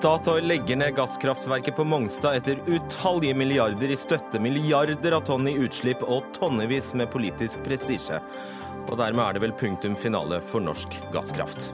Statoil 0.00 0.46
legger 0.46 0.76
ned 0.76 0.94
gasskraftverket 0.94 1.76
på 1.76 1.84
Mongstad 1.84 2.36
etter 2.38 2.56
utallige 2.66 3.34
milliarder 3.36 3.90
i 3.92 3.96
støtte, 4.00 4.40
milliarder 4.40 5.12
av 5.12 5.26
tonn 5.28 5.44
i 5.50 5.52
utslipp 5.60 6.00
og 6.06 6.24
tonnevis 6.38 6.94
med 6.96 7.10
politisk 7.12 7.60
prestisje. 7.66 8.16
Og 8.86 8.96
dermed 8.96 9.20
er 9.26 9.36
det 9.36 9.42
vel 9.44 9.52
punktum 9.60 9.98
finale 10.00 10.38
for 10.48 10.64
norsk 10.64 10.96
gasskraft. 11.12 11.68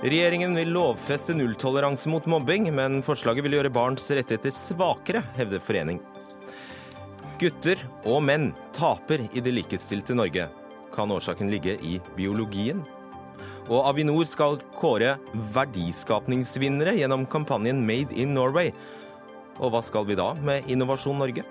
Regjeringen 0.00 0.56
vil 0.56 0.72
lovfeste 0.78 1.36
nulltoleranse 1.36 2.08
mot 2.08 2.24
mobbing, 2.24 2.70
men 2.72 3.02
forslaget 3.04 3.44
vil 3.44 3.58
gjøre 3.58 3.74
barns 3.76 4.08
rettigheter 4.08 4.56
svakere, 4.56 5.20
hevder 5.36 5.60
forening. 5.60 6.00
Gutter 7.36 7.84
og 8.08 8.24
menn 8.24 8.54
taper 8.72 9.28
i 9.28 9.44
det 9.44 9.52
likestilte 9.58 10.16
Norge. 10.16 10.48
Kan 10.96 11.12
årsaken 11.12 11.52
ligge 11.52 11.76
i 11.84 11.98
biologien? 12.16 12.80
Og 13.66 13.82
Avinor 13.82 14.22
skal 14.30 14.60
kåre 14.78 15.16
verdiskapningsvinnere 15.54 16.92
gjennom 17.00 17.24
kampanjen 17.26 17.80
Made 17.86 18.14
in 18.14 18.30
Norway. 18.36 18.70
Og 19.58 19.72
hva 19.74 19.80
skal 19.82 20.06
vi 20.06 20.14
da 20.18 20.28
med 20.38 20.68
Innovasjon 20.70 21.18
Norge? 21.18 21.42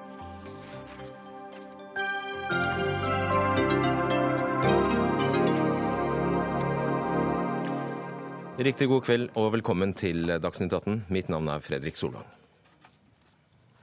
Riktig 8.56 8.88
god 8.88 9.04
kveld 9.04 9.36
og 9.36 9.52
velkommen 9.58 9.92
til 9.92 10.32
Dagsnytt 10.40 10.72
18. 10.72 11.02
Mitt 11.12 11.28
navn 11.28 11.52
er 11.52 11.60
Fredrik 11.66 12.00
Solvang. 12.00 12.24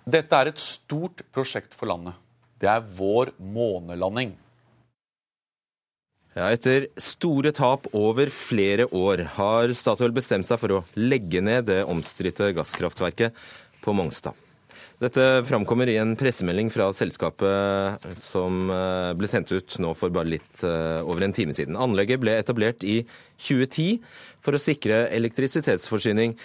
Dette 0.08 0.40
er 0.40 0.48
et 0.48 0.62
stort 0.64 1.20
prosjekt 1.36 1.76
for 1.76 1.92
landet. 1.92 2.16
Det 2.56 2.70
er 2.72 2.80
vår 2.96 3.34
månelanding. 3.36 4.32
Ja, 6.32 6.46
etter 6.48 6.86
store 6.96 7.50
tap 7.52 7.90
over 7.92 8.30
flere 8.32 8.86
år 8.96 9.26
har 9.34 9.72
Statoil 9.76 10.14
bestemt 10.16 10.48
seg 10.48 10.60
for 10.62 10.78
å 10.78 10.84
legge 10.96 11.42
ned 11.44 11.66
det 11.68 11.82
omstridte 11.84 12.48
gasskraftverket 12.56 13.36
på 13.84 13.92
Mongstad. 13.92 14.38
Dette 15.02 15.42
framkommer 15.44 15.90
i 15.90 15.98
en 15.98 16.14
pressemelding 16.16 16.70
fra 16.72 16.86
selskapet 16.94 18.06
som 18.22 18.70
eh, 18.70 19.10
ble 19.18 19.28
sendt 19.28 19.52
ut 19.52 19.76
nå 19.82 19.90
for 19.98 20.14
bare 20.14 20.30
litt 20.36 20.64
eh, 20.64 21.02
over 21.02 21.26
en 21.26 21.34
time 21.36 21.52
siden. 21.58 21.76
Anlegget 21.76 22.22
ble 22.22 22.38
etablert 22.38 22.86
i 22.86 23.02
2010 23.42 23.98
for 24.40 24.56
å 24.56 24.62
sikre 24.62 25.08
elektrisitetsforsyning 25.12 26.36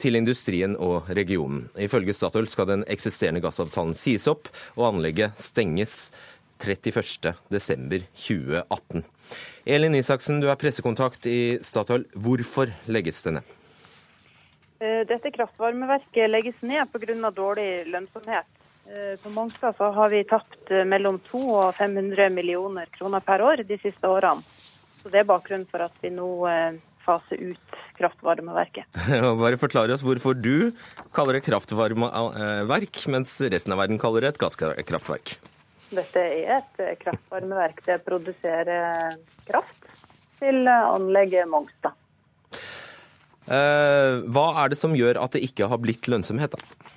til 0.00 0.18
industrien 0.18 0.74
og 0.80 1.10
regionen. 1.16 1.68
Ifølge 1.78 2.16
Statoil 2.16 2.48
skal 2.50 2.68
den 2.72 2.86
eksisterende 2.90 3.44
gassavtalen 3.44 3.94
sies 3.96 4.26
opp, 4.32 4.50
og 4.74 4.90
anlegget 4.90 5.38
stenges 5.40 6.08
31.12.2018. 6.62 9.02
Elin 9.66 9.94
Isaksen, 9.98 10.40
du 10.40 10.46
er 10.50 10.56
pressekontakt 10.60 11.26
i 11.26 11.58
Statoil. 11.64 12.04
Hvorfor 12.14 12.70
legges 12.86 13.22
det 13.26 13.32
ned? 13.38 13.44
Eh, 14.78 15.06
dette 15.08 15.30
kraftvarmeverket 15.32 16.30
legges 16.30 16.54
ned 16.60 16.92
pga. 16.92 17.30
dårlig 17.30 17.86
lønnsomhet. 17.88 18.46
Eh, 18.86 19.16
på 19.22 19.30
Mongstad 19.30 19.76
så 19.76 19.90
har 19.90 20.08
vi 20.08 20.24
tapt 20.24 20.70
eh, 20.70 20.84
mellom 20.84 21.18
200 21.18 21.68
og 21.68 21.74
500 21.74 22.30
millioner 22.30 22.86
kroner 22.92 23.20
per 23.20 23.42
år 23.42 23.64
de 23.64 23.78
siste 23.78 24.08
årene. 24.08 24.42
Så 25.02 25.08
Det 25.08 25.20
er 25.20 25.24
bakgrunnen 25.24 25.66
for 25.70 25.80
at 25.80 25.92
vi 26.02 26.10
nå 26.10 26.50
faser 27.06 27.38
ut 27.38 27.76
kraftvarmeverket. 27.96 28.84
Bare 29.42 29.60
forklare 29.60 29.94
oss 29.94 30.02
hvorfor 30.02 30.34
du 30.34 30.72
kaller 31.14 31.38
det 31.38 31.46
kraftvarmeverk, 31.46 33.04
mens 33.08 33.36
resten 33.40 33.72
av 33.72 33.84
verden 33.84 34.02
kaller 34.02 34.26
det 34.26 34.34
et 34.34 34.42
gasskraftverk. 34.42 35.36
Dette 35.90 36.22
er 36.22 36.56
et 36.58 36.98
kraftvarmeverk. 37.02 37.84
Det 37.86 38.00
produserer 38.04 39.16
kraft 39.46 39.86
til 40.40 40.66
anlegget 40.68 41.46
Mongstad. 41.48 41.94
Eh, 43.46 44.26
hva 44.26 44.46
er 44.58 44.72
det 44.72 44.78
som 44.80 44.94
gjør 44.98 45.20
at 45.22 45.36
det 45.36 45.44
ikke 45.46 45.68
har 45.70 45.78
blitt 45.78 46.08
lønnsomhet? 46.10 46.56
da? 46.56 46.92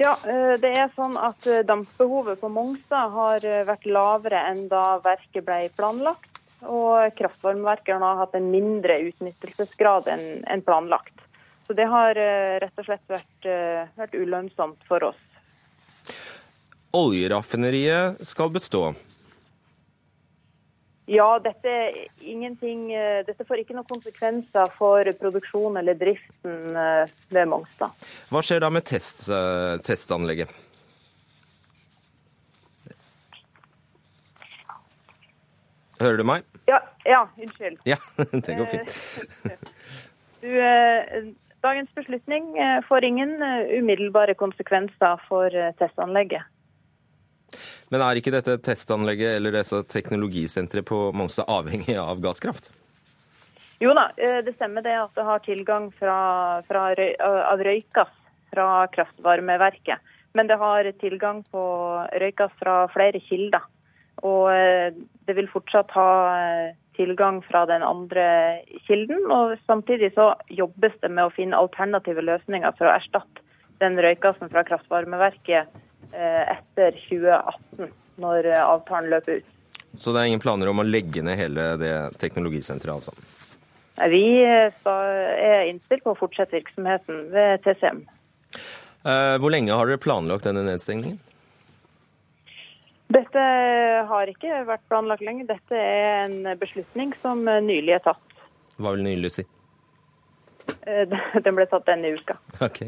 Ja, 0.00 0.12
eh, 0.22 0.54
det 0.62 0.70
er 0.78 0.92
sånn 0.94 1.16
at 1.18 1.46
eh, 1.50 1.64
Dampbehovet 1.66 2.40
på 2.40 2.50
Mongstad 2.52 3.10
har 3.16 3.46
vært 3.66 3.88
lavere 3.90 4.44
enn 4.52 4.68
da 4.70 5.00
verket 5.02 5.44
ble 5.46 5.64
planlagt. 5.74 6.28
Og 6.60 7.16
kraftvarmeverket 7.16 7.98
har 8.02 8.20
hatt 8.20 8.36
en 8.36 8.50
mindre 8.52 8.98
utnyttelsesgrad 9.08 10.10
enn 10.12 10.62
planlagt. 10.62 11.24
Så 11.64 11.72
det 11.78 11.86
har 11.88 12.18
rett 12.60 12.82
og 12.82 12.84
slett 12.84 13.06
vært, 13.08 13.46
vært 13.96 14.16
ulønnsomt 14.18 14.82
for 14.84 15.06
oss. 15.08 15.22
Oljeraffineriet 16.90 18.26
skal 18.26 18.50
bestå. 18.50 18.94
Ja, 21.10 21.38
dette, 21.42 21.70
eh, 22.22 23.24
dette, 23.26 23.44
får 23.46 23.64
ikke 23.64 23.74
noen 23.74 23.86
konsekvenser 23.88 24.70
for 24.76 25.08
produksjon 25.18 25.78
eller 25.80 25.96
driften 25.98 26.76
eh, 26.78 27.10
ved 27.34 27.48
Mongstad. 27.50 28.04
Hva 28.30 28.42
skjer 28.46 28.62
da 28.62 28.70
med 28.70 28.86
test, 28.86 29.24
eh, 29.26 29.74
testanlegget? 29.82 30.52
Hører 35.98 36.22
du 36.22 36.26
meg? 36.30 36.46
Ja, 36.70 36.78
ja 37.02 37.24
unnskyld. 37.34 37.82
Ja, 37.90 37.98
det 38.46 38.58
går 38.60 38.70
fint. 38.76 38.94
Du, 40.40 40.54
dagens 41.60 41.90
beslutning 41.92 42.54
får 42.88 43.04
ingen 43.04 43.34
umiddelbare 43.76 44.32
konsekvenser 44.40 45.20
for 45.26 45.52
testanlegget. 45.76 46.46
Men 47.90 48.04
er 48.06 48.20
ikke 48.20 48.30
dette 48.30 48.54
testanlegget 48.62 49.34
eller 49.34 49.56
dette 49.56 49.80
teknologisenteret 49.90 50.86
på 50.86 51.08
Mongstad 51.16 51.50
avhengig 51.50 51.96
av 51.98 52.20
gasskraft? 52.22 52.70
Jo 53.82 53.94
da, 53.96 54.10
eh, 54.16 54.38
det 54.46 54.54
stemmer 54.54 54.84
det 54.84 54.94
at 54.94 55.16
det 55.16 55.24
har 55.26 55.42
tilgang 55.42 55.88
fra, 55.98 56.62
fra, 56.68 56.84
av 57.50 57.64
røykass 57.66 58.12
fra 58.52 58.86
kraftvarmeverket. 58.94 59.98
Men 60.38 60.46
det 60.46 60.60
har 60.60 60.86
tilgang 61.00 61.42
på 61.50 61.64
røykass 62.22 62.54
fra 62.60 62.84
flere 62.94 63.18
kilder. 63.26 63.66
Og 64.22 64.52
eh, 64.54 64.94
det 65.26 65.34
vil 65.34 65.50
fortsatt 65.50 65.90
ha 65.96 66.10
eh, 66.36 66.78
tilgang 66.94 67.42
fra 67.42 67.64
den 67.66 67.82
andre 67.82 68.28
kilden. 68.86 69.26
Og 69.34 69.56
samtidig 69.66 70.12
så 70.14 70.34
jobbes 70.46 70.94
det 71.02 71.10
med 71.10 71.26
å 71.26 71.34
finne 71.34 71.58
alternative 71.58 72.22
løsninger 72.22 72.78
for 72.78 72.86
å 72.86 72.94
erstatte 73.00 73.42
den 73.82 73.98
røykassen 73.98 74.52
fra 74.52 74.62
kraftvarmeverket 74.68 75.66
Eh, 75.66 75.89
etter 76.12 76.96
2018, 77.08 77.90
når 78.20 78.50
eh, 78.50 78.62
avtalen 78.62 79.10
løper 79.12 79.40
ut. 79.40 79.56
Så 79.98 80.14
det 80.14 80.22
er 80.22 80.30
ingen 80.30 80.42
planer 80.42 80.70
om 80.70 80.82
å 80.82 80.86
legge 80.86 81.22
ned 81.26 81.38
hele 81.40 81.72
det 81.80 81.94
teknologisenteret, 82.22 83.00
altså? 83.00 83.14
Vi 84.10 84.22
er 84.46 85.66
innstilt 85.68 86.04
på 86.06 86.14
å 86.14 86.18
fortsette 86.18 86.56
virksomheten 86.56 87.26
ved 87.34 87.60
TCM. 87.66 88.04
Eh, 89.04 89.34
hvor 89.42 89.52
lenge 89.52 89.76
har 89.76 89.90
dere 89.90 90.00
planlagt 90.00 90.46
denne 90.48 90.62
nedstengningen? 90.64 91.18
Dette 93.10 93.44
har 94.06 94.30
ikke 94.30 94.62
vært 94.68 94.86
planlagt 94.88 95.24
lenge. 95.26 95.48
Dette 95.48 95.74
er 95.74 96.28
en 96.28 96.52
beslutning 96.60 97.12
som 97.20 97.42
nylig 97.42 97.96
er 97.98 98.04
tatt. 98.04 98.44
Hva 98.78 98.94
vil 98.94 99.02
nylig 99.04 99.32
si? 99.34 99.44
Den 101.44 101.56
ble 101.56 101.66
tatt 101.68 101.88
denne 101.90 102.14
uka. 102.14 102.38
Ok. 102.62 102.84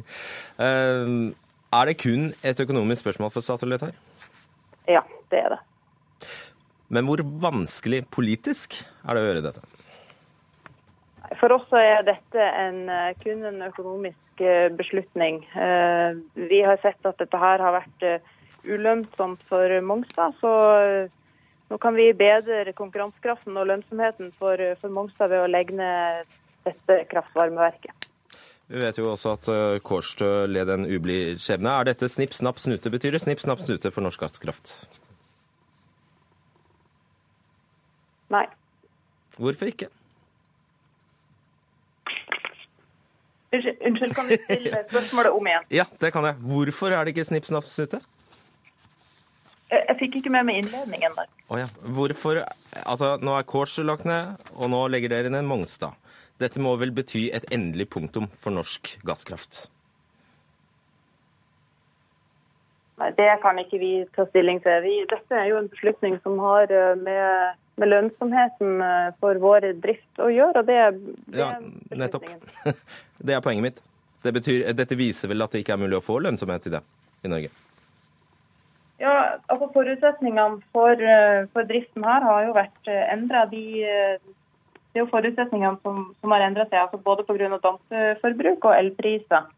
Er 1.72 1.88
det 1.88 2.02
kun 2.02 2.34
et 2.44 2.58
økonomisk 2.60 3.00
spørsmål 3.00 3.30
for 3.32 3.44
Statoil 3.44 3.72
dette 3.72 3.86
her? 3.88 4.26
Ja, 4.92 5.00
det 5.32 5.38
er 5.40 5.54
det. 5.54 5.60
Men 6.92 7.06
hvor 7.08 7.22
vanskelig 7.24 8.02
politisk 8.12 8.76
er 9.08 9.16
det 9.16 9.22
å 9.22 9.28
gjøre 9.30 9.44
dette? 9.46 9.62
For 11.40 11.54
oss 11.56 11.72
er 11.72 12.04
dette 12.04 12.44
en, 12.44 12.82
eh, 12.92 13.14
kun 13.22 13.40
en 13.48 13.64
økonomisk 13.70 14.42
eh, 14.44 14.68
beslutning. 14.68 15.40
Eh, 15.56 16.20
vi 16.36 16.60
har 16.60 16.76
sett 16.82 17.08
at 17.08 17.16
dette 17.16 17.40
her 17.40 17.64
har 17.64 17.78
vært 17.78 18.04
ulønnsomt 18.68 19.40
for 19.48 19.80
Mongstad. 19.80 20.36
Så 20.44 20.52
nå 21.72 21.80
kan 21.80 21.96
vi 21.96 22.12
bedre 22.12 22.76
konkurransekraften 22.76 23.56
og 23.56 23.70
lønnsomheten 23.72 24.28
for, 24.36 24.60
for 24.76 24.92
Mongstad 24.92 25.32
ved 25.32 25.46
å 25.46 25.50
legge 25.50 25.80
ned 25.80 26.28
dette 26.68 27.00
kraftvarmeverket. 27.08 28.01
Vi 28.72 28.80
vet 28.80 28.96
jo 28.96 29.10
også 29.12 29.34
at 29.36 29.48
eh, 29.52 29.78
Kårstø 29.84 30.28
led 30.48 30.70
en 30.72 30.86
ublid 30.88 31.40
skjebne. 31.44 31.74
Er 31.76 31.90
dette 31.90 32.08
snipp, 32.08 32.32
snapp, 32.32 32.60
snute? 32.62 32.88
Betyr 32.92 33.12
det 33.12 33.20
snipp, 33.20 33.42
snapp, 33.42 33.60
snute 33.60 33.92
for 33.92 34.04
norsk 34.04 34.22
gasskraft? 34.24 34.78
Nei. 38.32 38.46
Hvorfor 39.36 39.68
ikke? 39.68 39.90
Unnskyld, 43.52 44.14
kan 44.16 44.30
du 44.30 44.38
stille 44.40 44.80
spørsmålet 44.88 45.36
om 45.36 45.50
igjen? 45.50 45.68
Ja, 45.76 45.84
det 46.00 46.12
kan 46.14 46.24
jeg. 46.24 46.40
Hvorfor 46.40 46.96
er 46.96 47.04
det 47.04 47.12
ikke 47.12 47.28
snipp, 47.28 47.44
snapp, 47.50 47.68
snute? 47.68 48.00
Jeg, 49.68 49.84
jeg 49.84 49.98
fikk 50.00 50.16
ikke 50.22 50.32
med 50.32 50.48
meg 50.48 50.62
innledningen 50.62 51.12
der. 51.18 51.28
Oh, 51.52 51.58
ja. 51.60 51.68
Hvorfor 51.84 52.40
Altså, 52.88 53.18
nå 53.20 53.36
er 53.36 53.44
Kårstø 53.44 53.84
lagt 53.84 54.08
ned, 54.08 54.32
og 54.56 54.72
nå 54.72 54.86
legger 54.88 55.12
dere 55.12 55.32
ned 55.32 55.44
Mongstad. 55.44 55.92
Dette 56.42 56.62
må 56.62 56.74
vel 56.80 56.90
bety 56.94 57.28
et 57.34 57.46
endelig 57.54 57.88
punktum 57.94 58.26
for 58.42 58.54
norsk 58.54 58.96
gasskraft? 59.06 59.68
Det 63.16 63.32
kan 63.42 63.58
ikke 63.58 63.78
vi 63.82 63.92
ta 64.14 64.26
stilling 64.28 64.60
til. 64.62 64.78
Vi, 64.84 64.94
dette 65.10 65.34
er 65.38 65.48
jo 65.50 65.58
en 65.58 65.70
beslutning 65.70 66.20
som 66.22 66.38
har 66.42 66.70
eh, 66.70 66.94
med 66.98 67.58
med 67.80 67.88
lønnsomheten 67.88 68.82
for 69.20 69.38
vår 69.40 69.70
drift 69.80 70.20
å 70.20 70.28
gjøre. 70.32 70.60
og 70.62 70.68
det, 70.68 70.78
det 71.32 71.40
Ja, 71.40 71.48
nettopp. 71.96 72.28
Det 73.26 73.36
er 73.36 73.40
poenget 73.44 73.62
mitt. 73.62 73.82
Det 74.22 74.32
betyr, 74.34 74.64
dette 74.74 74.98
viser 74.98 75.30
vel 75.30 75.44
at 75.44 75.54
det 75.54 75.62
ikke 75.62 75.76
er 75.76 75.82
mulig 75.82 75.98
å 75.98 76.04
få 76.04 76.18
lønnsomhet 76.22 76.66
i 76.68 76.72
det 76.74 76.80
i 77.22 77.30
Norge? 77.30 77.50
Ja, 79.02 79.14
altså 79.50 79.68
Forutsetningene 79.74 80.60
for, 80.74 81.02
for 81.54 81.66
driften 81.66 82.04
her 82.06 82.26
har 82.26 82.44
jo 82.46 82.54
vært 82.54 82.90
endra. 82.92 83.44
De, 83.50 83.62
det 84.92 85.00
er 85.00 85.04
jo 85.06 85.10
forutsetningene 85.10 85.80
som, 85.82 86.04
som 86.20 86.34
har 86.36 86.44
endra 86.44 86.68
seg, 86.68 86.78
altså 86.84 87.00
både 87.00 87.24
pga. 87.24 87.48
dampforbruk 87.64 88.68
og 88.68 88.76
elpriser. 88.76 89.50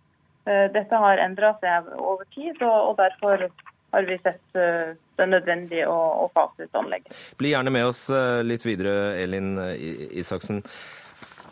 Dette 0.45 0.99
har 1.01 1.23
endra 1.25 1.55
seg 1.63 1.89
over 1.97 2.27
tid, 2.35 2.59
og, 2.61 2.91
og 2.91 2.99
derfor 2.99 3.49
har 3.95 4.03
vi 4.03 4.19
sett 4.19 4.59
eh, 4.59 4.97
det 5.19 5.29
nødvendig 5.31 5.85
å, 5.87 5.95
å 6.25 6.27
fase 6.35 6.67
ut 6.67 6.79
anlegget. 6.81 7.15
Bli 7.39 7.55
gjerne 7.55 7.73
med 7.75 7.87
oss 7.87 8.09
eh, 8.11 8.43
litt 8.47 8.67
videre, 8.67 9.15
Elin 9.23 9.55
eh, 9.63 10.19
Isaksen. 10.21 10.63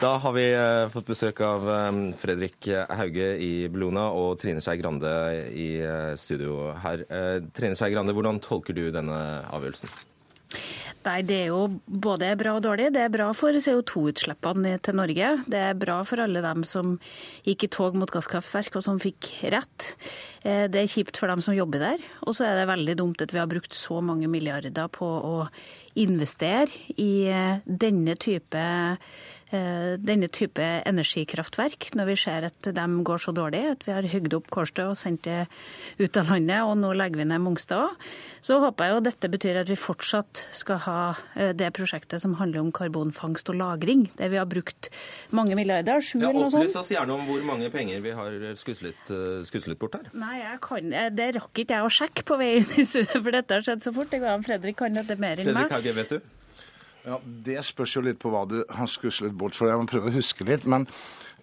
Da 0.03 0.17
har 0.19 0.33
vi 0.35 0.43
fått 0.91 1.07
besøk 1.07 1.39
av 1.47 1.69
Fredrik 2.19 2.67
Hauge 2.91 3.29
i 3.39 3.69
Bellona 3.71 4.09
og 4.19 4.33
Trine 4.43 4.59
Skei 4.65 4.81
Grande 4.81 5.13
i 5.55 5.69
studio 6.19 6.73
her. 6.83 7.05
Trine 7.55 7.79
Skei 7.79 7.93
Grande, 7.93 8.17
hvordan 8.17 8.43
tolker 8.43 8.75
du 8.75 8.89
denne 8.91 9.21
avgjørelsen? 9.55 9.93
Nei, 11.03 11.23
Det 11.27 11.37
er 11.37 11.49
jo 11.51 11.67
både 11.87 12.31
bra 12.39 12.55
og 12.57 12.63
dårlig. 12.63 12.93
Det 12.95 13.03
er 13.03 13.11
bra 13.13 13.29
for 13.35 13.57
CO2-utslippene 13.59 14.77
til 14.85 14.99
Norge. 14.99 15.31
Det 15.51 15.59
er 15.59 15.79
bra 15.79 15.99
for 16.07 16.23
alle 16.23 16.43
dem 16.45 16.63
som 16.69 16.95
gikk 17.47 17.67
i 17.67 17.71
tog 17.75 17.99
mot 17.99 18.11
gasskraftverk 18.11 18.79
og 18.79 18.85
som 18.87 19.01
fikk 19.03 19.33
rett. 19.51 19.89
Eh, 20.47 20.69
det 20.71 20.83
er 20.83 20.93
kjipt 20.93 21.19
for 21.19 21.33
dem 21.33 21.43
som 21.43 21.57
jobber 21.57 21.83
der. 21.83 22.07
Og 22.23 22.37
så 22.39 22.47
er 22.47 22.61
det 22.61 22.71
veldig 22.71 22.97
dumt 23.03 23.23
at 23.25 23.35
vi 23.35 23.43
har 23.43 23.51
brukt 23.51 23.75
så 23.75 23.99
mange 24.05 24.31
milliarder 24.31 24.89
på 24.95 25.07
å 25.07 25.37
investere 25.99 26.71
i 26.97 27.27
eh, 27.27 27.63
denne 27.67 28.15
type 28.15 28.67
denne 29.53 30.29
type 30.33 30.65
energikraftverk, 30.89 31.91
når 31.99 32.09
vi 32.09 32.17
ser 32.23 32.47
at 32.49 32.71
de 32.75 32.87
går 33.05 33.23
så 33.23 33.35
dårlig 33.37 33.63
at 33.73 33.87
vi 33.87 33.95
har 33.95 34.09
hugd 34.15 34.37
opp 34.39 34.51
Kårstø 34.53 34.89
og 34.91 34.99
sendt 34.99 35.27
det 35.29 35.47
ut 36.01 36.19
av 36.21 36.33
landet, 36.33 36.63
og 36.65 36.77
nå 36.81 36.93
legger 36.97 37.23
vi 37.23 37.29
ned 37.29 37.43
Mongstad 37.45 37.87
òg, 37.87 38.07
så 38.45 38.59
håper 38.63 38.89
jeg 38.89 38.95
jo 38.95 39.05
dette 39.09 39.31
betyr 39.33 39.61
at 39.63 39.71
vi 39.71 39.79
fortsatt 39.79 40.45
skal 40.57 40.81
ha 40.87 40.99
eh, 41.37 41.53
det 41.57 41.71
prosjektet 41.77 42.23
som 42.23 42.37
handler 42.41 42.63
om 42.63 42.73
karbonfangst 42.75 43.53
og 43.53 43.59
-lagring, 43.61 44.09
der 44.19 44.33
vi 44.33 44.41
har 44.41 44.47
brukt 44.47 44.91
mange 45.31 45.57
milliarder, 45.59 46.01
sju 46.01 46.19
ja, 46.21 46.31
eller 46.31 46.49
noe 46.49 46.51
sånt. 46.51 46.65
Opplys 46.65 46.77
oss 46.77 46.93
gjerne 46.95 47.17
om 47.17 47.25
hvor 47.29 47.43
mange 47.47 47.71
penger 47.71 48.01
vi 48.01 48.11
har 48.11 48.39
skuslet, 48.57 49.11
eh, 49.11 49.79
bort 49.79 49.95
her. 49.95 50.11
Nei, 50.13 50.39
jeg 50.41 50.61
kan, 50.61 50.91
det 51.17 51.35
rakk 51.37 51.59
ikke 51.59 51.75
jeg 51.75 51.85
å 51.85 51.93
sjekke 51.93 52.25
på 52.25 52.39
vei 52.39 52.57
inn 52.61 52.71
i 52.77 52.85
studiet, 52.85 53.23
for 53.23 53.31
dette 53.31 53.55
har 53.55 53.63
skjedd 53.63 53.83
så 53.83 53.93
fort. 53.95 54.11
Fredrik 54.43 54.77
kan 54.77 54.95
dette 54.95 55.17
mer 55.17 55.41
enn 55.41 55.53
meg. 55.53 55.69
Fredrik 55.69 55.77
Hauge, 55.79 55.95
vet 55.97 56.09
du? 56.17 56.42
Ja, 57.03 57.19
Det 57.25 57.59
spørs 57.67 57.97
jo 57.97 58.05
litt 58.07 58.21
på 58.23 58.31
hva 58.31 58.45
du 58.47 58.61
har 58.71 58.91
skuslet 58.91 59.35
bort 59.35 59.57
for. 59.59 59.71
Jeg 59.71 59.81
må 59.81 59.89
prøve 59.91 60.11
å 60.11 60.15
huske 60.15 60.47
litt. 60.47 60.69
Men 60.71 60.87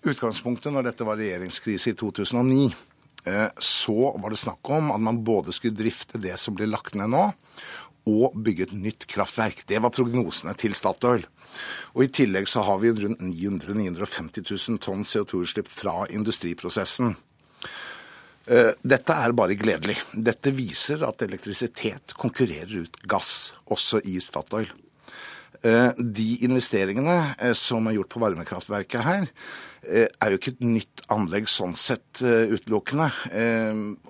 utgangspunktet 0.07 0.71
når 0.71 0.87
dette 0.87 1.07
var 1.07 1.19
regjeringskrise 1.19 1.91
i 1.91 1.97
2009, 1.99 2.69
eh, 3.25 3.49
så 3.59 4.13
var 4.15 4.31
det 4.31 4.39
snakk 4.39 4.71
om 4.71 4.93
at 4.95 5.03
man 5.03 5.23
både 5.27 5.55
skulle 5.55 5.75
drifte 5.75 6.21
det 6.21 6.37
som 6.39 6.55
blir 6.55 6.71
lagt 6.71 6.95
ned 6.95 7.11
nå, 7.11 7.25
og 8.09 8.37
bygge 8.39 8.69
et 8.69 8.73
nytt 8.73 9.05
kraftverk. 9.11 9.65
Det 9.67 9.81
var 9.83 9.93
prognosene 9.93 10.55
til 10.57 10.73
Statoil. 10.73 11.27
Og 11.93 12.05
I 12.05 12.11
tillegg 12.13 12.47
så 12.47 12.63
har 12.63 12.79
vi 12.79 12.93
rundt 12.95 13.19
900 13.21 13.75
950 13.75 14.47
000 14.47 14.79
tonn 14.79 15.03
CO2-utslipp 15.03 15.67
fra 15.67 16.05
industriprosessen. 16.07 17.17
Eh, 18.47 18.71
dette 18.81 19.13
er 19.13 19.35
bare 19.35 19.59
gledelig. 19.59 19.99
Dette 20.13 20.55
viser 20.55 21.03
at 21.05 21.21
elektrisitet 21.21 22.15
konkurrerer 22.17 22.87
ut 22.87 23.01
gass, 23.03 23.51
også 23.67 23.99
i 24.07 24.21
Statoil. 24.23 24.71
Eh, 25.59 25.91
de 25.97 26.37
investeringene 26.47 27.17
eh, 27.35 27.55
som 27.57 27.87
er 27.89 27.97
gjort 27.97 28.13
på 28.13 28.21
varmekraftverket 28.23 29.03
her, 29.03 29.25
eh, 29.83 30.05
er 30.07 30.31
jo 30.31 30.37
ikke 30.39 30.53
et 30.53 30.61
nytt 30.63 31.03
anlegg 31.11 31.49
sånn 31.51 31.73
sett 31.75 32.21
utelukkende. 32.21 33.07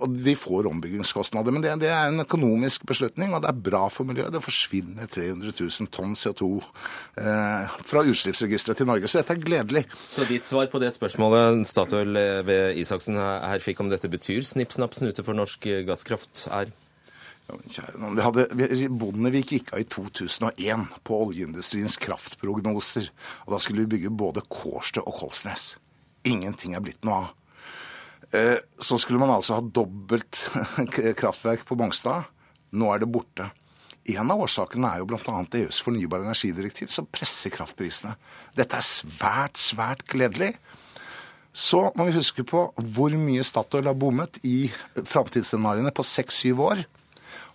Og 0.03 0.17
de 0.25 0.33
får 0.35 0.67
ombyggingskostnader. 0.67 1.53
Men 1.55 1.63
det, 1.63 1.87
er 1.89 2.09
en 2.09 2.21
økonomisk 2.25 2.83
beslutning, 2.89 3.31
og 3.33 3.45
det 3.45 3.51
er 3.53 3.61
bra 3.69 3.85
for 3.93 4.09
miljøet. 4.09 4.33
Det 4.33 4.43
forsvinner 4.43 5.07
300 5.07 5.53
000 5.55 5.89
tonn 5.93 6.17
CO2 6.19 6.49
fra 7.87 8.03
utslippsregisteret 8.03 8.81
til 8.81 8.89
Norge. 8.89 9.07
Så 9.07 9.21
dette 9.21 9.37
er 9.37 9.45
gledelig. 9.45 9.85
Så 9.95 10.27
ditt 10.27 10.49
svar 10.49 10.67
på 10.73 10.81
det 10.83 10.91
spørsmålet 10.97 11.63
Statoil 11.69 12.19
ved 12.49 12.81
Isaksen 12.81 13.21
her 13.21 13.63
fikk 13.63 13.79
om 13.85 13.93
dette 13.93 14.11
betyr 14.11 14.43
snipp, 14.43 14.75
snapp, 14.75 14.97
snute 14.97 15.23
for 15.23 15.37
norsk 15.37 15.69
gasskraft, 15.87 16.49
er 16.49 16.73
vi 17.57 18.23
hadde, 18.23 18.45
Bondevik 18.89 19.53
gikk 19.55 19.73
av 19.73 19.81
i 19.81 19.87
2001 19.89 20.87
på 21.07 21.19
oljeindustriens 21.25 21.97
kraftprognoser. 22.01 23.09
og 23.45 23.55
Da 23.55 23.61
skulle 23.63 23.85
vi 23.85 23.95
bygge 23.95 24.13
både 24.13 24.45
Kårstø 24.47 25.03
og 25.05 25.17
Kolsnes. 25.21 25.73
Ingenting 26.27 26.75
er 26.75 26.83
blitt 26.85 27.05
noe 27.07 27.23
av. 27.23 27.29
Eh, 28.35 28.57
så 28.77 28.99
skulle 29.01 29.21
man 29.21 29.33
altså 29.33 29.57
ha 29.57 29.63
dobbelt 29.65 30.43
kraftverk 31.21 31.65
på 31.65 31.77
Mongstad. 31.79 32.29
Nå 32.77 32.91
er 32.93 33.01
det 33.01 33.09
borte. 33.09 33.49
En 34.09 34.31
av 34.31 34.41
årsakene 34.41 34.89
er 34.89 35.01
jo 35.01 35.09
bl.a. 35.09 35.39
EUs 35.59 35.81
fornybar 35.85 36.23
energidirektiv, 36.23 36.89
som 36.93 37.07
presser 37.09 37.53
kraftprisene. 37.53 38.15
Dette 38.57 38.77
er 38.77 38.85
svært, 38.85 39.59
svært 39.61 40.05
gledelig. 40.09 40.53
Så 41.53 41.89
må 41.97 42.05
vi 42.07 42.15
huske 42.15 42.45
på 42.47 42.67
hvor 42.93 43.15
mye 43.17 43.43
Statoil 43.45 43.89
har 43.89 43.97
bommet 43.97 44.39
i 44.45 44.69
framtidsscenarioene 44.95 45.93
på 45.95 46.05
seks-syv 46.05 46.61
år. 46.69 46.85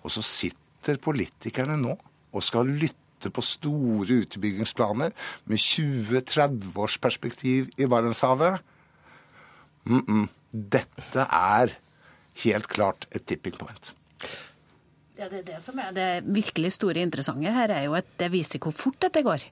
Og 0.04 0.12
så 0.12 0.22
sitter 0.24 1.00
politikerne 1.02 1.78
nå 1.80 1.96
og 2.34 2.44
skal 2.44 2.68
lytte 2.68 3.32
på 3.32 3.44
store 3.44 4.20
utbyggingsplaner 4.24 5.14
med 5.48 5.60
20-30 5.60 6.76
års 6.76 6.98
perspektiv 7.00 7.70
i 7.78 7.88
Barentshavet. 7.88 8.60
Mm 9.84 10.04
-mm. 10.08 10.26
Dette 10.52 11.20
er 11.30 11.68
helt 12.44 12.68
klart 12.68 13.06
et 13.12 13.24
tipping 13.26 13.56
point. 13.58 13.94
Ja, 15.14 15.28
det, 15.30 15.44
det 15.46 15.60
som 15.62 15.78
er 15.78 15.92
det 15.94 16.24
virkelig 16.26 16.72
store 16.74 16.98
interessante 16.98 17.52
her, 17.54 17.70
er 17.70 17.84
jo 17.86 17.92
at 17.94 18.08
det 18.18 18.32
viser 18.32 18.58
hvor 18.58 18.74
fort 18.74 18.96
dette 18.98 19.20
går. 19.22 19.44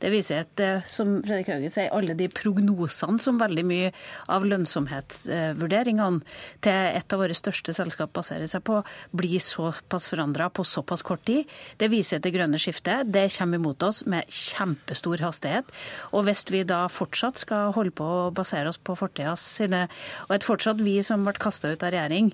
Det 0.00 0.08
viser 0.08 0.40
at, 0.46 0.60
eh, 0.64 0.86
som 0.88 1.18
Fredrik 1.20 1.50
Hauge 1.52 1.68
sier, 1.70 1.90
alle 1.92 2.14
de 2.16 2.30
prognosene 2.32 3.20
som 3.20 3.36
veldig 3.36 3.64
mye 3.68 3.90
av 4.32 4.46
lønnsomhetsvurderingene 4.48 6.22
til 6.64 6.96
et 6.96 7.12
av 7.12 7.20
våre 7.20 7.36
største 7.36 7.74
selskap 7.76 8.14
baserer 8.16 8.48
seg 8.48 8.64
på, 8.64 8.78
blir 9.12 9.42
såpass 9.44 10.08
forandra 10.08 10.48
på 10.48 10.64
såpass 10.64 11.04
kort 11.04 11.26
tid. 11.28 11.44
Det 11.76 11.90
viser 11.92 12.16
at 12.16 12.24
det 12.24 12.32
grønne 12.32 12.62
skiftet 12.62 13.12
det 13.12 13.26
kommer 13.36 13.60
imot 13.60 13.84
oss 13.84 14.02
med 14.08 14.32
kjempestor 14.32 15.20
hastighet. 15.26 15.68
Og 16.16 16.24
hvis 16.24 16.46
vi 16.48 16.64
da 16.64 16.86
fortsatt 16.88 17.44
skal 17.44 17.76
holde 17.76 17.92
på 18.00 18.08
å 18.08 18.32
basere 18.32 18.72
oss 18.72 18.80
på 18.80 18.96
fortida 18.96 19.36
sine 19.36 19.84
Og 20.24 20.34
at 20.38 20.44
fortsatt 20.46 20.80
vi 20.80 20.96
som 21.04 21.24
ble 21.26 21.34
kasta 21.36 21.70
ut 21.72 21.82
av 21.84 21.92
regjering 21.92 22.30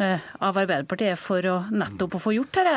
uh, 0.00 0.18
av 0.40 0.56
Arbeiderpartiet 0.56 1.20
for 1.20 1.44
å 1.48 1.56
nettopp 1.70 2.16
å 2.16 2.21
få 2.22 2.34
gjort 2.36 2.54
dette 2.56 2.72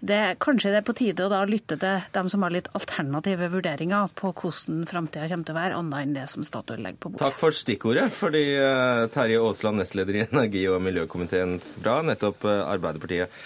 det, 0.00 0.20
kanskje 0.42 0.72
det 0.72 0.80
er 0.80 0.86
på 0.86 0.94
tide 0.96 1.26
å 1.26 1.32
da 1.32 1.42
lytte 1.48 1.78
til 1.80 2.04
dem 2.14 2.30
som 2.32 2.44
har 2.46 2.54
litt 2.54 2.68
alternative 2.76 3.50
vurderinger 3.52 4.12
på 4.18 4.32
hvordan 4.32 4.84
framtida 4.88 5.28
kommer 5.30 5.48
til 5.48 5.56
å 5.56 5.58
være, 5.58 5.80
annet 5.80 6.04
enn 6.04 6.14
det 6.16 6.26
som 6.32 6.46
Statoil 6.46 6.82
legger 6.84 7.00
på 7.02 7.12
bordet. 7.12 7.24
Takk 7.24 7.40
for 7.40 7.56
stikkordet, 7.56 8.08
fordi 8.14 8.44
eh, 8.60 9.04
Terje 9.12 9.42
Aasland, 9.42 9.82
nestleder 9.82 10.20
i 10.20 10.24
energi- 10.26 10.66
og 10.72 10.82
miljøkomiteen 10.84 11.58
fra 11.64 12.00
nettopp 12.06 12.46
eh, 12.46 12.62
Arbeiderpartiet. 12.76 13.42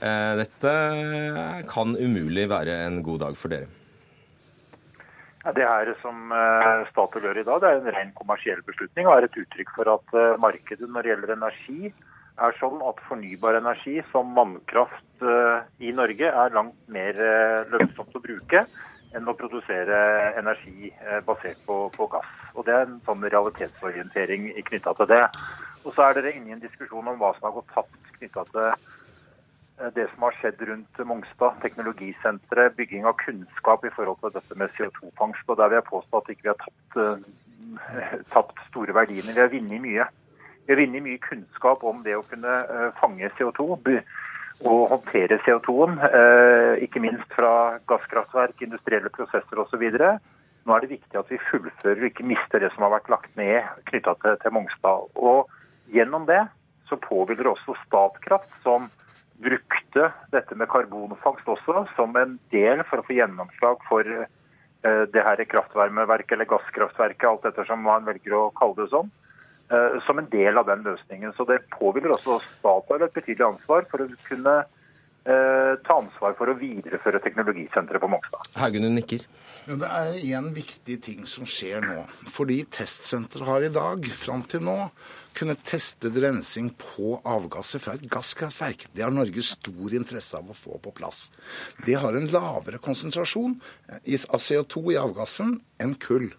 Eh, 0.00 0.32
dette 0.40 0.74
kan 1.70 1.96
umulig 1.98 2.48
være 2.50 2.82
en 2.86 3.02
god 3.04 3.26
dag 3.26 3.38
for 3.38 3.52
dere. 3.52 3.70
Ja, 5.42 5.50
det 5.56 5.66
her 5.66 5.88
som 5.98 6.30
Statoil 6.92 7.24
gjør 7.26 7.40
i 7.40 7.46
dag, 7.48 7.62
det 7.64 7.68
er 7.68 7.80
en 7.80 7.94
ren 7.96 8.10
kommersiell 8.14 8.60
beslutning 8.62 9.08
og 9.08 9.16
er 9.16 9.24
et 9.26 9.38
uttrykk 9.42 9.72
for 9.74 9.90
at 9.90 10.12
markedet 10.38 10.86
når 10.86 11.02
det 11.02 11.10
gjelder 11.10 11.32
energi, 11.34 11.90
er 12.40 12.56
sånn 12.58 12.80
at 12.86 13.00
fornybar 13.08 13.58
energi 13.58 13.98
som 14.12 14.32
vannkraft 14.36 15.24
i 15.84 15.92
Norge 15.94 16.26
er 16.26 16.54
langt 16.56 16.78
mer 16.90 17.18
lønnsomt 17.70 18.16
å 18.16 18.22
bruke 18.24 18.64
enn 19.16 19.28
å 19.28 19.34
produsere 19.36 19.98
energi 20.40 20.88
eh, 20.90 21.20
basert 21.26 21.60
på, 21.66 21.76
på, 21.96 22.08
gass. 22.12 22.32
Og 22.56 22.66
Det 22.66 22.74
er 22.74 22.86
en 22.86 22.98
sånn 23.06 23.24
realitetsorientering 23.24 24.48
knytta 24.68 24.94
til 24.98 25.10
det. 25.12 25.22
Og 25.82 25.92
så 25.92 26.06
er 26.06 26.18
dere 26.18 26.34
inne 26.36 26.52
i 26.52 26.56
en 26.56 26.64
diskusjon 26.64 27.08
om 27.12 27.20
hva 27.20 27.32
som 27.36 27.48
har 27.48 27.56
gått 27.58 27.72
tapt 27.74 28.12
knytta 28.16 28.46
til 28.52 28.68
eh, 28.70 29.90
det 29.96 30.08
som 30.14 30.26
har 30.28 30.38
skjedd 30.38 30.64
rundt 30.68 31.04
Mongstad, 31.10 31.60
teknologisenteret, 31.64 32.76
bygging 32.78 33.08
av 33.08 33.18
kunnskap 33.20 33.84
i 33.84 33.92
forhold 33.96 34.20
til 34.22 34.34
dette 34.38 34.58
med 34.58 34.72
CO2-fangst. 34.78 35.44
Og 35.48 35.60
Der 35.60 35.72
vil 35.72 35.80
jeg 35.80 35.90
påstå 35.90 36.22
at 36.22 36.32
ikke 36.32 36.48
vi 36.48 36.52
har 36.54 36.60
tapt, 36.64 37.30
tapt 38.34 38.66
store 38.70 38.96
verdiene. 38.96 39.36
Vi 39.36 39.44
har 39.44 39.52
vunnet 39.52 39.86
mye. 39.88 40.08
Vi 40.66 40.74
har 40.74 40.80
vunnet 40.82 41.04
mye 41.04 41.22
kunnskap 41.22 41.82
om 41.84 42.02
det 42.04 42.14
å 42.18 42.26
kunne 42.26 42.58
uh, 42.68 42.90
fange 43.00 43.30
CO2 43.38 43.66
og 44.62 44.82
håndtere 44.92 45.40
CO2-en, 45.42 45.96
eh, 46.06 46.82
ikke 46.84 47.00
minst 47.02 47.32
fra 47.34 47.80
gasskraftverk, 47.90 48.60
industrielle 48.62 49.10
prosesser 49.10 49.58
osv. 49.58 49.82
Nå 49.90 50.74
er 50.76 50.84
det 50.84 50.90
viktig 50.92 51.18
at 51.18 51.32
vi 51.32 51.40
fullfører 51.48 52.04
og 52.04 52.10
ikke 52.12 52.26
mister 52.28 52.62
det 52.62 52.68
som 52.74 52.84
har 52.84 52.92
vært 52.92 53.10
lagt 53.10 53.32
ned 53.40 53.64
knytta 53.88 54.14
til, 54.22 54.52
Mongstad. 54.54 55.08
Og 55.18 55.50
Gjennom 55.92 56.26
det 56.26 56.40
så 56.88 56.96
påhviler 56.96 57.50
også 57.50 57.74
Statkraft 57.86 58.52
som 58.64 58.88
brukte 59.42 60.08
dette 60.32 60.56
med 60.56 60.70
karbonfangst 60.72 61.48
også 61.48 61.86
som 61.96 62.16
en 62.16 62.38
del 62.52 62.80
for 62.88 63.02
å 63.02 63.06
få 63.06 63.16
gjennomslag 63.16 63.82
for 63.88 64.06
eh, 64.06 65.02
det 65.12 65.24
her 65.26 65.42
kraftvarmeverket 65.50 66.36
eller 66.36 66.48
gasskraftverket, 66.48 67.26
alt 67.28 67.48
ettersom 67.50 67.82
man 67.84 68.06
velger 68.06 68.38
å 68.38 68.44
kalle 68.56 68.78
det 68.78 68.88
sånn, 68.92 69.10
eh, 69.10 69.21
som 70.06 70.20
en 70.20 70.28
del 70.32 70.58
av 70.60 70.68
den 70.68 70.84
løsningen. 70.86 71.34
Så 71.36 71.46
det 71.48 71.62
påhviler 71.72 72.14
også 72.16 72.40
Statoil 72.58 73.06
et 73.06 73.14
betydelig 73.16 73.46
ansvar 73.46 73.86
for 73.90 74.04
å 74.04 74.08
kunne 74.26 74.56
eh, 74.62 75.72
ta 75.86 75.98
ansvar 76.00 76.36
for 76.38 76.50
å 76.50 76.56
videreføre 76.58 77.22
teknologisenteret 77.24 78.02
på 78.02 78.10
Mongstad. 78.12 78.52
Haugen, 78.58 78.86
du 78.86 78.92
nikker. 78.92 79.24
Ja, 79.62 79.76
det 79.78 79.88
er 79.88 80.38
en 80.40 80.50
viktig 80.56 80.96
ting 81.04 81.26
som 81.30 81.46
skjer 81.46 81.84
nå. 81.84 82.00
Fordi 82.34 82.62
testsenteret 82.74 83.46
har 83.46 83.66
i 83.66 83.72
dag, 83.72 84.08
fram 84.18 84.42
til 84.50 84.64
nå, 84.66 84.76
kunnet 85.38 85.62
teste 85.64 86.10
rensing 86.12 86.72
på 86.80 87.14
avgasser 87.22 87.80
fra 87.82 87.94
et 87.96 88.04
gasskraftverk. 88.10 88.88
Det 88.92 89.06
har 89.06 89.14
Norge 89.14 89.44
stor 89.46 89.94
interesse 89.96 90.36
av 90.38 90.50
å 90.50 90.56
få 90.56 90.80
på 90.82 90.92
plass. 90.98 91.28
Det 91.86 91.96
har 92.02 92.18
en 92.18 92.28
lavere 92.34 92.82
konsentrasjon 92.82 93.56
av 93.88 94.42
CO2 94.42 94.84
i 94.92 95.00
avgassen 95.00 95.60
enn 95.80 95.96
kull. 96.02 96.32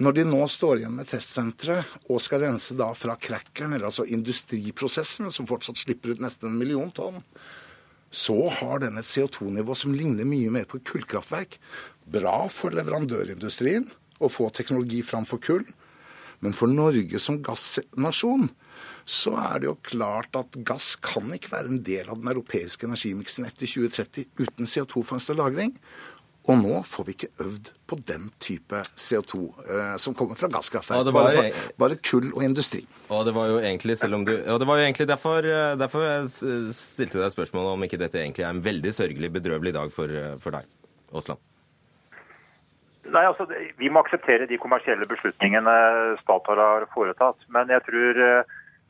Når 0.00 0.16
de 0.16 0.24
nå 0.24 0.40
står 0.48 0.80
igjen 0.80 0.94
med 0.96 1.08
testsenteret 1.10 2.08
og 2.08 2.20
skal 2.24 2.46
rense 2.46 2.76
da 2.78 2.88
fra 2.96 3.16
crackeren, 3.20 3.74
eller 3.76 3.90
altså 3.90 4.06
industriprosessene, 4.08 5.32
som 5.34 5.48
fortsatt 5.48 5.82
slipper 5.82 6.14
ut 6.14 6.22
nesten 6.22 6.48
en 6.48 6.56
million 6.58 6.90
tonn, 6.94 7.20
så 8.12 8.36
har 8.60 8.82
den 8.82 9.00
et 9.00 9.08
CO2-nivå 9.08 9.76
som 9.76 9.94
ligner 9.96 10.28
mye 10.28 10.52
mer 10.52 10.66
på 10.68 10.80
kullkraftverk. 10.84 11.58
Bra 12.12 12.46
for 12.52 12.74
leverandørindustrien 12.76 13.86
å 14.22 14.28
få 14.32 14.48
teknologi 14.52 15.00
framfor 15.06 15.40
kull. 15.44 15.64
Men 16.42 16.56
for 16.56 16.70
Norge 16.70 17.20
som 17.22 17.38
gassnasjon 17.44 18.48
så 19.08 19.34
er 19.38 19.62
det 19.62 19.68
jo 19.68 19.76
klart 19.86 20.34
at 20.38 20.58
gass 20.66 20.94
kan 21.02 21.30
ikke 21.34 21.52
være 21.54 21.70
en 21.70 21.82
del 21.86 22.10
av 22.10 22.18
den 22.20 22.30
europeiske 22.32 22.86
energimiksen 22.88 23.46
etter 23.46 23.70
2030 23.70 24.26
uten 24.42 24.68
CO2-fangst 24.68 25.32
og 25.34 25.38
-lagring. 25.38 25.72
Og 26.50 26.56
nå 26.58 26.80
får 26.82 27.04
vi 27.06 27.12
ikke 27.14 27.28
øvd 27.44 27.68
på 27.86 27.96
den 28.08 28.24
type 28.42 28.80
CO2 28.98 29.36
eh, 29.62 29.92
som 30.02 30.14
kommer 30.18 30.34
fra 30.34 30.48
gasskraftverk. 30.50 30.98
Ja, 30.98 31.04
det 31.06 31.12
var- 31.14 31.36
bare, 31.36 31.52
bare 31.78 31.96
kull 32.02 32.32
og 32.34 32.42
industri. 32.42 32.80
Og 33.14 33.24
det 33.28 33.34
var 33.36 33.46
jo 33.46 33.60
egentlig, 33.60 33.96
selv 33.98 34.14
om 34.18 34.24
du, 34.26 34.32
og 34.34 34.58
det 34.58 34.66
var 34.66 34.80
jo 34.80 34.86
egentlig 34.88 35.06
derfor, 35.06 35.38
eh, 35.46 35.76
derfor 35.78 36.02
jeg 36.02 36.28
stilte 36.74 37.22
deg 37.22 37.30
spørsmålet 37.30 37.76
om 37.76 37.82
ikke 37.86 38.00
dette 38.00 38.18
egentlig 38.18 38.42
er 38.42 38.50
en 38.50 38.62
veldig 38.64 38.90
sørgelig, 38.92 39.30
bedrøvelig 39.38 39.72
dag 39.74 39.92
for, 39.94 40.10
eh, 40.10 40.34
for 40.42 40.50
deg, 40.50 40.66
Aasland. 41.14 41.38
Nei, 43.12 43.24
altså, 43.26 43.46
Vi 43.78 43.88
må 43.88 44.00
akseptere 44.02 44.46
de 44.48 44.58
kommersielle 44.58 45.06
beslutningene 45.06 46.18
Statoil 46.22 46.58
har 46.58 46.86
foretatt. 46.94 47.36
Men 47.48 47.68
jeg 47.68 47.82
tror 47.86 48.18
eh, 48.18 48.42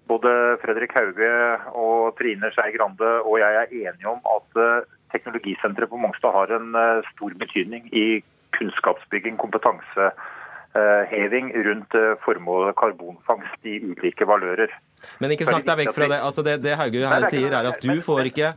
både 0.09 0.59
Fredrik 0.62 0.92
Hauge 0.92 1.30
og 1.75 2.16
Trine 2.16 2.50
Skei 2.52 2.73
Grande 2.76 3.12
og 3.25 3.38
jeg 3.38 3.54
er 3.54 3.66
enige 3.92 4.09
om 4.09 4.21
at 4.25 4.87
teknologisenteret 5.12 5.90
på 5.90 5.97
Mongstad 6.00 6.33
har 6.35 6.49
en 6.57 6.75
eh, 6.78 7.02
stor 7.12 7.31
betydning 7.40 7.83
i 7.92 8.23
kunnskapsbygging, 8.57 9.37
kompetanseheving 9.40 11.47
rundt 11.66 11.95
eh, 11.95 12.14
formålet 12.25 12.76
karbonfangst 12.81 13.61
i 13.69 13.75
ulike 13.92 14.25
valører. 14.28 14.71
Men 15.19 15.31
ikke 15.35 15.47
snakk 15.49 15.66
deg 15.69 15.76
vekk 15.83 15.95
fra 15.97 16.07
det. 16.12 16.21
Altså 16.23 16.42
det, 16.47 16.54
det 16.64 16.78
Hauge 16.81 17.09
her 17.09 17.23
er 17.26 17.31
sier, 17.33 17.52
er 17.52 17.64
at 17.73 17.81
du 17.83 17.97
får 18.04 18.23
ikke, 18.33 18.49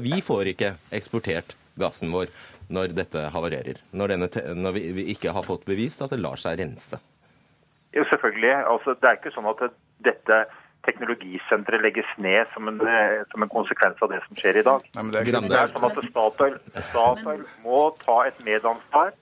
vi 0.00 0.16
får 0.24 0.44
ikke 0.54 0.70
eksportert 0.94 1.48
gassen 1.80 2.12
vår 2.12 2.26
når 2.72 2.86
dette 2.96 3.20
havarerer. 3.34 3.76
Når, 3.92 4.06
denne, 4.14 4.28
når 4.56 4.72
vi, 4.76 4.82
vi 4.96 5.02
ikke 5.12 5.34
har 5.36 5.44
fått 5.46 5.64
bevist 5.68 6.02
at 6.04 6.12
det 6.14 6.20
lar 6.22 6.38
seg 6.40 6.52
rense. 6.60 6.96
Jo, 7.92 8.02
selvfølgelig. 8.08 8.52
Altså, 8.72 8.90
det 8.96 9.06
er 9.08 9.14
ikke 9.18 9.34
sånn 9.34 9.50
at 9.50 9.60
dette 10.06 10.36
teknologisenteret 10.86 11.82
legges 11.84 12.08
ned 12.18 12.46
som 12.54 12.68
en, 12.68 12.80
eh, 12.86 13.22
som 13.30 13.42
en 13.42 13.52
konsekvens 13.52 14.00
av 14.02 14.10
det 14.10 14.20
som 14.26 14.38
skjer 14.38 14.60
i 14.60 14.66
dag. 14.66 14.86
Nei, 14.94 15.02
men 15.02 15.12
det 15.12 15.20
er 15.20 15.40
Det 15.40 15.58
er 15.58 15.74
sånn 15.74 15.88
at 15.90 16.04
Statoil, 16.10 16.56
Statoil 16.90 17.44
må 17.64 17.82
ta 18.02 18.22
et 18.26 18.38
medansvar 18.44 19.12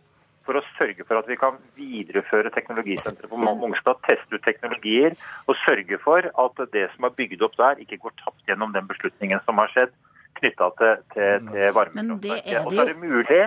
for 0.44 0.56
å 0.56 0.62
sørge 0.78 1.04
for 1.06 1.20
at 1.20 1.28
vi 1.28 1.36
kan 1.36 1.58
videreføre 1.76 2.50
teknologisenteret 2.50 3.28
på 3.30 3.38
Mongstad, 3.38 4.00
teste 4.08 4.34
ut 4.34 4.42
teknologier 4.42 5.14
og 5.46 5.58
sørge 5.66 5.98
for 6.02 6.26
at 6.26 6.62
det 6.72 6.88
som 6.94 7.04
er 7.04 7.16
bygd 7.18 7.44
opp 7.46 7.56
der, 7.60 7.82
ikke 7.84 8.00
går 8.00 8.16
tapt 8.24 8.48
gjennom 8.48 8.72
den 8.72 8.88
beslutningen 8.90 9.42
som 9.44 9.60
har 9.62 9.70
skjedd 9.74 9.92
knytta 10.40 10.70
til, 10.80 11.02
til, 11.14 11.50
til 11.52 11.74
varmekraftverket. 11.76 12.52
er 12.54 12.64
Og 12.64 12.74
så 12.74 12.84
er 12.84 12.92
det 12.92 13.00
mulig 13.00 13.42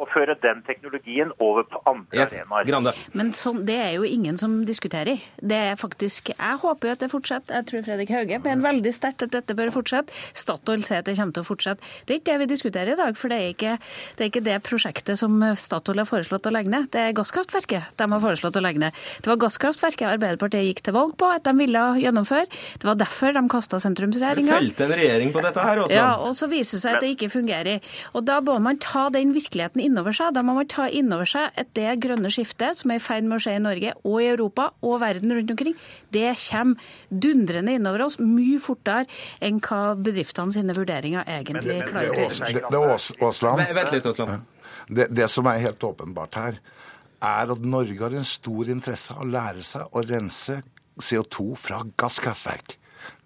å 0.00 0.06
føre 0.08 0.36
den 0.42 0.62
teknologien 0.66 1.32
over 1.42 1.66
på 1.68 1.80
andre 1.88 2.18
Yes, 2.20 2.34
arenaer. 2.52 2.98
Men 3.16 3.32
sånn, 3.36 3.62
det 3.68 3.76
er 3.80 3.92
jo 3.96 4.06
ingen 4.08 4.38
som 4.40 4.58
diskuterer. 4.68 5.20
Det 5.40 5.58
er 5.72 5.78
faktisk, 5.80 6.32
Jeg 6.36 6.60
håper 6.62 6.88
jo 6.88 6.96
at 6.96 7.04
det 7.04 7.10
fortsetter. 7.12 7.56
Jeg 7.60 7.68
tror 7.70 7.84
Fredrik 7.86 8.12
Hauge 8.12 8.40
mener 8.44 8.64
veldig 8.64 8.92
sterkt 8.94 9.24
at 9.26 9.34
dette 9.34 9.56
bør 9.56 9.72
fortsette. 9.74 10.12
Statoil 10.36 10.84
sier 10.86 11.02
at 11.02 11.08
det 11.08 11.16
kommer 11.18 11.36
til 11.36 11.44
å 11.44 11.48
fortsette. 11.48 11.92
Det 12.06 12.14
er 12.14 12.20
ikke 12.20 12.32
det 12.32 12.38
vi 12.42 12.48
diskuterer 12.52 12.92
i 12.92 12.98
dag, 12.98 13.16
for 13.18 13.32
det 13.32 13.40
er 13.40 13.54
ikke 13.54 13.74
det, 13.80 14.20
er 14.20 14.30
ikke 14.30 14.44
det 14.46 14.58
prosjektet 14.66 15.20
som 15.20 15.40
Statoil 15.60 16.02
har 16.02 16.08
foreslått 16.08 16.48
å 16.48 16.54
legge 16.54 16.72
ned. 16.72 16.90
Det 16.92 17.02
er 17.02 17.16
gasskraftverket 17.16 17.96
de 17.96 18.10
har 18.12 18.22
foreslått 18.22 18.60
å 18.60 18.64
legge 18.64 18.82
ned. 18.84 19.04
Det 19.24 19.32
var 19.32 19.40
gasskraftverket 19.46 20.08
Arbeiderpartiet 20.16 20.68
gikk 20.68 20.84
til 20.86 20.96
valg 20.96 21.16
på 21.18 21.28
at 21.32 21.46
de 21.46 21.56
ville 21.56 21.84
gjennomføre. 22.02 22.46
Det 22.80 22.88
var 22.88 23.00
derfor 23.00 23.34
de 23.36 23.44
kasta 23.52 23.80
sentrumsregjeringa. 23.82 24.56
felte 24.60 24.86
en 24.86 24.96
regjering 25.00 25.32
på 25.34 25.42
dette 25.44 25.66
her 25.66 25.82
også. 25.84 25.96
Ja, 25.96 26.10
og 26.20 26.35
så 26.36 26.48
viser 26.50 26.76
det 26.76 26.82
seg 26.84 26.96
at 26.96 27.04
det 27.04 27.12
ikke 27.14 27.30
fungerer. 27.32 27.82
Og 28.16 28.26
da 28.28 28.38
må 28.44 28.56
man 28.62 28.80
ta 28.82 29.06
den 29.14 29.32
virkeligheten 29.36 29.82
innover 29.82 30.16
seg. 30.16 30.34
Da 30.36 30.44
må 30.46 30.56
man 30.56 30.68
ta 30.70 30.88
innover 30.88 31.28
seg 31.28 31.56
at 31.58 31.72
det 31.78 31.98
grønne 32.04 32.30
skiftet 32.32 32.80
som 32.80 32.92
er 32.92 33.00
i 33.00 33.04
ferd 33.04 33.26
med 33.26 33.38
å 33.38 33.42
skje 33.42 33.56
i 33.58 33.64
Norge 33.64 33.94
og 34.02 34.18
i 34.22 34.28
Europa 34.30 34.70
og 34.86 35.00
verden 35.02 35.34
rundt 35.36 35.52
omkring, 35.54 35.76
det 36.14 36.34
kommer 36.46 36.92
dundrende 37.10 37.76
innover 37.76 38.06
oss 38.06 38.18
mye 38.22 38.60
fortere 38.62 39.06
enn 39.44 39.60
hva 39.64 39.96
bedriftene 39.98 40.54
sine 40.54 40.76
vurderinger 40.76 41.26
egentlig 41.26 41.80
klarer 41.88 42.14
til. 42.14 42.26
å 42.26 42.30
gjøre. 42.30 42.52
det, 42.70 42.80
er 42.80 43.60
Vent 43.62 43.76
vent 43.80 43.92
litt, 43.94 44.08
Aasland. 44.10 44.48
det, 44.88 45.08
det 45.16 45.28
som 45.32 45.48
er 45.50 45.62
helt 45.62 45.86
åpenbart 45.86 46.40
her, 46.40 46.58
er 47.26 47.52
at 47.52 47.62
Norge 47.64 47.98
har 48.00 48.16
en 48.16 48.26
stor 48.26 48.68
interesse 48.72 49.14
av 49.14 49.24
å 49.24 49.30
lære 49.30 49.64
seg 49.64 49.96
å 49.96 50.02
rense 50.04 50.60
CO2 51.00 51.54
fra 51.60 51.82
gasskraftverk. 51.98 52.76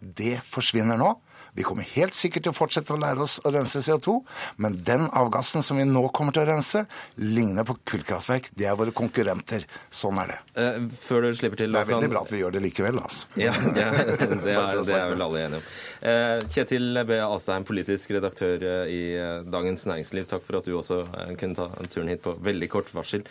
Det 0.01 0.39
forsvinner 0.51 0.99
nå. 1.01 1.15
Vi 1.57 1.65
kommer 1.67 1.87
helt 1.97 2.15
sikkert 2.17 2.45
til 2.47 2.53
å 2.53 2.57
fortsette 2.57 2.95
å 2.95 2.99
lære 3.01 3.25
oss 3.25 3.39
å 3.47 3.53
rense 3.55 3.83
CO2, 3.83 4.17
men 4.63 4.79
den 4.87 5.07
avgassen 5.19 5.65
som 5.67 5.81
vi 5.81 5.87
nå 5.89 6.03
kommer 6.17 6.35
til 6.37 6.45
å 6.45 6.49
rense, 6.51 6.85
ligner 7.19 7.67
på 7.67 7.77
kullkraftverk. 7.91 8.51
Det 8.57 8.69
er 8.71 8.77
våre 8.79 8.95
konkurrenter. 8.97 9.67
Sånn 9.91 10.21
er 10.23 10.35
det. 10.35 10.39
Eh, 10.63 10.81
Før 11.01 11.27
du 11.27 11.31
slipper 11.39 11.63
til, 11.63 11.73
Det 11.75 11.83
er 11.83 11.91
veldig 11.91 12.11
bra 12.13 12.23
at 12.27 12.33
vi 12.33 12.43
gjør 12.43 12.55
det 12.57 12.65
likevel, 12.69 13.01
altså. 13.03 13.31
Ja, 13.47 13.55
det 13.57 13.83
er, 13.87 13.99
det 14.13 14.55
er, 14.55 14.83
det 14.91 14.99
er 14.99 15.09
vel 15.15 15.25
alle 15.27 15.43
enige 15.47 15.63
om. 15.63 15.71
Eh, 16.11 16.45
Kjetil 16.55 17.03
B. 17.09 17.19
Astheim, 17.25 17.67
politisk 17.69 18.15
redaktør 18.17 18.63
eh, 18.67 18.93
i 18.95 19.03
eh, 19.19 19.41
Dagens 19.51 19.87
Næringsliv. 19.91 20.29
Takk 20.31 20.47
for 20.47 20.61
at 20.61 20.69
du 20.69 20.77
også 20.79 21.03
eh, 21.09 21.35
kunne 21.41 21.59
ta 21.59 21.69
turen 21.91 22.13
hit 22.13 22.23
på 22.25 22.37
veldig 22.39 22.71
kort 22.73 22.93
varsel. 22.95 23.27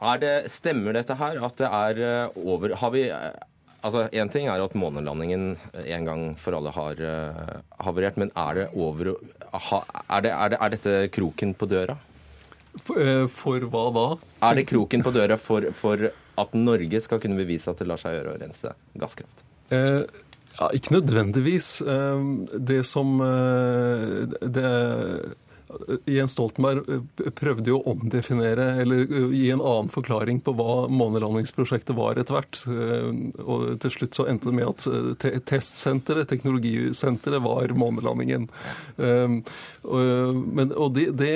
Er 0.00 0.20
det, 0.22 0.34
stemmer 0.48 0.96
dette 0.96 1.12
her 1.20 1.36
at 1.44 1.58
det 1.60 1.68
er 1.68 2.30
over 2.40 2.72
Har 2.80 2.92
vi 2.94 3.02
Altså, 3.80 4.04
Én 4.12 4.28
ting 4.28 4.48
er 4.50 4.60
at 4.60 4.76
månelandingen 4.76 5.54
eh, 5.72 5.88
en 5.96 6.08
gang 6.08 6.24
for 6.40 6.56
alle 6.56 6.72
har 6.74 7.00
uh, 7.00 7.60
havarert, 7.80 8.18
men 8.20 8.32
er 8.36 8.58
det 8.58 8.66
over 8.76 9.14
ha, 9.50 9.80
er, 10.04 10.24
det, 10.26 10.32
er, 10.34 10.52
det, 10.52 10.58
er 10.60 10.74
dette 10.74 10.96
kroken 11.16 11.54
på 11.56 11.68
døra? 11.70 11.96
For, 12.84 13.00
uh, 13.00 13.24
for 13.32 13.64
hva 13.72 13.84
da? 13.96 14.06
Er 14.50 14.60
det 14.60 14.66
kroken 14.68 15.04
på 15.06 15.14
døra 15.16 15.38
for, 15.40 15.70
for 15.76 16.10
at 16.10 16.56
Norge 16.56 17.00
skal 17.04 17.22
kunne 17.22 17.40
bevise 17.40 17.72
at 17.72 17.80
det 17.80 17.88
lar 17.88 18.00
seg 18.00 18.18
gjøre 18.18 18.34
å 18.34 18.42
rense 18.42 18.74
gasskraft? 19.00 19.44
Uh, 19.72 20.04
ja, 20.58 20.68
ikke 20.76 20.98
nødvendigvis. 20.98 21.78
Det 22.60 22.82
som 22.84 23.14
det, 24.44 24.72
Jens 26.10 26.32
Stoltenberg 26.34 26.82
eh, 26.90 27.30
prøvde 27.36 27.70
jo 27.70 27.78
å 27.80 27.92
omdefinere, 27.94 28.66
eller 28.82 29.04
eh, 29.04 29.26
gi 29.36 29.50
en 29.54 29.62
annen 29.62 29.90
forklaring 29.92 30.40
på 30.44 30.54
hva 30.58 30.86
månelandingsprosjektet 30.90 31.94
var 31.98 32.18
etter 32.20 32.36
hvert. 32.38 32.62
Eh, 32.66 33.08
Og 33.40 33.66
til 33.82 33.94
slutt 33.94 34.16
så 34.18 34.26
endte 34.30 34.50
det 34.50 34.56
med 34.56 34.68
at 34.68 35.44
testsenteret, 35.48 36.28
teknologisenteret, 36.30 37.40
var 37.44 37.72
månelandingen. 37.76 38.48
Men, 39.00 40.72
og 40.76 40.94
det, 40.96 41.06
det 41.18 41.32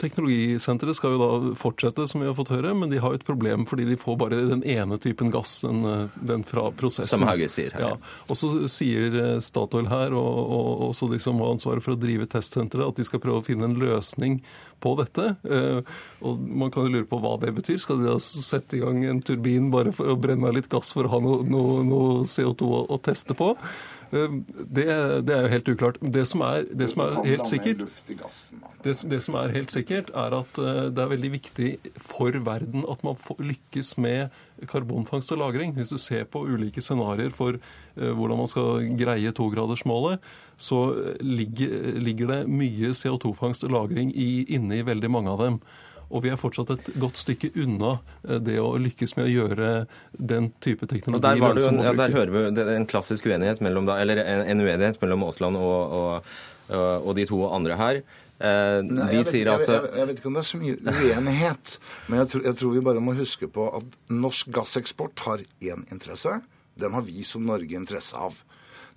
teknologisenteret 0.00 0.98
skal 0.98 1.14
jo 1.14 1.20
da 1.20 1.52
fortsette, 1.58 2.06
som 2.10 2.22
vi 2.22 2.28
har 2.28 2.36
fått 2.38 2.52
høre, 2.52 2.72
men 2.76 2.92
de 2.92 3.00
har 3.02 3.14
jo 3.14 3.20
et 3.20 3.26
problem 3.26 3.66
fordi 3.68 3.86
de 3.88 3.98
får 4.00 4.18
bare 4.20 4.40
den 4.50 4.64
ene 4.68 4.98
typen 5.02 5.32
gass, 5.32 5.60
den, 5.64 5.84
den 6.16 6.44
fra 6.48 6.68
prosessen. 6.76 7.18
Som 7.18 7.26
Hauge 7.28 7.48
sier 7.52 7.74
her. 7.76 7.86
Ja. 7.86 7.92
Og 8.28 8.38
så 8.38 8.52
sier 8.72 9.40
Statoil 9.44 9.88
her, 9.90 10.14
og, 10.16 10.40
og 10.56 10.84
også 10.90 11.10
de 11.12 11.20
som 11.22 11.40
har 11.42 11.54
ansvaret 11.56 11.84
for 11.84 11.96
å 11.96 12.00
drive 12.00 12.28
testsenteret, 12.30 12.88
at 12.90 13.00
de 13.00 13.06
skal 13.08 13.22
prøve 13.22 13.42
å 13.42 13.46
finne 13.46 13.59
en 13.66 13.78
løsning 13.80 14.40
på 14.80 14.94
dette. 15.00 15.36
Eh, 15.44 15.80
Og 16.24 16.40
man 16.40 16.70
kan 16.72 16.86
jo 16.86 16.94
lure 16.94 17.08
på 17.08 17.20
hva 17.20 17.34
det 17.40 17.52
betyr. 17.56 17.78
Skal 17.82 18.00
de 18.00 18.08
da 18.08 18.16
sette 18.20 18.78
i 18.78 18.82
gang 18.82 19.04
en 19.04 19.22
turbin 19.24 19.70
bare 19.72 19.92
for 19.92 20.08
å 20.12 20.18
brenne 20.20 20.48
av 20.48 20.56
litt 20.56 20.70
gass 20.72 20.92
for 20.92 21.04
å 21.04 21.12
ha 21.14 21.20
noe, 21.24 21.44
noe, 21.44 21.82
noe 21.84 22.24
CO2 22.28 22.68
å, 22.68 22.82
å 22.88 23.00
teste 23.04 23.36
på? 23.36 23.54
Eh, 24.12 24.28
Det, 24.76 24.86
det 25.26 25.34
er 25.34 25.42
jo 25.42 25.52
helt 25.54 25.68
uklart. 25.68 25.98
Det 26.00 26.26
som 26.28 26.42
er, 26.46 26.64
det 26.74 26.90
som 26.90 27.02
er 27.04 27.16
helt 27.24 27.46
sikkert 27.48 27.82
det, 28.84 28.94
det 29.10 29.20
som 29.22 29.34
er 29.38 29.54
helt 29.54 29.70
sikkert, 29.70 30.10
er 30.14 30.36
at 30.40 30.58
eh, 30.58 30.86
det 30.90 31.02
er 31.04 31.12
veldig 31.14 31.32
viktig 31.32 31.70
for 31.96 32.34
verden 32.46 32.84
at 32.90 33.04
man 33.06 33.18
lykkes 33.38 33.96
med 33.98 34.28
karbonfangst 34.68 35.32
og 35.32 35.38
-lagring. 35.38 35.72
Hvis 35.72 35.88
du 35.88 35.98
ser 35.98 36.24
på 36.24 36.44
ulike 36.44 36.80
scenarioer 36.80 37.30
for 37.30 37.58
eh, 37.96 38.12
hvordan 38.12 38.38
man 38.38 38.46
skal 38.46 38.96
greie 38.98 39.32
togradersmålet, 39.32 40.18
så 40.56 41.14
ligger, 41.20 41.98
ligger 41.98 42.26
det 42.26 42.48
mye 42.48 42.90
CO2-fangst 42.92 43.64
og 43.64 43.70
-lagring 43.70 44.12
i, 44.14 44.44
inne 44.48 44.78
i 44.78 44.82
veldig 44.82 45.10
mange 45.10 45.30
av 45.30 45.38
dem. 45.38 45.60
Og 46.10 46.24
vi 46.24 46.30
er 46.32 46.38
fortsatt 46.40 46.70
et 46.74 46.88
godt 46.98 47.20
stykke 47.20 47.52
unna 47.62 47.92
eh, 48.28 48.38
det 48.42 48.56
å 48.58 48.72
lykkes 48.82 49.16
med 49.16 49.28
å 49.28 49.30
gjøre 49.30 49.68
den 50.18 50.48
type 50.60 50.88
teknologi 50.90 51.20
Og 51.20 51.26
der, 51.26 51.38
var 51.42 51.54
det 51.54 51.62
jo, 51.62 51.68
en- 51.70 51.84
ja, 51.86 51.92
der 51.94 52.10
hører 52.16 52.32
vi 52.34 52.42
det 52.56 52.64
er 52.66 52.72
en 52.80 52.86
klassisk 52.90 53.26
uenighet 53.30 53.60
mellom 53.62 53.86
da, 53.86 54.00
eller 54.02 54.18
en, 54.24 54.42
en 54.50 54.64
uenighet 54.66 54.98
mellom 55.04 55.22
Aasland 55.28 55.56
og, 55.60 55.94
og, 56.00 57.06
og 57.06 57.14
de 57.18 57.26
to 57.30 57.38
andre 57.54 57.78
her. 57.78 58.02
Eh, 58.40 58.80
Nei, 58.82 59.06
jeg, 59.12 59.20
vet, 59.20 59.28
sier 59.28 59.44
jeg, 59.44 59.52
altså 59.54 59.74
jeg, 59.78 59.90
jeg 60.00 60.08
vet 60.10 60.20
ikke 60.22 60.30
om 60.30 60.36
det 60.38 60.42
er 60.42 60.48
så 60.50 60.60
mye 60.60 60.76
uenighet, 60.96 61.74
men 62.08 62.22
jeg 62.22 62.28
tror, 62.32 62.44
jeg 62.48 62.56
tror 62.62 62.72
vi 62.78 62.84
bare 62.90 63.02
må 63.04 63.14
huske 63.18 63.48
på 63.52 63.66
at 63.76 63.98
norsk 64.10 64.48
gasseksport 64.56 65.26
har 65.26 65.42
én 65.60 65.82
interesse. 65.92 66.38
Den 66.80 66.94
har 66.96 67.04
vi 67.04 67.20
som 67.28 67.44
Norge 67.44 67.76
interesse 67.76 68.16
av. 68.16 68.38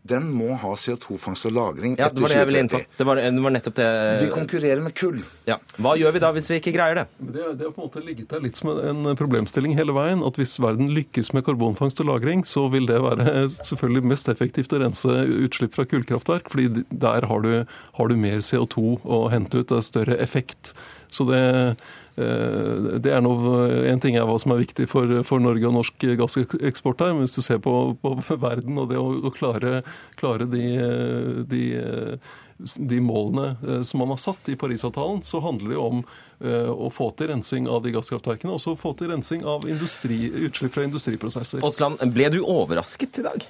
Den 0.03 0.25
må 0.35 0.49
ha 0.59 0.73
CO2-fangst 0.75 1.45
og 1.47 1.53
-lagring 1.55 1.93
Ja, 1.95 2.09
etter 2.09 2.17
det 2.17 2.23
var 2.25 2.33
det 2.33 2.39
jeg 2.39 2.47
ville 2.49 2.61
inn 2.65 2.69
på. 2.71 2.79
2030. 2.83 2.97
Det 2.99 3.05
var, 3.07 3.21
det 3.23 3.43
var 3.45 3.53
nettopp 3.55 3.75
det 3.77 3.91
Vi 4.19 4.25
konkurrerer 4.33 4.81
med 4.83 4.93
kull. 4.99 5.21
ja. 5.47 5.57
Hva 5.79 5.93
gjør 5.95 6.11
vi 6.11 6.19
da 6.19 6.31
hvis 6.35 6.49
vi 6.51 6.57
ikke 6.59 6.73
greier 6.75 6.99
det? 6.99 7.05
Det, 7.19 7.45
det 7.59 7.67
har 7.69 7.71
på 7.71 7.81
en 7.81 7.87
måte 7.87 8.03
ligget 8.03 8.27
der 8.33 8.43
litt 8.43 8.59
som 8.59 8.73
en 8.75 9.15
problemstilling 9.15 9.77
hele 9.79 9.95
veien. 9.95 10.19
At 10.27 10.35
hvis 10.35 10.57
verden 10.59 10.91
lykkes 10.91 11.31
med 11.33 11.45
karbonfangst 11.47 12.03
og 12.03 12.09
-lagring, 12.11 12.43
så 12.43 12.67
vil 12.67 12.85
det 12.91 12.99
være 12.99 13.47
selvfølgelig 13.63 14.03
mest 14.11 14.27
effektivt 14.27 14.75
å 14.75 14.83
rense 14.83 15.07
utslipp 15.47 15.73
fra 15.79 15.87
kullkraftverk. 15.87 16.51
fordi 16.51 16.83
der 16.91 17.25
har 17.25 17.39
du, 17.39 17.65
har 17.95 18.07
du 18.07 18.15
mer 18.19 18.43
CO2 18.43 18.99
å 19.07 19.29
hente 19.31 19.63
ut. 19.63 19.67
Det 19.71 19.77
er 19.77 19.87
større 19.87 20.19
effekt. 20.19 20.73
Så 21.13 21.23
det, 21.29 21.77
det 22.13 23.09
er 23.09 23.23
noe, 23.25 23.63
En 23.89 24.01
ting 24.03 24.19
er 24.19 24.27
hva 24.29 24.35
som 24.37 24.53
er 24.53 24.61
viktig 24.61 24.85
for, 24.91 25.09
for 25.25 25.41
Norge 25.41 25.65
og 25.65 25.73
norsk 25.79 26.05
gasseksport 26.19 27.01
her, 27.01 27.15
men 27.15 27.25
hvis 27.25 27.37
du 27.39 27.41
ser 27.41 27.61
på, 27.63 27.73
på 28.03 28.37
verden 28.37 28.77
og 28.77 28.91
det 28.91 29.01
å, 29.01 29.07
å 29.17 29.33
klare, 29.33 29.79
klare 30.19 30.45
de, 30.51 30.65
eh, 30.77 31.43
de 31.49 31.63
eh, 31.79 32.33
de 32.63 32.99
målene 33.01 33.55
eh, 33.67 33.81
som 33.81 33.99
man 33.99 34.13
har 34.13 34.17
satt 34.21 34.49
i 34.49 34.55
Parisavtalen, 34.55 35.21
så 35.23 35.41
handler 35.43 35.73
det 35.73 35.81
om 35.81 36.03
eh, 36.43 36.69
å 36.69 36.89
få 36.93 37.09
til 37.17 37.31
rensing 37.33 37.67
av 37.69 37.83
de 37.83 37.93
gasskraftverkene, 37.95 38.53
og 38.53 38.61
også 38.61 38.75
få 38.79 38.93
til 38.99 39.11
rensing 39.13 39.45
av 39.47 39.67
industri, 39.69 40.25
utslipp 40.47 40.75
fra 40.75 40.85
industriprosesser. 40.87 41.63
Aasland, 41.65 42.01
ble 42.13 42.29
du 42.33 42.41
overrasket 42.43 43.21
i 43.21 43.27
dag? 43.27 43.45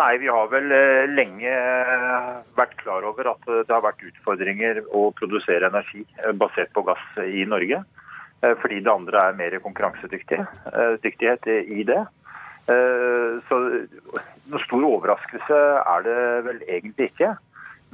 Nei, 0.00 0.16
vi 0.16 0.30
har 0.32 0.46
vel 0.48 0.70
eh, 0.72 1.10
lenge 1.12 1.50
eh, 1.50 2.28
vært 2.56 2.78
klar 2.80 3.04
over 3.04 3.26
at 3.34 3.42
eh, 3.50 3.64
det 3.68 3.74
har 3.74 3.82
vært 3.84 4.04
utfordringer 4.06 4.80
å 4.96 5.10
produsere 5.18 5.68
energi 5.68 6.06
basert 6.40 6.72
på 6.76 6.84
gass 6.88 7.02
i 7.20 7.44
Norge. 7.48 7.82
Fordi 8.40 8.78
det 8.80 8.88
andre 8.88 9.20
er 9.20 9.34
mer 9.36 9.54
konkurransedyktighet 9.60 11.48
i 11.76 11.82
det. 11.84 11.98
Så 12.64 13.58
noen 13.60 14.62
stor 14.62 14.86
overraskelse 14.88 15.58
er 15.82 16.06
det 16.06 16.14
vel 16.46 16.62
egentlig 16.64 17.10
ikke. 17.10 17.34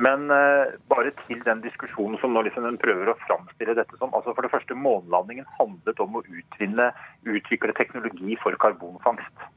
Men 0.07 0.31
bare 0.31 1.11
til 1.25 1.43
den 1.43 1.65
diskusjonen 1.67 2.23
som 2.23 2.31
nå 2.37 2.45
liksom 2.47 2.63
den 2.69 2.79
prøver 2.79 3.11
å 3.11 3.19
framstille 3.25 3.75
dette 3.75 3.99
som. 3.99 4.15
altså 4.15 4.37
For 4.39 4.47
det 4.47 4.53
første, 4.55 4.79
månelandingen 4.87 5.51
handlet 5.59 6.07
om 6.07 6.21
å 6.21 6.23
utvinne, 6.31 6.93
utvikle 7.27 7.75
teknologi 7.75 8.39
for 8.45 8.55
karbonfangst. 8.63 9.51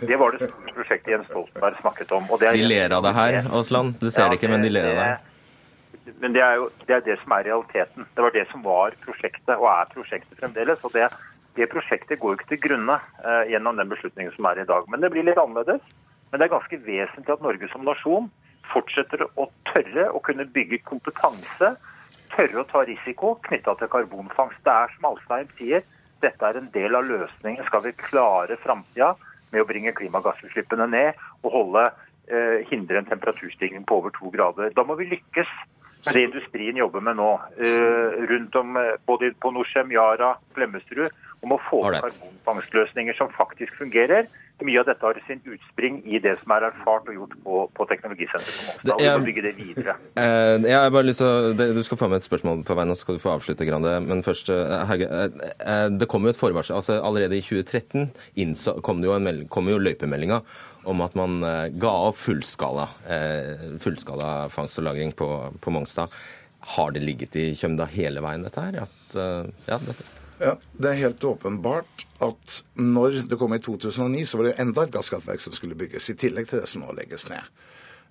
Det 0.00 0.16
var 0.20 0.34
det 0.34 0.48
store 0.50 0.74
prosjektet 0.76 1.14
Jens 1.14 1.28
Stoltenberg 1.30 1.78
snakket 1.80 2.12
om. 2.12 2.26
det 2.40 2.52
De 2.52 2.66
ler 2.66 2.92
av 2.92 3.04
deg 3.06 3.16
her, 3.16 3.38
Aasland. 3.48 3.96
Du 4.00 4.10
ser 4.10 4.28
det 4.28 4.38
ikke, 4.40 4.50
men 4.52 4.64
de 4.64 4.72
ler 4.72 4.90
av 4.90 4.98
deg. 5.00 5.32
Men 6.20 6.34
det 6.36 6.42
er 6.44 6.58
jo 6.60 6.68
det, 6.86 6.92
er 6.98 7.04
det 7.06 7.16
som 7.22 7.32
er 7.34 7.46
realiteten. 7.48 8.06
Det 8.14 8.24
var 8.26 8.34
det 8.34 8.44
som 8.50 8.62
var 8.62 8.96
prosjektet, 9.02 9.54
og 9.56 9.66
er 9.72 9.88
prosjektet 9.94 10.38
fremdeles. 10.38 10.84
og 10.84 10.92
det, 10.92 11.08
det 11.56 11.70
prosjektet 11.72 12.20
går 12.20 12.34
jo 12.34 12.38
ikke 12.38 12.50
til 12.52 12.62
grunne 12.68 12.98
eh, 13.24 13.52
gjennom 13.52 13.80
den 13.80 13.90
beslutningen 13.90 14.34
som 14.36 14.48
er 14.50 14.62
i 14.62 14.68
dag. 14.68 14.86
Men 14.92 15.02
det 15.02 15.10
blir 15.14 15.26
litt 15.26 15.40
annerledes. 15.40 15.82
Men 16.30 16.40
det 16.40 16.46
er 16.46 16.56
ganske 16.56 16.80
vesentlig 16.84 17.32
at 17.32 17.44
Norge 17.44 17.68
som 17.72 17.86
nasjon 17.86 18.30
fortsetter 18.72 19.24
å 19.24 19.48
tørre 19.70 20.08
å 20.10 20.20
kunne 20.26 20.46
bygge 20.52 20.82
kompetanse, 20.84 21.76
tørre 22.34 22.60
å 22.60 22.66
ta 22.68 22.82
risiko 22.84 23.36
knytta 23.46 23.76
til 23.78 23.90
karbonfangst. 23.92 24.60
Det 24.66 24.74
er 24.74 24.92
som 24.96 25.08
Alstein 25.12 25.48
sier, 25.58 25.86
dette 26.24 26.48
er 26.48 26.58
en 26.58 26.68
del 26.74 26.98
av 26.98 27.06
løsningen. 27.06 27.64
Skal 27.68 27.84
vi 27.86 27.94
klare 28.00 28.58
framtida 28.58 29.14
med 29.56 29.64
å 29.64 29.68
bringe 29.68 29.94
klimagassutslippene 29.96 30.90
ned 30.92 31.24
og 31.42 31.54
holde, 31.54 31.88
eh, 32.28 32.60
hindre 32.68 33.00
en 33.00 33.08
temperaturstigning 33.08 33.88
på 33.88 34.02
over 34.02 34.12
to 34.14 34.30
grader, 34.34 34.70
da 34.76 34.84
må 34.84 34.98
vi 35.00 35.08
lykkes 35.14 35.50
med 36.06 36.14
det 36.14 36.24
industrien 36.28 36.76
jobber 36.78 37.02
med 37.02 37.16
nå. 37.18 37.32
eh, 37.58 38.26
rundt 38.30 38.56
om 38.56 38.76
eh, 38.76 38.94
både 39.06 39.32
på 39.42 39.50
Norcem, 39.50 39.90
Yara, 39.90 40.36
Klemetsrud, 40.54 41.10
om 41.42 41.54
å 41.56 41.62
få 41.68 41.82
til 41.88 42.04
karbonfangstløsninger 42.04 43.16
som 43.18 43.32
faktisk 43.34 43.74
fungerer. 43.80 44.28
Mye 44.64 44.80
av 44.80 44.86
dette 44.88 45.04
har 45.04 45.18
sin 45.26 45.42
utspring 45.52 45.98
i 46.08 46.16
det 46.24 46.32
som 46.40 46.52
er 46.56 46.64
erfart 46.70 47.10
og 47.10 47.16
gjort 47.18 47.34
på, 47.44 47.56
på 47.76 47.86
Teknologisenteret 47.90 48.54
på 48.56 48.64
Mongstad. 48.70 48.92
og 48.94 49.02
Vi 49.02 49.10
må 49.12 49.26
bygge 49.26 49.42
det 49.44 49.52
videre. 49.58 49.96
Eh, 50.16 50.54
jeg 50.64 50.78
har 50.80 50.94
bare 50.94 51.04
lyst 51.10 51.20
til 51.20 51.28
å, 51.28 51.74
Du 51.76 51.82
skal 51.84 52.00
få 52.00 52.08
med 52.08 52.22
et 52.22 52.28
spørsmål 52.28 52.62
på 52.64 52.76
veien, 52.78 52.94
og 52.94 52.96
så 52.96 53.04
skal 53.04 53.18
du 53.18 53.20
få 53.20 53.34
avslutte. 53.34 53.66
Grande. 53.68 53.92
Men 54.06 54.24
først, 54.24 54.48
eh, 54.48 54.86
Hauge. 54.88 55.10
eh, 55.10 55.52
eh, 55.60 55.88
Det 56.00 56.08
kom 56.08 56.24
jo 56.24 56.32
et 56.32 56.40
forvarsel. 56.40 56.76
altså 56.80 57.02
Allerede 57.04 57.36
i 57.36 57.44
2013 57.44 58.10
innså, 58.36 58.80
kom 58.80 59.02
det 59.02 59.10
jo, 59.10 59.14
en 59.18 59.46
kom 59.52 59.68
jo 59.68 59.76
løypemeldinga 59.78 60.40
om 60.86 61.00
at 61.02 61.14
man 61.18 61.42
eh, 61.44 61.68
ga 61.76 61.92
opp 62.08 62.16
fullskala, 62.16 62.88
eh, 63.10 63.76
fullskala 63.82 64.48
fangst 64.48 64.78
og 64.80 64.86
lagring 64.88 65.12
på, 65.12 65.28
på 65.60 65.70
Mongstad. 65.74 66.08
Har 66.76 66.92
det 66.96 67.02
ligget 67.04 67.36
i 67.36 67.50
kjømda 67.52 67.86
hele 67.92 68.22
veien, 68.24 68.42
dette 68.46 68.62
her? 68.62 68.86
At, 68.86 69.16
eh, 69.20 69.50
ja, 69.68 69.78
dette. 69.84 70.06
Ja, 70.38 70.58
Det 70.72 70.90
er 70.90 70.98
helt 71.00 71.24
åpenbart 71.24 72.06
at 72.20 72.62
når 72.74 73.22
det 73.28 73.38
kom 73.40 73.54
i 73.56 73.60
2009, 73.62 74.24
så 74.24 74.36
var 74.36 74.50
det 74.50 74.58
enda 74.60 74.84
et 74.84 74.92
gasskraftverk 74.92 75.40
som 75.40 75.54
skulle 75.56 75.78
bygges, 75.78 76.10
i 76.10 76.18
tillegg 76.18 76.50
til 76.50 76.60
det 76.60 76.68
som 76.68 76.84
nå 76.84 76.92
legges 76.96 77.28
ned. 77.30 77.44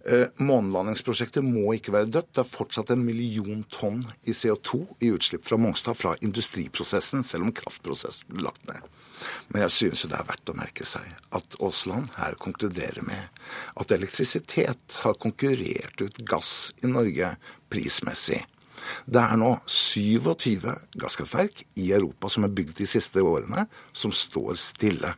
Eh, 0.05 0.27
Månelandingsprosjektet 0.37 1.45
må 1.45 1.71
ikke 1.73 1.93
være 1.95 2.09
dødt. 2.13 2.33
Det 2.33 2.43
er 2.43 2.49
fortsatt 2.49 2.91
en 2.93 3.05
million 3.05 3.63
tonn 3.73 4.03
i 4.25 4.35
CO2 4.37 4.83
i 5.01 5.09
utslipp 5.13 5.45
fra 5.47 5.57
Mongstad 5.57 5.97
fra 5.97 6.13
industriprosessen, 6.21 7.23
selv 7.25 7.47
om 7.47 7.53
kraftprosessen 7.53 8.29
ble 8.33 8.45
lagt 8.45 8.67
ned. 8.69 8.85
Men 9.49 9.65
jeg 9.65 9.73
synes 9.73 10.03
jo 10.03 10.11
det 10.11 10.19
er 10.19 10.27
verdt 10.27 10.51
å 10.51 10.57
merke 10.57 10.85
seg 10.85 11.07
at 11.33 11.57
Aasland 11.57 12.13
her 12.19 12.37
konkluderer 12.41 13.05
med 13.05 13.41
at 13.81 13.93
elektrisitet 13.95 14.99
har 15.01 15.17
konkurrert 15.21 16.01
ut 16.01 16.21
gass 16.27 16.73
i 16.83 16.91
Norge 16.91 17.33
prismessig. 17.73 18.43
Det 19.05 19.21
er 19.21 19.39
nå 19.39 19.51
27 19.69 20.73
gasskraftverk 21.01 21.63
i 21.81 21.91
Europa 21.95 22.31
som 22.31 22.47
er 22.47 22.53
bygd 22.55 22.77
de 22.79 22.89
siste 22.89 23.23
årene, 23.23 23.67
som 23.93 24.13
står 24.15 24.59
stille. 24.61 25.15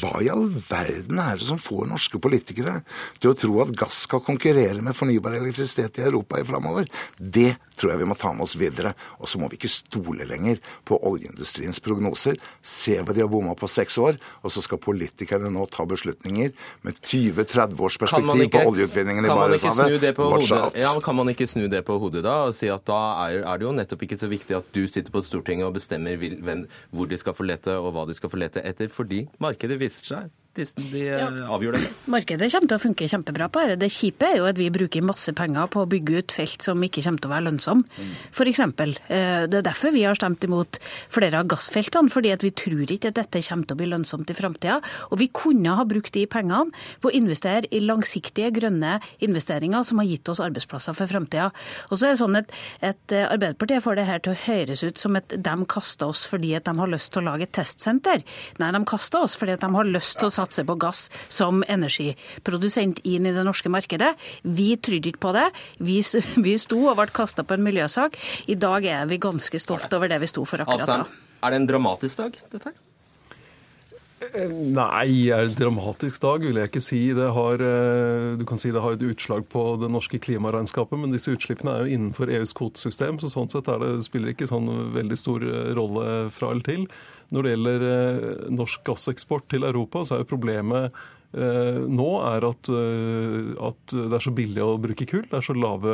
Hva 0.00 0.12
i 0.22 0.30
all 0.32 0.48
verden 0.68 1.20
er 1.22 1.40
det 1.40 1.48
som 1.48 1.60
får 1.60 1.88
norske 1.90 2.20
politikere 2.22 2.80
til 3.18 3.32
å 3.32 3.38
tro 3.38 3.60
at 3.64 3.74
gass 3.78 4.04
skal 4.06 4.24
konkurrere 4.24 4.82
med 4.84 4.96
fornybar 4.96 5.36
elektrisitet 5.38 6.00
i 6.00 6.06
Europa 6.06 6.40
i 6.40 6.46
framover? 6.46 6.88
Det 7.18 7.54
tror 7.80 7.94
jeg 7.94 8.02
vi 8.02 8.08
må 8.10 8.16
ta 8.18 8.32
med 8.36 8.44
oss 8.44 8.56
videre. 8.60 8.92
Og 9.20 9.28
så 9.30 9.40
må 9.40 9.48
vi 9.50 9.58
ikke 9.58 9.72
stole 9.72 10.26
lenger 10.28 10.60
på 10.88 10.98
oljeindustriens 11.10 11.80
prognoser. 11.84 12.36
Se 12.62 12.98
hva 13.00 13.16
de 13.16 13.24
har 13.24 13.30
bomma 13.32 13.54
på 13.58 13.68
seks 13.70 13.96
år, 14.02 14.18
og 14.44 14.52
så 14.52 14.62
skal 14.64 14.80
politikerne 14.82 15.50
nå 15.52 15.64
ta 15.72 15.86
beslutninger 15.88 16.52
med 16.86 17.00
20-30 17.00 17.80
års 17.80 17.98
perspektiv 18.00 18.44
ikke, 18.46 18.60
på 18.60 18.74
oljeutvinningen 18.74 19.26
i 19.26 19.30
kan 19.30 19.40
man 19.40 19.54
ikke 19.56 19.72
snu 19.76 19.98
det 20.02 20.12
Barentshavet. 20.16 20.78
Ja, 20.80 20.92
kan 21.04 21.16
man 21.16 21.32
ikke 21.32 21.48
snu 21.50 21.66
det 21.70 21.82
på 21.86 21.96
hodet 22.00 22.22
da 22.26 22.36
og 22.48 22.54
si 22.56 22.70
at 22.72 22.84
da 22.88 22.98
er, 23.26 23.42
er 23.44 23.60
det 23.60 23.66
jo 23.66 23.74
nettopp 23.76 24.04
ikke 24.06 24.18
så 24.20 24.28
viktig 24.30 24.56
at 24.58 24.70
du 24.74 24.82
sitter 24.90 25.12
på 25.14 25.22
Stortinget 25.24 25.68
og 25.68 25.76
bestemmer 25.76 26.18
hvem, 26.20 26.64
hvor 26.90 27.08
de 27.10 27.18
skal 27.20 27.36
få 27.36 27.46
lete 27.48 27.76
og 27.78 27.92
hva 27.94 28.06
de 28.08 28.16
skal 28.16 28.32
få 28.32 28.40
lete 28.40 28.62
etter, 28.66 28.90
fordi 28.92 29.22
markedet 29.42 29.59
viser 29.80 30.04
seg. 30.04 30.30
De, 30.58 30.64
de 30.90 31.00
eh, 31.06 31.36
avgjør 31.46 31.76
det. 31.76 31.80
Markedet 32.10 32.48
kommer 32.50 32.70
til 32.72 32.76
å 32.76 32.82
funke 32.82 33.06
kjempebra 33.08 33.46
på 33.54 33.62
dette. 33.62 33.78
Det 33.84 33.90
kjipe 33.94 34.26
er 34.26 34.40
jo 34.40 34.48
at 34.50 34.58
vi 34.58 34.66
bruker 34.74 35.04
masse 35.06 35.30
penger 35.38 35.68
på 35.70 35.84
å 35.84 35.88
bygge 35.90 36.22
ut 36.24 36.34
felt 36.34 36.64
som 36.66 36.80
ikke 36.82 37.04
kommer 37.06 37.22
til 37.22 37.30
å 37.30 37.34
være 37.36 37.46
lønnsomme. 37.46 38.06
For 38.34 38.50
eksempel. 38.50 38.96
Eh, 39.06 39.46
Det 39.46 39.60
er 39.60 39.66
derfor 39.68 39.94
vi 39.94 40.02
har 40.02 40.18
stemt 40.18 40.42
imot 40.44 40.80
flere 41.08 41.38
av 41.38 41.46
gassfeltene, 41.52 42.10
fordi 42.10 42.32
at 42.34 42.42
vi 42.42 42.50
tror 42.50 42.82
ikke 42.90 43.12
at 43.12 43.20
dette 43.20 43.44
kommer 43.46 43.68
til 43.70 43.76
å 43.76 43.80
bli 43.80 43.88
lønnsomt 43.92 44.30
i 44.30 44.36
framtida. 44.36 44.80
Og 45.12 45.18
vi 45.22 45.28
kunne 45.28 45.76
ha 45.78 45.84
brukt 45.86 46.12
de 46.18 46.26
pengene 46.26 46.74
på 47.00 47.12
å 47.12 47.14
investere 47.14 47.70
i 47.70 47.80
langsiktige, 47.84 48.50
grønne 48.58 48.96
investeringer 49.22 49.86
som 49.86 50.02
har 50.02 50.10
gitt 50.10 50.28
oss 50.34 50.42
arbeidsplasser 50.42 50.98
for 50.98 51.06
framtida. 51.06 51.52
Og 51.90 51.94
så 51.94 52.08
er 52.10 52.14
det 52.16 52.22
sånn 52.24 52.40
at, 52.42 52.50
at 52.82 53.14
eh, 53.14 53.28
Arbeiderpartiet 53.30 53.86
får 53.86 54.00
det 54.00 54.08
her 54.10 54.18
til 54.26 54.34
å 54.34 54.40
høres 54.48 54.82
ut 54.82 54.98
som 54.98 55.14
at 55.20 55.30
de 55.30 55.56
kaster 55.70 56.10
oss 56.10 56.26
fordi 56.26 56.56
at 56.58 56.66
de 56.66 56.74
har 56.82 56.90
lyst 56.90 57.14
til 57.14 57.22
å 57.22 57.28
lage 57.30 57.46
et 57.46 57.54
testsenter. 57.54 58.26
Nei, 58.58 58.74
de 58.74 58.82
kaster 58.88 59.22
oss 59.22 59.38
fordi 59.38 59.54
at 59.54 59.62
de 59.62 59.70
har 59.78 59.86
lyst 59.94 60.18
til 60.18 60.26
å 60.26 60.34
satse 60.40 60.66
på 60.66 60.78
gass 60.80 61.06
som 61.28 61.64
energiprodusent 61.68 63.04
inn 63.04 63.28
i 63.28 63.34
det 63.36 63.46
norske 63.46 63.72
markedet. 63.72 64.14
Vi 64.42 64.72
trodde 64.82 65.12
ikke 65.12 65.24
på 65.28 65.34
det. 65.36 65.48
Vi, 65.78 66.00
vi 66.48 66.58
sto 66.60 66.82
og 66.88 66.98
ble 67.00 67.10
kasta 67.14 67.46
på 67.46 67.56
en 67.56 67.66
miljøsak. 67.66 68.18
I 68.50 68.58
dag 68.60 68.86
er 68.88 69.08
vi 69.10 69.20
ganske 69.22 69.62
stolt 69.62 69.92
over 69.96 70.10
det 70.10 70.20
vi 70.22 70.30
sto 70.30 70.46
for 70.48 70.64
akkurat 70.64 70.96
da. 71.00 71.02
Er 71.40 71.52
det 71.52 71.62
en 71.62 71.68
dramatisk 71.70 72.20
dag, 72.20 72.40
dette 72.52 72.72
her? 72.72 72.78
Nei, 74.20 75.30
er 75.32 75.46
det 75.48 75.56
dramatisk 75.56 76.20
dag, 76.20 76.42
vil 76.44 76.58
jeg 76.60 76.68
ikke 76.68 76.82
si. 76.84 76.98
Det 77.16 77.30
har, 77.32 77.54
eh, 77.54 78.36
du 78.36 78.44
kan 78.44 78.58
si 78.60 78.70
det 78.70 78.82
har 78.84 78.92
et 78.92 79.00
utslag 79.02 79.48
på 79.48 79.80
det 79.80 79.88
norske 79.90 80.20
klimaregnskapet, 80.20 80.98
men 81.00 81.10
disse 81.10 81.32
utslippene 81.32 81.72
er 81.72 81.86
jo 81.86 81.96
innenfor 81.96 82.28
EUs 82.28 82.52
kvotesystem, 82.52 83.16
så 83.18 83.32
sånn 83.32 83.48
sett 83.48 83.64
det, 83.64 84.04
spiller 84.04 84.28
det 84.28 84.36
ikke 84.36 84.50
sånn 84.52 84.92
veldig 84.92 85.16
stor 85.16 85.40
eh, 85.40 85.72
rolle 85.72 86.28
fra 86.30 86.52
eller 86.52 86.62
til. 86.68 86.86
Når 87.30 87.46
det 87.46 87.54
gjelder 87.54 87.86
eh, 87.88 88.44
norsk 88.54 88.84
gasseksport 88.86 89.48
til 89.52 89.66
Europa, 89.68 90.04
så 90.04 90.16
er 90.16 90.24
jo 90.24 90.34
problemet 90.34 91.00
nå 91.30 92.06
er 92.26 92.42
at, 92.42 92.68
at, 92.74 93.92
det 93.94 94.16
er 94.16 94.24
så 94.24 94.32
billig 94.34 94.64
å 94.64 94.80
bruke 94.82 95.06
kull. 95.06 95.28
Det 95.30 95.36
er 95.38 95.44
så 95.46 95.54
lave, 95.54 95.92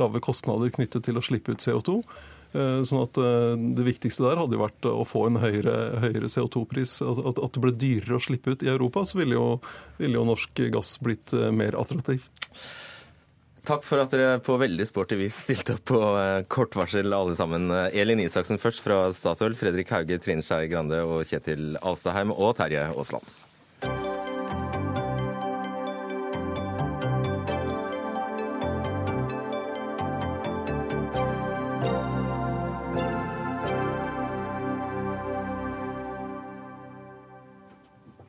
lave 0.00 0.22
kostnader 0.24 0.72
knyttet 0.72 1.04
til 1.04 1.20
å 1.20 1.22
slippe 1.26 1.52
ut 1.52 1.60
CO2. 1.60 1.98
Eh, 2.54 2.80
sånn 2.86 3.02
at 3.02 3.18
eh, 3.18 3.52
Det 3.74 3.86
viktigste 3.88 4.28
der 4.28 4.38
hadde 4.38 4.54
jo 4.54 4.62
vært 4.62 4.86
å 4.86 5.02
få 5.08 5.26
en 5.26 5.40
høyere, 5.42 5.74
høyere 6.04 6.30
CO2-pris. 6.30 7.00
At, 7.02 7.40
at, 7.42 7.56
det 7.56 7.62
ble 7.64 7.74
dyrere 7.74 8.18
å 8.18 8.22
slippe 8.22 8.54
ut 8.54 8.62
i 8.62 8.70
Europa, 8.70 9.02
så 9.08 9.18
ville 9.18 9.34
jo, 9.34 9.46
ville 9.98 10.20
jo 10.20 10.26
norsk 10.28 10.66
gass 10.74 10.96
blitt 11.02 11.34
eh, 11.34 11.50
mer 11.54 11.78
attraktiv. 11.80 12.28
Takk 13.64 13.80
for 13.80 13.96
at 14.02 14.12
dere 14.12 14.42
på 14.44 14.58
veldig 14.60 14.84
sporty 14.84 15.16
vis 15.16 15.38
stilte 15.46 15.78
opp 15.78 15.86
på 15.88 16.00
kort 16.52 16.76
varsel, 16.76 17.14
alle 17.16 17.32
sammen. 17.38 17.70
Elin 17.96 18.20
Isaksen 18.20 18.60
først 18.60 18.84
fra 18.84 19.06
Statoil, 19.16 19.56
Fredrik 19.56 19.88
Hauge, 19.88 20.18
Trine 20.20 20.44
Skei 20.44 20.68
Grande 20.68 21.00
og 21.00 21.24
Kjetil 21.24 21.78
Alstaheim 21.80 22.34
og 22.34 22.58
Terje 22.60 22.90
Aasland. 22.92 23.24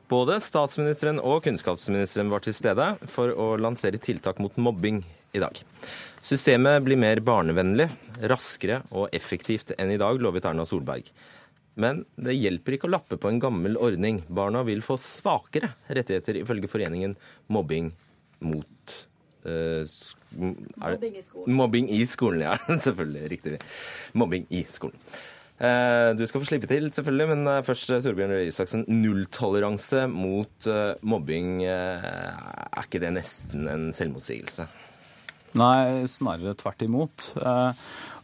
Både 0.06 0.38
statsministeren 0.40 1.18
og 1.18 1.42
kunnskapsministeren 1.44 2.32
var 2.32 2.40
til 2.40 2.54
stede 2.54 2.92
for 3.10 3.36
å 3.36 3.52
lansere 3.60 3.98
tiltak 4.00 4.38
mot 4.40 4.54
mobbing 4.56 5.02
i 5.36 5.42
dag. 5.42 5.62
Systemet 6.26 6.82
blir 6.82 6.98
mer 6.98 7.20
barnevennlig, 7.22 7.86
raskere 8.26 8.80
og 8.90 9.12
effektivt 9.14 9.74
enn 9.78 9.92
i 9.94 10.00
dag, 10.00 10.18
lovet 10.18 10.48
Erna 10.48 10.64
Solberg. 10.66 11.12
Men 11.76 12.00
det 12.16 12.34
hjelper 12.38 12.74
ikke 12.74 12.88
å 12.88 12.94
lappe 12.94 13.18
på 13.20 13.30
en 13.30 13.38
gammel 13.40 13.76
ordning. 13.76 14.22
Barna 14.32 14.64
vil 14.66 14.80
få 14.84 14.96
svakere 14.98 15.74
rettigheter, 15.86 16.40
ifølge 16.40 16.70
foreningen 16.72 17.14
Mobbing 17.52 17.92
mot 18.48 18.94
uh, 19.44 19.84
Mobbing 20.36 21.20
i 21.20 21.22
skolen. 21.22 21.56
Mobbing 21.60 21.92
i 21.92 22.00
skolen, 22.08 22.44
ja. 22.48 22.56
Selvfølgelig. 22.88 23.30
Riktig. 23.36 23.60
Mobbing 24.16 24.48
i 24.50 24.64
skolen. 24.68 24.98
Eh, 25.56 26.10
du 26.12 26.20
skal 26.28 26.42
få 26.42 26.48
slippe 26.50 26.68
til, 26.68 26.90
selvfølgelig, 26.92 27.26
men 27.30 27.48
eh, 27.48 27.62
først 27.64 27.88
Torbjørn 28.04 28.34
Røe 28.34 28.48
Isaksen. 28.50 28.82
Nulltoleranse 28.92 30.02
mot 30.12 30.68
mobbing, 31.00 31.62
er 31.64 32.82
ikke 32.82 33.00
det 33.00 33.14
nesten 33.16 33.64
en 33.72 33.86
selvmotsigelse? 33.96 34.66
Nei, 35.56 36.04
snarere 36.10 36.56
tvert 36.58 36.82
imot. 36.84 37.30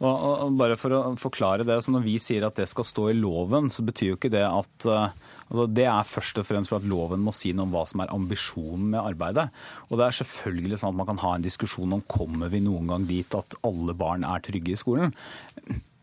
Og, 0.03 0.49
bare 0.59 0.77
for 0.81 0.95
å 0.97 1.03
forklare 1.21 1.67
det, 1.67 1.79
så 1.85 1.95
Når 1.95 2.03
vi 2.05 2.17
sier 2.21 2.45
at 2.47 2.59
det 2.59 2.67
skal 2.71 2.87
stå 2.87 3.09
i 3.13 3.19
loven, 3.19 3.71
så 3.71 3.85
betyr 3.87 4.13
jo 4.13 4.19
ikke 4.19 4.33
det 4.35 4.45
at 4.45 4.89
altså 4.89 5.67
Det 5.71 5.87
er 5.87 6.09
først 6.09 6.41
og 6.41 6.49
fremst 6.49 6.73
for 6.73 6.81
at 6.81 6.89
loven 6.89 7.23
må 7.23 7.35
si 7.37 7.53
noe 7.53 7.69
om 7.69 7.75
hva 7.75 7.85
som 7.89 8.03
er 8.03 8.13
ambisjonen 8.15 8.91
med 8.95 9.01
arbeidet. 9.03 9.47
Og 9.91 10.01
det 10.01 10.09
er 10.09 10.19
selvfølgelig 10.23 10.81
sånn 10.81 10.95
at 10.95 11.01
man 11.03 11.11
kan 11.13 11.23
ha 11.23 11.37
en 11.37 11.47
diskusjon 11.47 11.97
om 11.97 12.05
kommer 12.09 12.53
vi 12.53 12.63
noen 12.65 12.91
gang 12.93 13.09
dit 13.09 13.39
at 13.39 13.57
alle 13.69 13.95
barn 13.97 14.27
er 14.27 14.45
trygge 14.45 14.75
i 14.75 14.81
skolen. 14.81 15.15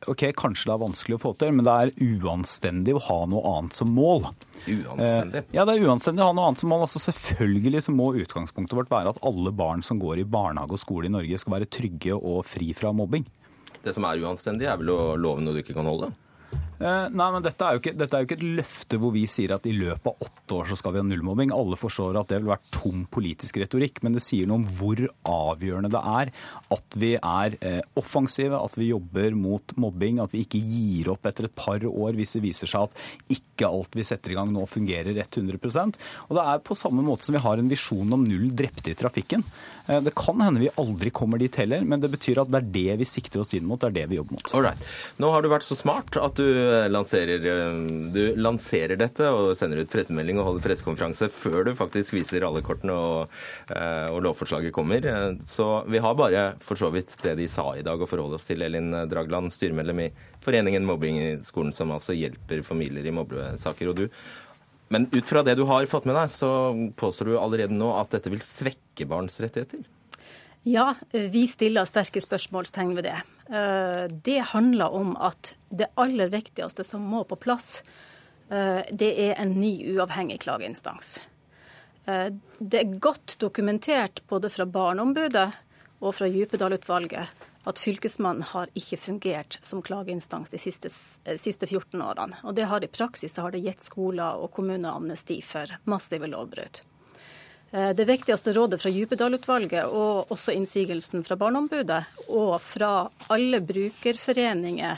Ok, 0.08 0.24
Kanskje 0.38 0.70
det 0.70 0.76
er 0.76 0.82
vanskelig 0.82 1.18
å 1.18 1.22
få 1.22 1.34
til, 1.42 1.52
men 1.56 1.66
det 1.68 1.74
er 1.74 1.92
uanstendig 2.24 2.94
å 2.96 3.02
ha 3.10 3.18
noe 3.28 3.42
annet 3.58 3.76
som 3.76 3.92
mål. 3.92 4.30
Uanstendig? 4.64 5.42
Eh, 5.42 5.50
ja, 5.58 5.66
det 5.68 5.76
er 5.76 5.90
uanstendig 5.90 6.24
å 6.24 6.30
ha 6.30 6.38
noe 6.38 6.48
annet 6.52 6.62
som 6.62 6.72
mål. 6.72 6.86
Altså 6.86 7.02
Selvfølgelig 7.04 7.84
så 7.88 7.96
må 7.96 8.14
utgangspunktet 8.22 8.78
vårt 8.80 8.94
være 8.94 9.12
at 9.12 9.20
alle 9.28 9.52
barn 9.52 9.84
som 9.86 10.00
går 10.00 10.24
i 10.24 10.28
barnehage 10.30 10.78
og 10.78 10.82
skole 10.82 11.10
i 11.10 11.14
Norge 11.14 11.42
skal 11.42 11.58
være 11.58 11.68
trygge 11.68 12.16
og 12.16 12.46
fri 12.48 12.72
fra 12.78 12.94
mobbing. 12.96 13.28
Det 13.84 13.96
som 13.96 14.08
er 14.08 14.24
uanstendig, 14.24 14.70
er 14.70 14.80
vel 14.80 14.94
å 14.96 15.02
love 15.20 15.44
noe 15.44 15.56
du 15.56 15.62
ikke 15.64 15.76
kan 15.76 15.88
holde? 15.88 16.14
Eh, 16.80 17.06
nei, 17.12 17.26
men 17.34 17.44
dette 17.44 17.66
er, 17.66 17.76
ikke, 17.76 17.92
dette 18.00 18.16
er, 18.16 18.24
jo 18.24 18.28
ikke, 18.30 18.38
et 18.40 18.60
løfte 18.62 19.00
hvor 19.02 19.12
vi 19.12 19.26
sier 19.28 19.52
at 19.52 19.66
i 19.68 19.74
løpet 19.76 20.08
av 20.08 20.24
åtte 20.30 20.56
år 20.56 20.70
så 20.70 20.78
skal 20.80 20.94
vi 20.96 21.02
ha 21.02 21.06
nullmobbing. 21.10 21.52
Alle 21.52 21.76
forstår 21.80 22.16
at 22.22 22.32
det 22.32 22.40
vil 22.40 22.54
være 22.54 22.72
tom 22.72 23.02
politisk 23.12 23.60
retorikk, 23.60 24.00
men 24.06 24.16
det 24.16 24.24
sier 24.24 24.48
noe 24.48 24.62
om 24.62 24.68
hvor 24.80 25.02
avgjørende 25.28 25.92
det 25.92 26.00
er 26.00 26.32
at 26.72 27.00
vi 27.02 27.12
er 27.18 27.58
eh, 27.60 27.82
offensive, 28.00 28.56
at 28.56 28.78
vi 28.80 28.94
jobber 28.94 29.36
mot 29.36 29.76
mobbing, 29.76 30.22
at 30.24 30.32
vi 30.32 30.46
ikke 30.46 30.62
gir 30.64 31.12
opp 31.12 31.28
etter 31.28 31.50
et 31.50 31.58
par 31.60 31.84
år 31.84 32.16
hvis 32.16 32.38
det 32.38 32.46
viser 32.48 32.72
seg 32.72 32.88
at 32.88 33.36
ikke 33.36 33.68
alt 33.68 34.00
vi 34.00 34.08
setter 34.08 34.32
i 34.32 34.40
gang 34.40 34.54
nå 34.56 34.64
fungerer 34.70 35.20
100% 35.20 36.00
Og 36.30 36.38
det 36.38 36.46
er 36.48 36.64
på 36.64 36.78
samme 36.80 37.04
måte 37.04 37.28
som 37.28 37.36
vi 37.36 37.44
har 37.44 37.60
en 37.60 37.72
visjon 37.72 38.16
om 38.16 38.24
null 38.24 38.48
drepte 38.56 38.94
i 38.94 38.96
trafikken. 38.96 39.44
Eh, 39.90 40.00
det 40.06 40.16
kan 40.16 40.40
hende 40.46 40.64
vi 40.64 40.72
aldri 40.80 41.12
kommer 41.12 41.44
dit 41.44 41.60
heller, 41.60 41.84
men 41.84 42.00
det 42.00 42.14
betyr 42.16 42.40
at 42.46 42.56
det 42.56 42.64
er 42.64 42.72
det 42.80 42.98
vi 43.04 43.10
sikter 43.10 43.44
oss 43.44 43.52
inn 43.58 43.68
mot, 43.68 43.84
det 43.84 43.92
er 43.92 43.98
det 44.00 44.08
vi 44.14 44.22
jobber 44.22 44.40
mot. 44.40 44.56
Alright. 44.56 44.90
Nå 45.20 45.36
har 45.36 45.44
du 45.44 45.52
vært 45.52 45.68
så 45.68 45.76
smart 45.76 46.16
at 46.24 46.39
du 46.40 46.48
lanserer, 46.90 47.44
eh, 47.46 47.80
du 48.14 48.22
lanserer 48.40 48.98
dette 49.00 49.28
og 49.30 49.52
sender 49.60 49.84
ut 49.84 49.92
pressemelding 49.92 50.40
og 50.40 50.48
holder 50.48 50.66
pressekonferanse 50.66 51.30
før 51.34 51.68
du 51.68 51.74
faktisk 51.78 52.16
viser 52.16 52.46
alle 52.48 52.64
kortene 52.66 52.96
og, 52.96 53.36
eh, 53.70 54.08
og, 54.08 54.22
lovforslaget 54.26 54.74
kommer. 54.76 55.06
Eh, 55.06 55.36
så 55.46 55.86
vi 55.90 56.02
har 56.02 56.16
bare 56.16 56.46
for 56.64 56.80
så 56.80 56.92
vidt 56.94 57.18
det 57.24 57.36
de 57.38 57.48
sa 57.52 57.74
i 57.76 57.86
dag 57.86 58.00
å 58.00 58.10
forholde 58.10 58.40
oss 58.40 58.48
til. 58.48 58.64
Elin 58.64 58.92
Dragland, 59.12 59.52
styremedlem 59.52 60.06
i 60.06 60.12
Foreningen 60.42 60.88
Mobbing 60.88 61.20
i 61.20 61.32
skolen, 61.44 61.74
som 61.76 61.92
altså 61.92 62.16
hjelper 62.16 62.64
familier 62.64 63.06
i 63.06 63.16
mobbesaker. 63.16 63.92
Og 63.92 63.96
du 63.96 64.08
men 64.90 65.06
ut 65.12 65.28
fra 65.28 65.44
det 65.46 65.54
du 65.54 65.68
har 65.70 65.86
fått 65.86 66.08
med 66.10 66.16
deg, 66.18 66.32
så 66.34 66.50
påstår 66.98 67.30
du 67.30 67.38
allerede 67.38 67.76
nå 67.78 67.92
at 68.00 68.10
dette 68.10 68.32
vil 68.34 68.42
svekke 68.42 69.06
barns 69.06 69.38
rettigheter? 69.38 69.84
Ja, 70.66 70.96
vi 71.14 71.46
stiller 71.48 71.86
sterke 71.86 72.20
spørsmålstegn 72.24 72.96
ved 72.98 73.06
det. 73.06 73.20
Eh, 73.50 74.04
det 74.24 74.40
handler 74.40 74.90
om 74.90 75.16
at 75.18 75.56
det 75.70 75.88
aller 75.94 76.30
viktigste 76.30 76.84
som 76.84 77.02
må 77.02 77.24
på 77.24 77.36
plass, 77.36 77.84
eh, 78.50 78.82
det 78.92 79.10
er 79.22 79.36
en 79.42 79.56
ny 79.58 79.74
uavhengig 79.96 80.40
klageinstans. 80.46 81.22
Eh, 82.06 82.30
det 82.60 82.80
er 82.80 83.00
godt 83.00 83.40
dokumentert 83.40 84.22
både 84.28 84.50
fra 84.54 84.66
Barneombudet 84.66 85.50
og 86.00 86.16
fra 86.16 86.30
Djupedal-utvalget 86.30 87.48
at 87.68 87.80
Fylkesmannen 87.80 88.46
har 88.54 88.70
ikke 88.78 88.98
fungert 88.98 89.58
som 89.66 89.82
klageinstans 89.82 90.54
de 90.54 90.62
siste, 90.62 90.90
siste 91.38 91.68
14 91.68 92.02
årene. 92.02 92.38
Og 92.44 92.56
det 92.56 92.70
har 92.70 92.84
i 92.84 92.88
praksis 92.88 93.38
har 93.38 93.52
det 93.52 93.66
gitt 93.66 93.84
skoler 93.84 94.40
og 94.40 94.54
kommuner 94.56 94.94
amnesti 94.94 95.42
for 95.46 95.74
massive 95.90 96.30
lovbrudd. 96.30 96.82
Eh, 97.72 97.90
det 97.90 98.06
viktigste 98.06 98.54
rådet 98.54 98.82
fra 98.82 98.90
Djupedal-utvalget 98.90 99.92
og 99.94 100.32
også 100.34 100.56
innsigelsen 100.58 101.24
fra 101.26 101.38
Barneombudet 101.38 102.02
og 102.28 102.56
fra 102.66 102.94
alle 103.30 103.60
brukerforeninger, 103.62 104.98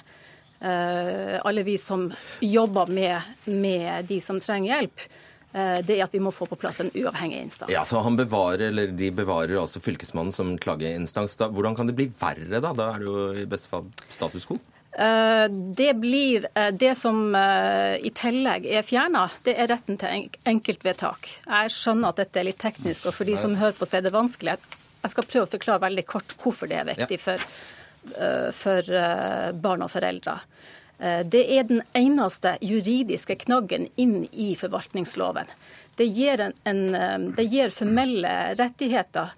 eh, 0.62 1.36
alle 1.44 1.66
vi 1.68 1.76
som 1.78 2.08
jobber 2.40 2.88
med, 2.88 3.34
med 3.46 4.08
de 4.08 4.22
som 4.24 4.40
trenger 4.40 4.76
hjelp, 4.76 5.04
eh, 5.52 5.82
det 5.84 5.98
er 5.98 6.06
at 6.06 6.16
vi 6.16 6.24
må 6.24 6.32
få 6.32 6.48
på 6.48 6.60
plass 6.62 6.80
en 6.80 6.94
uavhengig 6.96 7.42
instans. 7.44 7.74
Ja, 7.76 7.84
så 7.84 8.06
han 8.06 8.16
bevarer, 8.16 8.70
eller 8.70 8.96
De 8.96 9.12
bevarer 9.12 9.60
altså 9.60 9.84
Fylkesmannen 9.84 10.32
som 10.32 10.56
klageinstans. 10.58 11.36
Da, 11.36 11.52
hvordan 11.52 11.76
kan 11.76 11.92
det 11.92 11.98
bli 12.00 12.08
verre, 12.22 12.62
da? 12.62 12.72
Da 12.72 12.94
er 12.94 13.04
det 13.04 13.12
jo 13.12 13.32
i 13.36 13.50
beste 13.52 13.74
fall 13.74 13.92
status 14.08 14.48
quo? 14.48 14.62
Eh, 14.98 15.50
det 15.52 15.94
blir 15.94 16.48
eh, 16.56 16.68
Det 16.68 16.96
som 16.96 17.36
eh, 17.36 17.96
i 17.96 18.12
tillegg 18.16 18.66
er 18.68 18.84
fjerna, 18.84 19.30
det 19.46 19.56
er 19.56 19.70
retten 19.72 20.00
til 20.02 20.28
enkeltvedtak. 20.44 21.30
Jeg 21.46 21.72
skjønner 21.72 22.12
at 22.12 22.20
dette 22.20 22.42
er 22.42 22.50
litt 22.50 22.60
teknisk, 22.60 23.08
og 23.08 23.16
for 23.16 23.30
de 23.30 23.38
som 23.40 23.56
hører 23.56 23.78
på, 23.78 23.88
så 23.88 24.00
er 24.00 24.08
det 24.08 24.16
vanskelig. 24.16 24.58
Jeg 25.02 25.14
skal 25.14 25.28
prøve 25.30 25.48
å 25.48 25.54
forklare 25.54 25.86
veldig 25.86 26.06
kort 26.10 26.36
hvorfor 26.42 26.70
det 26.70 26.82
er 26.82 26.90
viktig 26.92 27.18
for, 27.18 27.42
for 28.54 28.90
barn 29.64 29.82
og 29.82 29.90
foreldre. 29.90 30.36
Det 31.26 31.42
er 31.56 31.66
den 31.66 31.82
eneste 31.98 32.52
juridiske 32.62 33.40
knaggen 33.48 33.88
inn 33.98 34.28
i 34.30 34.52
forvaltningsloven. 34.60 35.50
Det 35.98 36.06
gir, 36.06 36.44
en, 36.46 36.54
en, 36.70 37.26
det 37.34 37.48
gir 37.50 37.74
formelle 37.74 38.36
rettigheter 38.60 39.34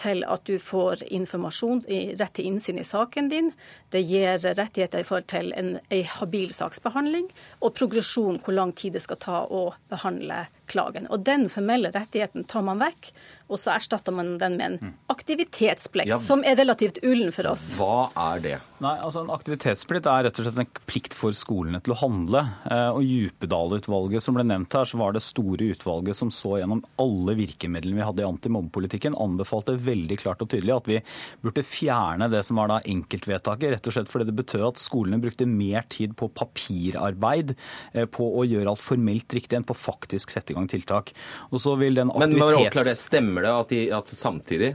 til 0.00 0.24
at 0.24 0.46
du 0.48 0.56
får 0.62 1.02
informasjon, 1.12 1.82
rett 2.18 2.32
til 2.34 2.48
innsyn 2.48 2.80
i 2.80 2.86
saken 2.86 3.28
din. 3.28 3.50
Det 3.92 4.00
gir 4.08 4.40
rettigheter 4.42 5.02
i 5.02 5.06
forhold 5.06 5.28
til 5.30 5.52
en, 5.58 5.74
en 5.92 6.08
habil 6.16 6.54
saksbehandling 6.56 7.28
og 7.60 7.74
progresjon, 7.76 8.40
hvor 8.42 8.56
lang 8.56 8.72
tid 8.74 8.96
det 8.96 9.04
skal 9.04 9.20
ta 9.22 9.42
å 9.44 9.66
behandle 9.92 10.46
klagen. 10.72 11.06
Og 11.12 11.22
den 11.28 11.46
formelle 11.52 11.92
rettigheten 11.94 12.46
tar 12.50 12.64
man 12.66 12.80
vekk, 12.82 13.12
og 13.52 13.58
så 13.60 13.74
erstatter 13.76 14.14
man 14.16 14.38
den 14.40 14.56
med 14.56 14.78
en 14.80 14.94
aktivitetsplikt, 15.12 16.08
Ja. 16.08 16.16
som 16.18 16.42
er 16.44 16.56
relativt 16.56 16.98
ullen 17.04 17.32
for 17.32 17.46
oss. 17.50 17.74
Hva 17.76 18.10
er 18.16 18.40
det? 18.40 18.58
Nei, 18.82 18.96
altså 18.98 19.20
En 19.22 19.30
aktivitetsplikt 19.30 20.06
er 20.10 20.24
rett 20.26 20.38
og 20.40 20.46
slett 20.46 20.58
en 20.58 20.70
plikt 20.88 21.14
for 21.14 21.30
skolene 21.36 21.80
til 21.84 21.92
å 21.94 21.98
handle. 22.00 22.40
Eh, 22.66 22.88
Og 22.92 23.02
Djupedal-utvalget 23.06 24.22
som 24.24 24.34
ble 24.34 24.42
nevnt 24.48 24.72
her, 24.72 24.84
så 24.88 24.98
var 24.98 25.12
det 25.12 25.22
store 25.22 25.68
utvalget 25.74 26.16
som 26.16 26.30
så 26.30 26.56
gjennom 26.58 26.82
alle 26.98 27.36
virkemidlene 27.38 28.00
vi 28.00 28.06
hadde 28.08 28.24
i 28.24 28.28
antimobbepolitikken, 28.30 29.14
anbefalte 29.14 29.76
veldig 29.78 30.18
klart 30.18 30.42
og 30.42 30.48
tydelig 30.48 30.74
at 30.76 30.86
vi 30.90 30.98
burde 31.44 31.62
fjerne 31.62 32.30
det 32.32 32.42
som 32.48 32.56
var 32.56 32.68
da 32.72 32.80
enkeltvedtaket, 32.80 33.70
rett 33.76 33.86
og 33.86 33.92
slett 33.94 34.10
fordi 34.10 34.26
det 34.32 34.36
betød 34.40 34.66
at 34.72 34.80
skolene 34.82 35.20
brukte 35.22 35.46
mer 35.46 35.84
tid 35.88 36.16
på 36.16 36.30
papirarbeid, 36.32 37.54
eh, 37.94 38.06
på 38.06 38.24
å 38.34 38.42
gjøre 38.48 38.68
alt 38.72 38.80
formelt 38.82 39.28
riktig 39.28 39.56
enn 39.58 39.64
på 39.68 39.76
faktisk 39.76 40.30
sette 40.30 40.50
i 40.50 40.54
gang 40.54 40.61
tiltak. 40.70 41.12
Og 41.50 41.62
så 41.62 41.74
vil 41.80 41.98
den 41.98 42.10
aktivitets... 42.12 42.74
Men 42.74 42.88
det. 42.88 42.96
Stemmer 43.00 43.46
det 43.46 43.52
at, 43.52 43.74
de, 43.74 43.82
at 43.96 44.12
samtidig 44.16 44.74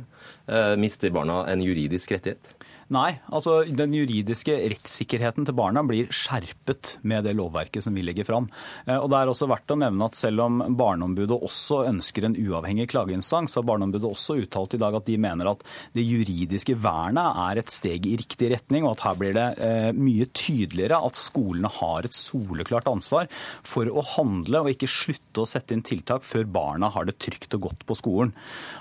uh, 0.51 0.75
mister 0.79 1.13
barna 1.15 1.43
en 1.51 1.63
juridisk 1.65 2.15
rettighet? 2.15 2.53
Nei, 2.87 3.17
altså 3.35 3.65
den 3.67 3.91
juridiske 3.91 4.53
rettssikkerheten 4.71 5.43
til 5.43 5.55
barna 5.57 5.81
blir 5.83 6.07
skjerpet 6.07 6.93
med 7.03 7.25
det 7.27 7.33
lovverket 7.35 7.83
som 7.83 7.97
vi 7.97 8.05
legger 8.07 8.23
fram. 8.23 8.47
Eh, 8.87 8.95
Og 8.95 9.09
det 9.11 9.17
er 9.19 9.31
også 9.31 9.49
verdt 9.51 9.73
å 9.75 9.79
nevne 9.81 10.07
at 10.07 10.15
selv 10.15 10.45
om 10.45 10.61
Barneombudet 10.79 11.35
også 11.35 11.81
ønsker 11.89 12.23
en 12.23 12.37
uavhengig 12.39 12.87
klageinstans, 12.93 13.57
har 13.59 13.67
Barneombudet 13.67 14.07
også 14.07 14.37
uttalt 14.39 14.77
i 14.77 14.79
dag 14.79 14.95
at 14.95 15.07
de 15.09 15.17
mener 15.19 15.51
at 15.51 15.65
det 15.97 16.07
juridiske 16.07 16.77
vernet 16.79 17.41
er 17.43 17.59
et 17.59 17.75
steg 17.75 18.07
i 18.07 18.15
riktig 18.23 18.53
retning, 18.55 18.87
og 18.87 18.95
at 18.95 19.05
her 19.09 19.19
blir 19.19 19.35
det 19.35 19.47
eh, 19.59 19.91
mye 19.91 20.31
tydeligere 20.31 21.03
at 21.03 21.19
skolene 21.19 21.73
har 21.81 22.07
et 22.07 22.15
soleklart 22.15 22.87
ansvar 22.87 23.27
for 23.67 23.91
å 23.91 24.05
handle 24.15 24.63
og 24.63 24.71
ikke 24.71 24.87
slutte 24.87 25.43
å 25.43 25.49
sette 25.49 25.75
inn 25.75 25.83
tiltak 25.83 26.23
før 26.23 26.47
barna 26.47 26.87
har 26.95 27.03
det 27.09 27.19
trygt 27.19 27.51
og 27.59 27.67
godt 27.67 27.83
på 27.83 27.99
skolen. 27.99 28.31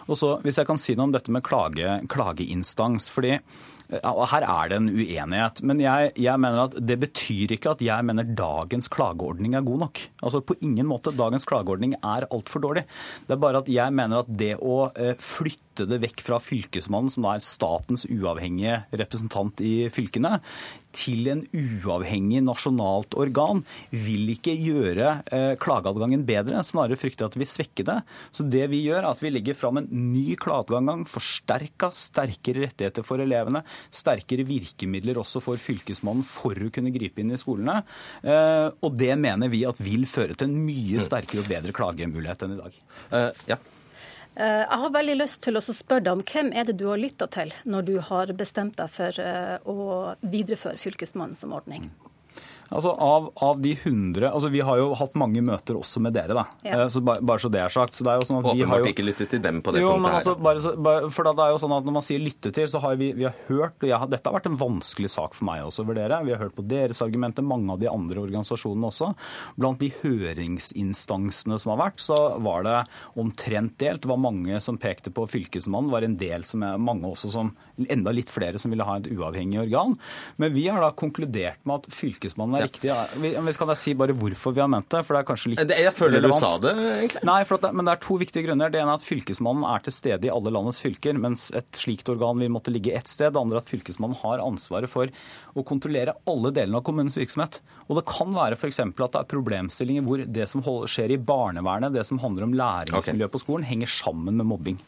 Og 0.07 0.15
så, 0.15 0.37
Hvis 0.47 0.63
jeg 0.63 0.71
kan 0.71 0.79
si 0.79 0.95
noe 0.95 1.11
om 1.11 1.17
dette 1.17 1.33
med 1.35 1.43
klage, 1.43 1.99
klageinstans. 2.07 3.11
fordi 3.11 3.41
Her 3.87 4.43
er 4.43 4.71
det 4.71 4.79
en 4.81 4.89
uenighet. 4.91 5.63
Men 5.67 5.81
jeg, 5.83 6.11
jeg 6.19 6.43
mener 6.43 6.65
at 6.67 6.77
det 6.83 6.99
betyr 7.05 7.55
ikke 7.55 7.77
at 7.77 7.85
jeg 7.85 8.07
mener 8.07 8.27
dagens 8.27 8.91
klageordning 8.93 9.55
er 9.55 9.67
god 9.67 9.85
nok. 9.87 10.03
Altså 10.23 10.43
På 10.43 10.57
ingen 10.61 10.89
måte. 10.91 11.15
Dagens 11.15 11.47
klageordning 11.49 11.95
er 12.01 12.27
altfor 12.35 12.65
dårlig. 12.65 12.87
Det 13.27 13.37
er 13.37 13.43
bare 13.43 13.63
at 13.63 13.71
jeg 13.71 13.95
mener 13.95 14.25
at 14.25 14.33
det 14.43 14.57
å 14.59 14.89
eh, 14.95 15.15
flytte 15.23 15.87
det 15.87 16.01
vekk 16.03 16.25
fra 16.25 16.41
Fylkesmannen, 16.43 17.13
som 17.13 17.29
er 17.31 17.45
statens 17.45 18.07
uavhengige 18.09 18.81
representant 18.97 19.61
i 19.61 19.75
fylkene, 19.93 20.39
til 20.97 21.29
en 21.33 21.43
uavhengig 21.53 22.43
nasjonalt 22.47 23.17
organ, 23.19 23.63
vil 23.91 24.33
ikke 24.33 24.55
gjøre 24.57 25.11
eh, 25.35 25.53
klageadgangen 25.61 26.25
bedre. 26.29 26.63
Snarere 26.67 26.99
frykter 26.99 27.25
jeg 27.25 27.31
at 27.31 27.37
det 27.37 27.43
vil 27.45 27.53
svekke 27.53 27.87
det. 27.87 27.99
Så 28.35 28.47
det 28.49 28.65
vi 28.73 28.83
gjør, 28.87 29.03
er 29.03 29.11
at 29.11 29.23
vi 29.23 29.33
legger 29.35 29.59
fram 29.59 29.81
en 29.81 29.89
ny 29.91 30.37
klageadgang, 30.41 31.05
forsterka, 31.11 31.93
sterkere 31.95 32.67
rettigheter 32.67 33.07
for 33.07 33.23
elevene, 33.23 33.63
sterkere 33.95 34.47
virkemidler 34.49 35.21
også 35.23 35.43
for 35.45 35.61
Fylkesmannen 35.61 36.27
for 36.27 36.57
å 36.57 36.73
kunne 36.73 36.95
gripe 36.95 37.23
inn 37.23 37.35
i 37.35 37.41
skolene. 37.41 37.83
Eh, 38.25 38.69
og 38.81 38.99
det 38.99 39.13
mener 39.21 39.53
vi 39.53 39.65
at 39.69 39.81
vil 39.83 40.09
føre 40.11 40.37
til 40.37 40.51
en 40.51 40.61
mye 40.67 41.03
sterkere 41.05 41.45
og 41.45 41.51
bedre 41.51 41.77
klagemulighet 41.77 42.47
enn 42.47 42.57
i 42.57 42.61
dag. 42.61 42.85
Uh, 43.13 43.31
ja. 43.51 43.59
Eh, 44.37 44.63
Jeg 44.69 44.79
har 44.83 44.91
veldig 44.93 45.17
lyst 45.17 45.43
til 45.47 45.57
å 45.57 45.63
spørre 45.65 46.05
deg 46.05 46.13
om 46.13 46.25
hvem 46.29 46.51
er 46.53 46.69
det 46.69 46.77
du 46.77 46.87
har 46.91 47.01
lytta 47.01 47.29
til 47.33 47.55
når 47.65 47.87
du 47.89 47.95
har 48.05 48.33
bestemt 48.37 48.77
deg 48.77 48.93
for 48.93 49.21
eh, 49.23 49.57
å 49.65 50.17
videreføre 50.21 50.81
Fylkesmannen 50.81 51.39
som 51.39 51.55
ordning? 51.57 51.89
Altså 52.75 52.91
av, 52.99 53.29
av 53.47 53.61
de 53.63 53.73
100 53.79 54.31
altså 54.33 54.49
Vi 54.51 54.61
har 54.67 54.79
jo 54.81 54.89
hatt 54.99 55.15
mange 55.15 55.39
møter 55.45 55.77
også 55.79 56.01
med 56.03 56.13
dere, 56.17 56.35
da. 56.35 56.43
Ja. 56.67 56.81
Eh, 56.83 56.89
Så 56.91 57.01
bare, 57.07 57.23
bare 57.23 57.39
så 57.39 57.51
det 57.53 57.61
er 57.63 57.69
sagt. 57.71 57.95
Så 57.95 58.03
det 58.03 58.11
er 58.11 58.19
jo 58.21 58.27
sånn 58.27 58.41
at 58.41 58.49
vi 58.51 58.63
har 58.63 58.67
Åpenbart 58.67 58.87
jo... 58.89 58.93
ikke 58.95 59.05
lyttet 59.07 59.31
til 59.31 59.43
dem 59.45 59.61
på 59.63 59.73
det 59.77 59.83
jo, 59.85 59.93
punktet 59.93 60.03
men 60.03 60.11
her. 60.11 60.19
altså, 60.19 60.35
bare, 60.43 60.63
så- 60.65 60.75
bare, 60.83 61.11
for 61.15 61.29
da 61.29 61.33
det 61.39 61.45
er 61.47 61.53
jo 61.55 61.61
sånn 61.63 61.77
at 61.79 61.85
Når 61.87 61.97
man 61.99 62.03
sier 62.09 62.19
lytte 62.25 62.53
til, 62.57 62.67
så 62.73 62.81
har 62.83 62.97
vi, 62.99 63.13
vi 63.15 63.25
har 63.29 63.37
hørt 63.47 63.77
og 63.83 63.89
jeg, 63.89 64.11
Dette 64.17 64.27
har 64.33 64.35
vært 64.41 64.51
en 64.51 64.59
vanskelig 64.59 65.11
sak 65.15 65.35
for 65.39 65.47
meg 65.47 65.63
også 65.63 65.85
å 65.85 65.89
vurdere. 65.93 66.19
Vi 66.27 66.35
har 66.35 66.43
hørt 66.43 66.57
på 66.59 66.67
deres 66.67 67.03
argumenter, 67.07 67.47
mange 67.47 67.71
av 67.73 67.79
de 67.79 67.87
andre 67.93 68.25
organisasjonene 68.27 68.91
også. 68.91 69.13
Blant 69.57 69.79
de 69.85 69.93
høringsinstansene 70.03 71.59
som 71.61 71.73
har 71.75 71.81
vært, 71.87 72.01
så 72.03 72.17
var 72.43 72.65
det 72.67 72.77
omtrent 73.21 73.77
delt. 73.81 74.03
Det 74.05 74.11
var 74.11 74.21
mange 74.23 74.59
som 74.63 74.79
pekte 74.81 75.13
på 75.15 75.27
Fylkesmannen, 75.31 75.91
var 75.93 76.03
en 76.07 76.17
del 76.21 76.45
som 76.49 76.63
er 76.67 76.79
mange 76.83 77.07
også 77.09 77.31
som 77.33 77.55
Enda 77.93 78.11
litt 78.15 78.31
flere 78.33 78.57
som 78.59 78.73
ville 78.73 78.85
ha 78.89 78.95
et 78.97 79.07
uavhengig 79.13 79.59
organ. 79.67 79.93
Men 80.41 80.55
vi 80.55 80.63
har 80.73 80.81
da 80.81 80.89
konkludert 80.97 81.59
med 81.69 81.83
at 81.83 81.91
Fylkesmannen 81.93 82.56
er 82.57 82.65
Ja. 82.65 82.67
riktig. 82.67 83.21
Vi, 83.23 83.31
men 83.41 83.53
skal 83.57 83.69
jeg 83.73 83.77
si 83.81 83.95
bare 83.95 84.15
hvorfor 84.17 84.55
vi 84.57 84.61
har 84.61 84.69
ment 84.69 84.89
det? 84.89 85.05
For 85.07 85.15
det 85.17 85.21
er 85.23 85.29
kanskje 85.35 85.51
litt 85.53 85.69
Det- 85.69 85.79
Jeg 85.79 85.93
føler 85.95 86.23
du 86.23 86.29
sa 86.33 86.59
det, 86.59 86.73
egentlig. 86.77 87.25
Nei, 87.25 87.45
det, 87.45 87.73
men 87.75 87.85
det 87.85 87.93
er 87.93 88.01
to 88.07 88.19
viktige 88.19 88.45
grunner. 88.47 88.71
Det 88.71 88.81
ene 88.81 88.91
er 88.91 88.99
at 89.01 89.07
Fylkesmannen 89.07 89.65
er 89.69 89.79
til 89.87 89.93
stede 89.93 90.25
i 90.27 90.31
alle 90.33 90.51
landets 90.51 90.81
fylker, 90.81 91.15
mens 91.19 91.51
et 91.55 91.71
slikt 91.73 92.09
organ 92.09 92.39
vil 92.39 92.51
måtte 92.51 92.73
ligge 92.73 92.95
ett 92.97 93.07
sted. 93.09 93.33
Det 93.33 93.41
andre 93.41 93.57
er 93.59 93.63
at 93.65 93.71
Fylkesmannen 93.71 94.17
har 94.23 94.39
ansvaret 94.39 94.89
for 94.89 95.07
å 95.57 95.65
kontrollere 95.65 96.15
alle 96.27 96.51
delene 96.53 96.77
av 96.77 96.85
kommunens 96.85 97.17
virksomhet. 97.17 97.61
Og 97.89 97.97
det 97.97 98.07
kan 98.07 98.33
være 98.35 98.57
f.eks. 98.57 98.81
at 98.81 98.95
det 98.97 99.21
er 99.21 99.31
problemstillinger 99.31 100.03
hvor 100.03 100.25
det 100.33 100.49
som 100.49 100.63
skjer 100.63 101.13
i 101.13 101.17
barnevernet, 101.19 101.93
det 101.95 102.07
som 102.07 102.19
handler 102.19 102.45
om 102.45 102.53
læringsmiljø 102.55 103.29
på 103.29 103.41
skolen, 103.43 103.65
henger 103.65 103.87
sammen 103.89 104.37
med 104.37 104.47
mobbing. 104.47 104.79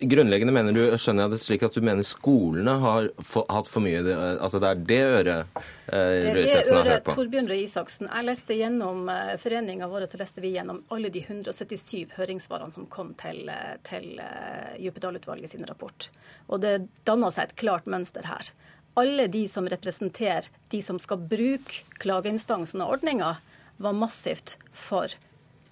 Grunnleggende 0.00 0.52
mener 0.52 0.74
du, 0.74 0.80
skjønner 0.98 1.24
jeg 1.28 1.32
det 1.34 1.38
slik 1.40 1.62
at 1.66 1.76
du 1.76 1.84
mener 1.86 2.04
skolene 2.06 2.72
har 2.82 3.06
hatt 3.52 3.68
for 3.70 3.80
mye 3.84 4.02
det- 4.02 4.16
Altså 4.42 4.58
det 4.60 4.68
er 4.70 4.80
det 4.90 4.98
øret 5.04 5.46
eh, 5.88 6.34
Røe 6.34 6.44
Isaksen 6.44 6.76
har 6.76 6.88
hørt 6.90 7.04
på? 7.04 7.14
Torbjørn 7.14 7.48
Røe 7.48 7.62
Isaksen. 7.62 8.08
Jeg 8.10 8.24
leste 8.26 8.56
gjennom 8.58 9.08
eh, 9.08 9.36
foreninga 9.40 9.86
vår 9.88 10.06
så 10.10 10.18
leste 10.18 10.42
vi 10.42 10.50
gjennom 10.56 10.82
alle 10.90 11.08
de 11.14 11.22
177 11.22 12.16
høringssvarene 12.18 12.72
som 12.74 12.86
kom 12.90 13.14
til, 13.14 13.48
eh, 13.48 13.76
til 13.86 14.18
eh, 14.18 14.74
Djupedal-utvalget 14.82 15.50
sin 15.54 15.64
rapport. 15.64 16.08
Og 16.48 16.60
det 16.60 16.88
danna 17.06 17.30
seg 17.30 17.44
et 17.52 17.56
klart 17.62 17.86
mønster 17.86 18.26
her. 18.26 18.50
Alle 18.96 19.26
de 19.30 19.46
som 19.50 19.66
representerer 19.66 20.50
de 20.70 20.82
som 20.82 20.98
skal 21.02 21.18
bruke 21.18 21.82
klageinstansen 22.02 22.82
og 22.82 22.98
ordninga, 22.98 23.36
var 23.78 23.92
massivt 23.92 24.56
for 24.72 25.08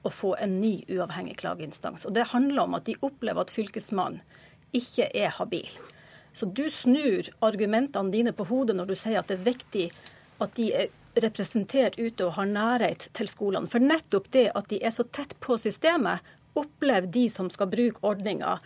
å 0.02 0.10
få 0.10 0.34
en 0.42 0.58
ny 0.60 0.76
uavhengig 0.90 1.36
klageinstans. 1.42 2.06
Og 2.06 2.14
det 2.16 2.30
handler 2.32 2.64
om 2.64 2.78
at 2.78 2.86
de 2.88 2.98
opplever 3.00 3.44
at 3.44 3.52
Fylkesmannen 3.54 4.22
ikke 4.74 5.08
er 5.14 5.34
habil. 5.36 5.68
Så 6.32 6.48
du 6.48 6.64
snur 6.72 7.28
argumentene 7.44 8.12
dine 8.12 8.32
på 8.32 8.46
hodet 8.48 8.76
når 8.78 8.92
du 8.92 8.96
sier 8.96 9.20
at 9.20 9.28
det 9.28 9.40
er 9.40 9.50
viktig 9.50 9.86
at 10.42 10.54
de 10.56 10.70
er 10.72 10.92
representert 11.22 11.98
ute 12.00 12.24
og 12.24 12.38
har 12.38 12.48
nærhet 12.48 13.10
til 13.12 13.28
skolene. 13.28 13.68
For 13.68 13.84
nettopp 13.84 14.30
det 14.32 14.48
at 14.56 14.70
de 14.72 14.80
er 14.80 14.94
så 14.94 15.04
tett 15.04 15.36
på 15.44 15.58
systemet, 15.60 16.24
opplever 16.56 17.08
de 17.12 17.26
som 17.32 17.50
skal 17.52 17.68
bruke 17.72 18.00
ordninga, 18.04 18.56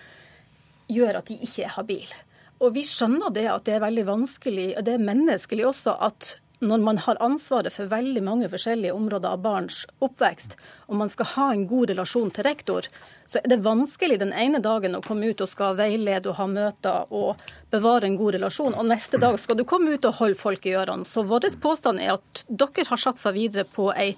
gjør 0.91 1.21
at 1.21 1.31
de 1.31 1.39
ikke 1.43 1.67
er 1.67 1.75
habile. 1.75 2.23
Og 2.63 2.73
vi 2.79 2.87
skjønner 2.87 3.35
det 3.35 3.49
at 3.51 3.67
det 3.67 3.77
er 3.77 3.85
veldig 3.85 4.07
vanskelig, 4.09 4.69
og 4.79 4.87
det 4.87 4.95
er 4.97 5.09
menneskelig 5.11 5.67
også, 5.69 5.97
at 6.07 6.37
når 6.65 6.81
man 6.81 6.99
har 7.05 7.19
ansvaret 7.21 7.75
for 7.75 7.91
veldig 7.91 8.23
mange 8.25 8.49
forskjellige 8.49 8.95
områder 8.97 9.35
av 9.35 9.43
barns 9.45 9.83
oppvekst, 10.05 10.57
og 10.89 10.97
man 11.03 11.11
skal 11.13 11.29
ha 11.35 11.51
en 11.53 11.67
god 11.69 11.91
relasjon 11.93 12.31
til 12.33 12.47
rektor, 12.47 12.89
så 13.27 13.43
er 13.43 13.51
det 13.51 13.65
vanskelig 13.65 14.21
den 14.23 14.33
ene 14.33 14.63
dagen 14.65 14.97
å 14.97 15.03
komme 15.05 15.29
ut 15.33 15.43
og 15.43 15.51
skal 15.51 15.77
veilede 15.77 16.31
og 16.31 16.39
ha 16.39 16.47
møter 16.49 17.13
og 17.13 17.43
bevare 17.75 18.09
en 18.09 18.17
god 18.17 18.39
relasjon, 18.39 18.77
og 18.79 18.89
neste 18.89 19.21
dag 19.21 19.37
skal 19.43 19.59
du 19.59 19.67
komme 19.69 19.97
ut 19.97 20.09
og 20.09 20.17
holde 20.21 20.39
folk 20.39 20.67
i 20.67 20.77
ørene. 20.79 21.05
Så 21.05 21.27
vår 21.27 21.51
påstand 21.61 22.01
er 22.01 22.15
at 22.17 22.45
dere 22.49 22.89
har 22.89 23.03
satsa 23.03 23.35
videre 23.37 23.67
på 23.69 23.91
ei, 23.93 24.15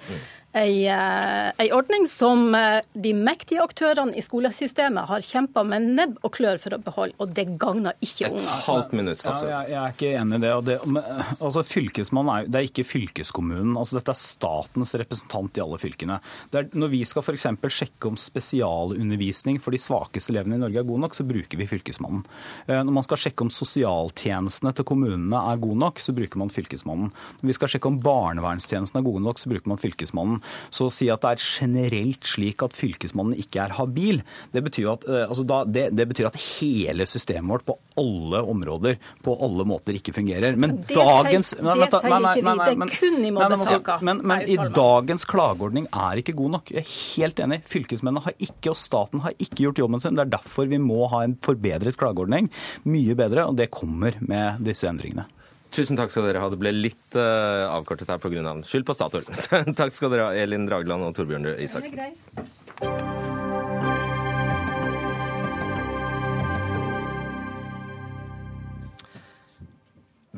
ei, 0.59 0.85
eh, 0.91 1.73
ordning 1.77 2.07
som 2.11 2.55
eh, 2.59 2.81
de 2.95 3.13
mektige 3.17 3.63
aktørene 3.65 4.17
i 4.19 4.25
skolesystemet 4.25 5.09
har 5.09 5.25
kjempa 5.25 5.65
med 5.67 5.89
nebb 5.97 6.19
og 6.27 6.35
klør 6.37 6.61
for 6.63 6.77
å 6.77 6.81
beholde, 6.83 7.15
og 7.23 7.33
det 7.37 7.47
gagner 7.61 7.97
ikke 8.05 8.27
Et 8.29 8.33
unger. 8.37 8.63
halvt 8.67 8.93
minutt, 8.99 9.25
Ja, 9.25 9.37
jeg, 9.47 9.71
jeg 9.73 9.81
er 9.83 9.95
ikke 9.97 10.13
enig 10.21 10.39
i 10.41 10.45
det. 10.45 10.53
Og 10.59 10.65
det 10.69 10.79
men, 10.87 11.03
altså, 11.39 11.65
fylkesmannen 11.67 12.35
er, 12.35 12.49
det 12.51 12.61
er 12.61 12.69
ikke 12.69 12.87
fylkeskommunen. 12.89 13.77
Altså, 13.79 13.99
dette 13.99 14.15
er 14.15 14.21
statens 14.21 14.95
representant 14.99 15.59
i 15.59 15.65
alle 15.65 15.79
fylkene. 15.81 16.21
Det 16.53 16.63
er, 16.63 16.71
når 16.79 16.93
vi 16.95 17.03
skal 17.09 17.23
eksempel 17.29 17.71
sjekke 17.73 18.09
om 18.11 18.17
spesialundervisning 18.19 19.59
for 19.63 19.75
de 19.75 19.81
svakeste 19.81 20.33
elevene 20.33 20.59
i 20.59 20.63
Norge 20.63 20.81
er 20.83 20.89
god 20.89 21.03
nok, 21.05 21.17
så 21.17 21.27
bruker 21.29 21.61
vi 21.61 21.67
Fylkesmannen. 21.69 22.25
Eh, 22.67 22.81
Når 22.83 22.95
man 22.99 23.07
skal 23.07 23.21
sjekke 23.21 23.45
om 23.47 23.51
sosialtjenestene 23.53 24.73
til 24.75 24.87
kommunene 24.89 25.41
er 25.53 25.61
gode 25.63 25.79
nok, 25.81 26.01
så 26.03 26.15
bruker 26.17 26.41
man 26.41 26.53
Fylkesmannen. 26.53 27.13
Når 27.41 27.51
vi 27.51 27.57
skal 27.57 27.73
sjekke 27.73 27.91
om 27.91 28.01
barnevernstjenestene 28.03 29.03
er 29.03 29.09
gode 29.09 29.25
nok, 29.27 29.39
så 29.41 29.51
bruker 29.53 29.69
man 29.73 29.81
Fylkesmannen. 29.81 30.41
Så 30.71 30.87
å 30.89 30.93
si 30.93 31.09
at 31.13 31.23
det 31.25 31.31
er 31.37 31.43
generelt 31.45 32.25
slik 32.29 32.63
at 32.67 32.73
Fylkesmannen 32.77 33.39
ikke 33.39 33.63
er 33.67 33.75
habil, 33.79 34.23
det 34.55 34.63
betyr, 34.65 34.91
at, 34.93 35.07
eh, 35.09 35.25
altså 35.29 35.45
da, 35.49 35.63
det, 35.65 35.89
det 35.97 36.09
betyr 36.11 36.29
at 36.31 36.39
hele 36.61 37.07
systemet 37.09 37.49
vårt 37.51 37.67
på 37.69 37.79
alle 37.99 38.43
områder, 38.47 38.99
på 39.25 39.35
alle 39.43 39.65
måter, 39.67 39.97
ikke 39.99 40.15
fungerer. 40.15 40.57
Men 40.57 40.77
Det 40.81 40.95
dagens 40.97 41.55
sier- 41.55 41.63
det 41.65 41.91
sier 41.91 42.09
ikke 42.09 42.35
vi. 42.35 42.43
Det 42.59 42.75
er 42.77 42.93
kun 42.99 43.25
i 43.25 43.31
mobbesaker. 43.35 43.59
men 43.59 43.79
altså. 43.79 44.03
Men, 44.09 44.21
men 44.27 44.43
i 44.49 44.57
dagens 44.77 45.25
klageordning 45.29 45.89
er 45.93 46.23
ikke 46.23 46.37
god 46.39 46.51
nok. 46.59 46.71
Jeg 46.75 46.85
er 46.85 46.93
helt 47.17 47.43
enig. 47.45 47.61
Fylkesmennene 47.69 48.23
har 48.25 48.37
ikke, 48.39 48.71
og 48.71 48.77
staten 48.79 49.21
har 49.25 49.33
ikke 49.39 49.65
gjort 49.67 49.79
jobben 49.83 50.01
sin. 50.01 50.15
Det 50.19 50.27
er 50.27 50.37
derfor 50.39 50.69
vi 50.71 50.79
må 50.79 51.09
ha 51.11 51.23
en 51.27 51.37
forbedret 51.43 51.97
klageordning. 51.99 52.51
Mye 52.89 53.15
bedre, 53.19 53.47
og 53.49 53.57
det 53.59 53.71
kommer 53.75 54.15
med 54.21 54.63
disse 54.65 54.87
endringene. 54.89 55.27
Tusen 55.75 55.99
takk 55.99 56.13
skal 56.13 56.25
dere 56.29 56.41
ha. 56.43 56.49
Det 56.53 56.59
ble 56.61 56.73
litt 56.73 57.19
uh, 57.19 57.69
avkortet 57.71 58.09
her 58.09 58.21
pga. 58.23 58.55
skyld 58.65 58.87
på 58.89 58.97
Statoil. 58.97 59.27
takk 59.81 59.93
skal 59.95 60.15
dere 60.15 60.31
ha, 60.31 60.37
Elin 60.37 60.67
Dragland 60.69 61.05
og 61.05 61.15
Torbjørn 61.19 61.51
Røe 61.51 61.59
Isaksen. 61.65 61.99
Er. 61.99 62.17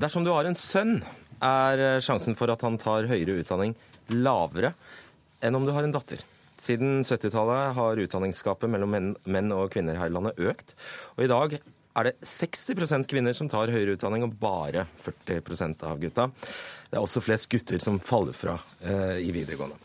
Dersom 0.01 0.25
du 0.25 0.33
har 0.33 0.49
en 0.49 0.57
sønn, 0.57 1.03
er 1.41 1.81
eh, 1.81 2.03
sjansen 2.05 2.37
for 2.37 2.53
at 2.53 2.63
han 2.65 2.77
tar 2.81 3.09
høyere 3.09 3.39
utdanning 3.41 3.75
lavere 4.13 4.75
enn 5.45 5.57
om 5.57 5.65
du 5.65 5.73
har 5.73 5.87
en 5.87 5.93
datter. 5.95 6.21
Siden 6.61 7.01
70-tallet 7.01 7.75
har 7.77 8.01
utdanningsgapet 8.03 8.69
mellom 8.69 8.93
menn 9.25 9.53
og 9.57 9.71
kvinner 9.73 9.97
her 9.97 10.11
i 10.11 10.13
landet 10.13 10.41
økt. 10.41 10.75
Og 11.17 11.25
i 11.25 11.31
dag 11.31 11.57
er 11.99 12.11
det 12.11 12.17
60% 12.27 13.09
kvinner 13.11 13.37
som 13.37 13.51
tar 13.51 13.73
høyere 13.73 13.97
utdanning, 13.97 14.25
og 14.27 14.37
bare 14.41 14.87
40% 15.05 15.87
av 15.89 16.01
gutta. 16.03 16.31
Det 16.91 16.99
er 16.99 17.05
også 17.05 17.23
flest 17.25 17.51
gutter 17.51 17.83
som 17.83 18.01
faller 18.03 18.37
fra 18.37 18.59
eh, 18.83 19.23
i 19.25 19.31
videregående. 19.35 19.79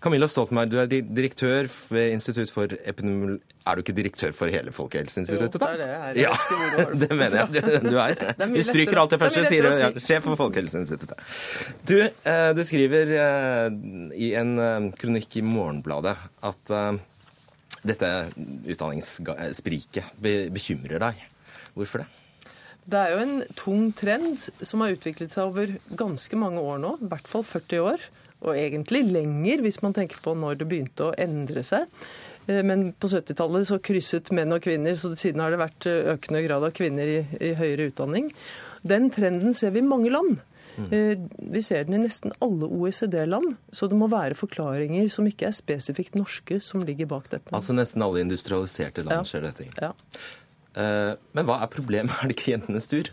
Camilla 0.00 0.26
Stoltenberg, 0.28 0.70
du 0.70 0.78
er 0.80 0.88
direktør 0.90 1.68
ved 1.92 2.14
Institutt 2.16 2.50
for 2.52 2.72
epidemiologi 2.72 3.42
Er 3.68 3.76
du 3.76 3.82
ikke 3.84 3.94
direktør 3.94 4.32
for 4.34 4.50
hele 4.50 4.72
Folkehelseinstituttet, 4.72 5.60
da? 5.60 5.68
Jo, 5.68 5.76
det 5.76 5.84
er 5.84 5.90
det 5.90 5.90
jeg 5.92 6.00
er. 6.08 6.20
Ja, 6.24 6.86
det 7.02 7.10
mener 7.12 7.36
jeg 7.36 7.50
du, 7.52 7.90
du 7.90 7.98
er. 8.00 8.14
Vi 8.56 8.64
stryker 8.66 9.02
alt 9.02 9.14
det 9.14 9.20
første, 9.20 9.44
sier 9.52 9.68
du. 9.68 9.70
Ja, 9.76 9.90
sjef 10.00 10.24
for 10.26 10.40
Folkehelseinstituttet. 10.40 11.20
Du, 11.86 11.98
eh, 12.00 12.48
du 12.56 12.62
skriver 12.66 13.14
eh, 13.20 13.78
i 14.16 14.32
en 14.40 14.54
eh, 14.56 14.90
kronikk 14.98 15.38
i 15.38 15.44
Morgenbladet 15.46 16.16
at 16.50 16.74
dette 17.86 18.08
utdanningsspriket 18.72 20.16
bekymrer 20.20 21.04
deg. 21.04 21.29
Hvorfor 21.80 22.04
det? 22.04 22.08
Det 22.90 22.96
er 22.98 23.12
jo 23.12 23.20
en 23.22 23.36
tung 23.58 23.90
trend 23.96 24.40
som 24.40 24.82
har 24.82 24.94
utviklet 24.94 25.32
seg 25.34 25.50
over 25.50 25.76
ganske 26.00 26.38
mange 26.40 26.62
år 26.64 26.80
nå, 26.82 26.96
i 26.98 27.10
hvert 27.12 27.28
fall 27.28 27.44
40 27.46 27.86
år 27.92 28.08
og 28.40 28.56
egentlig 28.56 29.02
lenger, 29.04 29.60
hvis 29.64 29.82
man 29.84 29.94
tenker 29.96 30.20
på 30.24 30.32
når 30.38 30.60
det 30.60 30.68
begynte 30.70 31.10
å 31.10 31.16
endre 31.20 31.62
seg. 31.66 31.90
Eh, 32.48 32.62
men 32.66 32.90
på 32.96 33.10
70-tallet 33.12 33.68
så 33.68 33.80
krysset 33.84 34.32
menn 34.36 34.56
og 34.56 34.64
kvinner, 34.64 34.96
så 34.96 35.12
siden 35.18 35.42
har 35.44 35.52
det 35.52 35.60
vært 35.60 35.88
eh, 35.90 36.12
økende 36.14 36.44
grad 36.46 36.66
av 36.66 36.76
kvinner 36.76 37.10
i, 37.18 37.18
i 37.36 37.52
høyere 37.58 37.90
utdanning. 37.90 38.30
Den 38.80 39.10
trenden 39.12 39.56
ser 39.56 39.74
vi 39.74 39.82
i 39.82 39.90
mange 39.90 40.12
land. 40.12 40.40
Mm. 40.80 40.88
Eh, 40.96 41.22
vi 41.52 41.62
ser 41.62 41.84
den 41.84 41.98
i 41.98 42.02
nesten 42.06 42.32
alle 42.40 42.68
OECD-land, 42.70 43.58
så 43.76 43.90
det 43.90 43.98
må 44.00 44.08
være 44.10 44.38
forklaringer 44.38 45.10
som 45.12 45.28
ikke 45.28 45.50
er 45.50 45.56
spesifikt 45.56 46.16
norske, 46.16 46.62
som 46.64 46.84
ligger 46.86 47.10
bak 47.10 47.28
dette. 47.32 47.52
Altså 47.56 47.76
nesten 47.76 48.04
alle 48.06 48.24
industrialiserte 48.24 49.04
land 49.04 49.20
ja. 49.20 49.26
skjer 49.28 49.50
dette? 49.50 49.68
Ja. 49.76 49.92
Men 50.76 51.46
hva 51.48 51.62
er 51.64 51.72
problemet? 51.72 52.14
Er 52.20 52.30
det 52.30 52.38
ikke 52.38 52.52
jentenes 52.52 52.86
tur? 52.90 53.10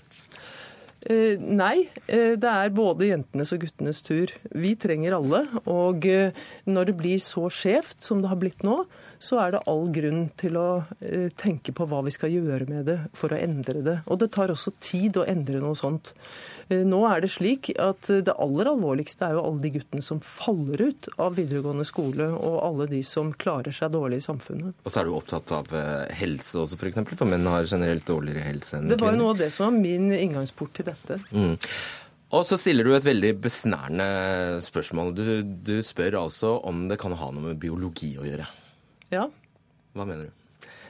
Eh, 1.08 1.38
nei, 1.40 1.88
eh, 2.12 2.34
det 2.36 2.50
er 2.52 2.74
både 2.76 3.12
jentenes 3.12 3.54
og 3.56 3.62
guttenes 3.64 4.02
tur. 4.04 4.34
Vi 4.52 4.74
trenger 4.76 5.16
alle. 5.16 5.44
Og 5.70 6.08
eh, 6.10 6.36
når 6.68 6.90
det 6.90 6.96
blir 7.00 7.22
så 7.24 7.46
skjevt 7.54 8.02
som 8.04 8.24
det 8.24 8.32
har 8.32 8.40
blitt 8.42 8.66
nå, 8.68 8.82
så 9.20 9.40
er 9.42 9.56
det 9.56 9.64
all 9.70 9.88
grunn 9.94 10.28
til 10.40 10.58
å 10.60 10.68
tenke 11.40 11.74
på 11.76 11.88
hva 11.90 12.04
vi 12.06 12.14
skal 12.14 12.34
gjøre 12.34 12.68
med 12.70 12.88
det 12.90 12.98
for 13.18 13.34
å 13.34 13.40
endre 13.40 13.82
det. 13.86 13.98
Og 14.08 14.22
det 14.22 14.30
tar 14.36 14.54
også 14.54 14.74
tid 14.80 15.20
å 15.20 15.26
endre 15.28 15.62
noe 15.64 15.78
sånt. 15.78 16.14
Nå 16.68 17.02
er 17.08 17.24
det 17.24 17.32
slik 17.32 17.72
at 17.80 18.10
det 18.28 18.36
aller 18.36 18.70
alvorligste 18.74 19.30
er 19.30 19.38
jo 19.38 19.46
alle 19.48 19.64
de 19.64 19.74
guttene 19.78 20.04
som 20.04 20.20
faller 20.24 20.84
ut 20.90 21.10
av 21.16 21.38
videregående 21.40 21.88
skole, 21.88 22.30
og 22.36 22.58
alle 22.62 22.90
de 22.92 23.04
som 23.08 23.32
klarer 23.34 23.76
seg 23.76 23.94
dårlig 23.96 24.22
i 24.22 24.28
samfunnet. 24.28 24.76
Og 24.84 24.92
så 24.92 25.02
er 25.02 25.08
du 25.08 25.16
opptatt 25.16 25.54
av 25.56 25.72
helse 26.18 26.60
også, 26.64 26.80
f.eks., 26.80 27.00
for, 27.04 27.22
for 27.24 27.32
menn 27.32 27.48
har 27.48 27.70
generelt 27.70 28.08
dårligere 28.08 28.44
helse 28.50 28.78
enn 28.78 28.88
kvinner? 28.88 28.98
Det 28.98 29.06
var 29.06 29.18
noe 29.18 29.36
av 29.36 29.42
det 29.46 29.54
som 29.56 29.70
var 29.70 29.80
min 29.80 30.12
inngangsport 30.12 30.76
til 30.78 30.92
dette. 30.92 31.22
Mm. 31.32 31.56
Og 32.36 32.44
så 32.44 32.58
stiller 32.60 32.84
du 32.84 32.92
et 32.92 33.06
veldig 33.08 33.34
besnærende 33.40 34.08
spørsmål. 34.64 35.14
Du, 35.16 35.28
du, 35.44 35.78
spør 35.86 36.20
altså 36.26 36.58
om 36.68 36.88
det 36.92 37.00
kan 37.00 37.16
ha 37.16 37.30
noe 37.32 37.54
med 37.54 37.62
biologi 37.62 38.18
å 38.20 38.28
gjøre. 38.28 38.48
Ja. 39.14 39.30
Hva 39.96 40.06
mener 40.06 40.28
du? 40.28 40.36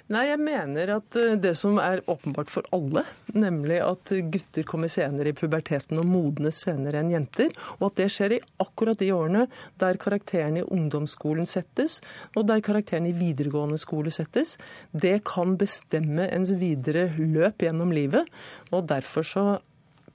Nei, 0.08 0.22
jeg 0.30 0.40
mener 0.40 0.92
at 0.94 1.18
eh, 1.20 1.34
det 1.36 1.52
som 1.60 1.82
er 1.84 2.00
åpenbart 2.08 2.52
for 2.52 2.68
alle, 2.72 3.04
nemlig 3.36 3.82
at 3.84 4.14
gutter 4.32 4.64
kommer 4.68 4.88
senere 4.92 5.34
i 5.34 5.36
puberteten 5.36 6.00
og 6.00 6.08
modnes 6.08 6.62
senere 6.64 7.02
enn 7.02 7.12
jenter, 7.12 7.52
og 7.82 7.90
at 7.90 7.98
det 8.00 8.08
skjer 8.16 8.38
i 8.38 8.42
akkurat 8.64 9.02
de 9.02 9.10
årene 9.12 9.44
der 9.84 10.00
karakterene 10.00 10.64
i 10.64 10.70
ungdomsskolen 10.78 11.50
settes, 11.50 12.00
og 12.40 12.48
der 12.48 12.64
karakterene 12.64 13.12
i 13.12 13.18
videregående 13.20 13.80
skole 13.84 14.14
settes, 14.16 14.56
det 14.96 15.18
kan 15.28 15.58
bestemme 15.60 16.30
ens 16.32 16.56
videre 16.56 17.10
løp 17.20 17.68
gjennom 17.68 17.92
livet. 17.92 18.32
Og 18.72 18.88
derfor 18.88 19.28
så 19.28 19.48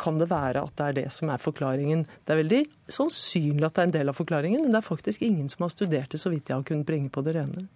kan 0.02 0.18
det 0.18 0.30
være 0.32 0.64
at 0.66 0.74
det 0.78 0.88
er 0.88 0.98
det 1.02 1.08
som 1.14 1.30
er 1.32 1.42
forklaringen. 1.42 2.06
Det 2.26 2.34
er 2.34 2.42
veldig 2.42 2.62
sannsynlig 2.90 3.68
at 3.68 3.76
det 3.76 3.84
er 3.84 3.90
en 3.90 3.98
del 4.00 4.12
av 4.12 4.18
forklaringen, 4.18 4.64
men 4.64 4.74
det 4.74 4.82
er 4.82 4.90
faktisk 4.90 5.22
ingen 5.22 5.48
som 5.52 5.66
har 5.66 5.74
studert 5.74 6.10
det, 6.12 6.20
så 6.20 6.32
vidt 6.32 6.50
jeg 6.50 6.58
har 6.58 6.66
kunnet 6.66 6.88
bringe 6.88 7.12
på 7.12 7.24
det 7.24 7.36
rene. 7.38 7.68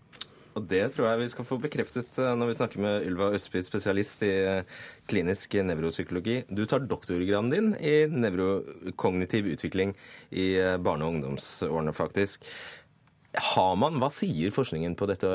Og 0.56 0.64
Det 0.64 0.80
tror 0.94 1.10
jeg 1.10 1.20
vi 1.20 1.32
skal 1.34 1.44
få 1.44 1.58
bekreftet 1.60 2.18
eh, 2.22 2.32
når 2.38 2.50
vi 2.50 2.56
snakker 2.56 2.80
med 2.80 3.04
Ylva 3.10 3.28
Østby, 3.36 3.60
spesialist 3.64 4.22
i 4.24 4.32
eh, 4.40 4.78
klinisk 5.08 5.58
nevropsykologi. 5.68 6.38
Du 6.48 6.64
tar 6.64 6.86
doktorgraden 6.88 7.52
din 7.52 7.74
i 7.76 8.06
nevrokognitiv 8.08 9.50
utvikling 9.52 9.92
i 10.32 10.54
eh, 10.56 10.78
barne- 10.80 11.04
og 11.04 11.18
ungdomsårene, 11.18 11.92
faktisk. 11.96 12.48
Har 13.52 13.76
man, 13.76 14.00
Hva 14.00 14.08
sier 14.08 14.54
forskningen 14.54 14.96
på 14.96 15.08
dette, 15.10 15.28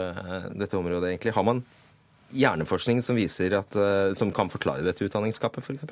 dette 0.58 0.80
området, 0.80 1.12
egentlig? 1.12 1.36
Har 1.38 1.45
man 1.45 1.62
hjerneforskning 2.34 3.04
som, 3.06 3.19
viser 3.19 3.54
at, 3.60 3.75
som 4.17 4.32
kan 4.34 4.49
forklare 4.49 4.82
dette 4.88 5.06
utdanningsgapet, 5.06 5.62
f.eks.? 5.62 5.86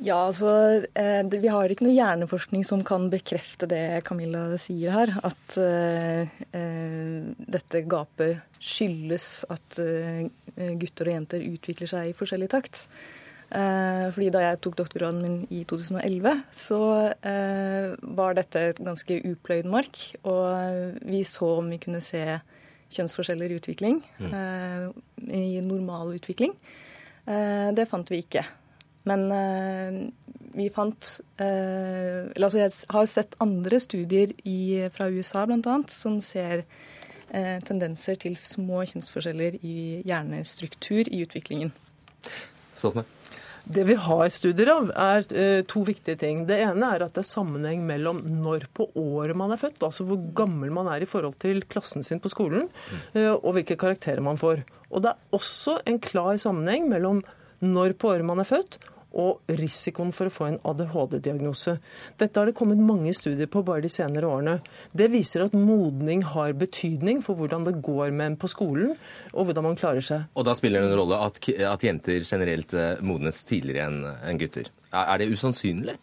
Ja, 0.00 0.16
altså 0.30 0.50
eh, 0.96 1.20
Vi 1.28 1.50
har 1.52 1.68
ikke 1.68 1.84
noe 1.84 1.92
hjerneforskning 1.92 2.64
som 2.64 2.80
kan 2.86 3.10
bekrefte 3.12 3.68
det 3.68 4.00
Camilla 4.06 4.46
sier 4.60 4.94
her. 4.96 5.12
At 5.26 5.56
eh, 5.60 6.30
eh, 6.56 7.30
dette 7.36 7.82
gapet 7.90 8.40
skyldes 8.60 9.44
at 9.52 9.80
gutter 10.80 11.08
og 11.08 11.14
jenter 11.14 11.44
utvikler 11.44 11.88
seg 11.88 12.10
i 12.10 12.16
forskjellig 12.16 12.50
takt. 12.52 12.84
fordi 13.50 14.28
da 14.30 14.42
jeg 14.44 14.58
tok 14.60 14.76
doktorgraden 14.76 15.22
min 15.24 15.38
i 15.50 15.62
2011, 15.64 16.42
så 16.52 16.80
var 18.20 18.36
dette 18.36 18.60
et 18.68 18.82
ganske 18.84 19.16
upløyd 19.32 19.64
mark. 19.64 19.96
Og 20.28 21.00
vi 21.00 21.24
så 21.24 21.48
om 21.62 21.72
vi 21.72 21.80
kunne 21.80 22.02
se 22.04 22.20
kjønnsforskjeller 22.92 23.50
i 23.50 23.58
utvikling. 23.62 24.02
Mm. 24.20 24.92
I 25.32 25.64
normal 25.64 26.12
utvikling. 26.20 26.52
det 27.24 27.88
fant 27.88 28.12
vi 28.12 28.20
ikke. 28.20 28.44
Men 29.08 29.26
uh, 29.32 30.00
vi 30.52 30.66
fant 30.74 31.06
Eller 31.40 32.44
altså 32.44 32.58
Jeg 32.58 32.72
har 32.90 33.06
sett 33.08 33.36
andre 33.40 33.78
studier 33.80 34.32
i, 34.44 34.88
fra 34.92 35.06
USA 35.08 35.46
bl.a. 35.46 35.76
som 35.88 36.18
ser 36.24 36.64
uh, 36.64 37.58
tendenser 37.64 38.18
til 38.20 38.36
små 38.36 38.82
kjønnsforskjeller 38.90 39.60
i 39.62 39.78
hjernestruktur 40.08 41.08
i 41.08 41.22
utviklingen. 41.24 41.72
Sånn. 42.76 43.04
Det 43.64 43.84
vi 43.84 43.94
har 43.94 44.28
studier 44.32 44.70
av, 44.72 44.88
er 44.96 45.26
eh, 45.36 45.62
to 45.68 45.82
viktige 45.86 46.18
ting. 46.20 46.44
Det 46.48 46.56
ene 46.64 46.88
er 46.94 47.04
at 47.04 47.14
det 47.16 47.22
er 47.22 47.28
sammenheng 47.28 47.82
mellom 47.86 48.22
når 48.24 48.66
på 48.76 48.88
året 48.98 49.36
man 49.38 49.52
er 49.52 49.60
født, 49.60 49.82
altså 49.84 50.06
hvor 50.08 50.20
gammel 50.36 50.72
man 50.74 50.88
er 50.90 51.04
i 51.04 51.08
forhold 51.08 51.36
til 51.42 51.62
klassen 51.70 52.04
sin 52.06 52.22
på 52.22 52.32
skolen, 52.32 52.68
eh, 53.12 53.30
og 53.30 53.52
hvilke 53.56 53.78
karakterer 53.80 54.24
man 54.24 54.40
får. 54.40 54.64
Og 54.90 55.04
det 55.04 55.12
er 55.12 55.36
også 55.36 55.76
en 55.86 56.00
klar 56.02 56.40
sammenheng 56.40 56.88
mellom 56.90 57.22
når 57.64 57.96
på 58.00 58.12
året 58.12 58.26
man 58.26 58.42
er 58.42 58.48
født, 58.48 58.80
og 59.10 59.40
risikoen 59.58 60.12
for 60.14 60.28
å 60.28 60.32
få 60.32 60.46
en 60.46 60.58
ADHD-diagnose. 60.70 61.76
Dette 62.20 62.38
har 62.38 62.46
det 62.46 62.56
kommet 62.58 62.78
mange 62.78 63.12
studier 63.16 63.50
på 63.50 63.62
bare 63.66 63.82
de 63.84 63.90
senere 63.90 64.28
årene. 64.28 64.58
Det 64.94 65.10
viser 65.10 65.46
at 65.46 65.56
modning 65.56 66.22
har 66.34 66.54
betydning 66.58 67.22
for 67.24 67.38
hvordan 67.38 67.66
det 67.66 67.78
går 67.82 68.14
med 68.14 68.32
en 68.32 68.38
på 68.40 68.50
skolen, 68.50 68.94
og 69.34 69.48
hvordan 69.48 69.66
man 69.70 69.80
klarer 69.80 70.04
seg. 70.04 70.28
Og 70.38 70.46
da 70.46 70.54
spiller 70.58 70.84
det 70.84 70.92
en 70.92 71.00
rolle 71.02 71.18
at, 71.26 71.42
at 71.72 71.86
jenter 71.86 72.22
generelt 72.22 72.74
eh, 72.76 73.02
modnes 73.02 73.42
tidligere 73.48 73.88
enn 73.90 74.40
gutter. 74.40 74.70
Er, 74.90 75.18
det 75.18 75.30
usannsynlig? 75.30 75.98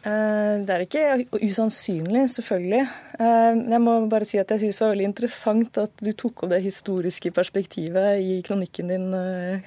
Eh, 0.00 0.54
det 0.64 0.74
er 0.74 0.86
ikke 0.86 1.42
usannsynlig, 1.44 2.24
selvfølgelig. 2.36 2.86
Eh, 3.20 3.60
jeg 3.74 3.82
må 3.84 3.98
bare 4.08 4.28
si 4.28 4.40
at 4.40 4.54
jeg 4.54 4.64
syns 4.64 4.80
det 4.80 4.86
var 4.86 4.94
veldig 4.94 5.10
interessant 5.10 5.82
at 5.82 6.00
du 6.00 6.10
tok 6.12 6.46
opp 6.46 6.54
det 6.54 6.62
historiske 6.64 7.34
perspektivet 7.36 8.24
i 8.24 8.40
kronikken 8.46 8.94
din, 8.94 9.12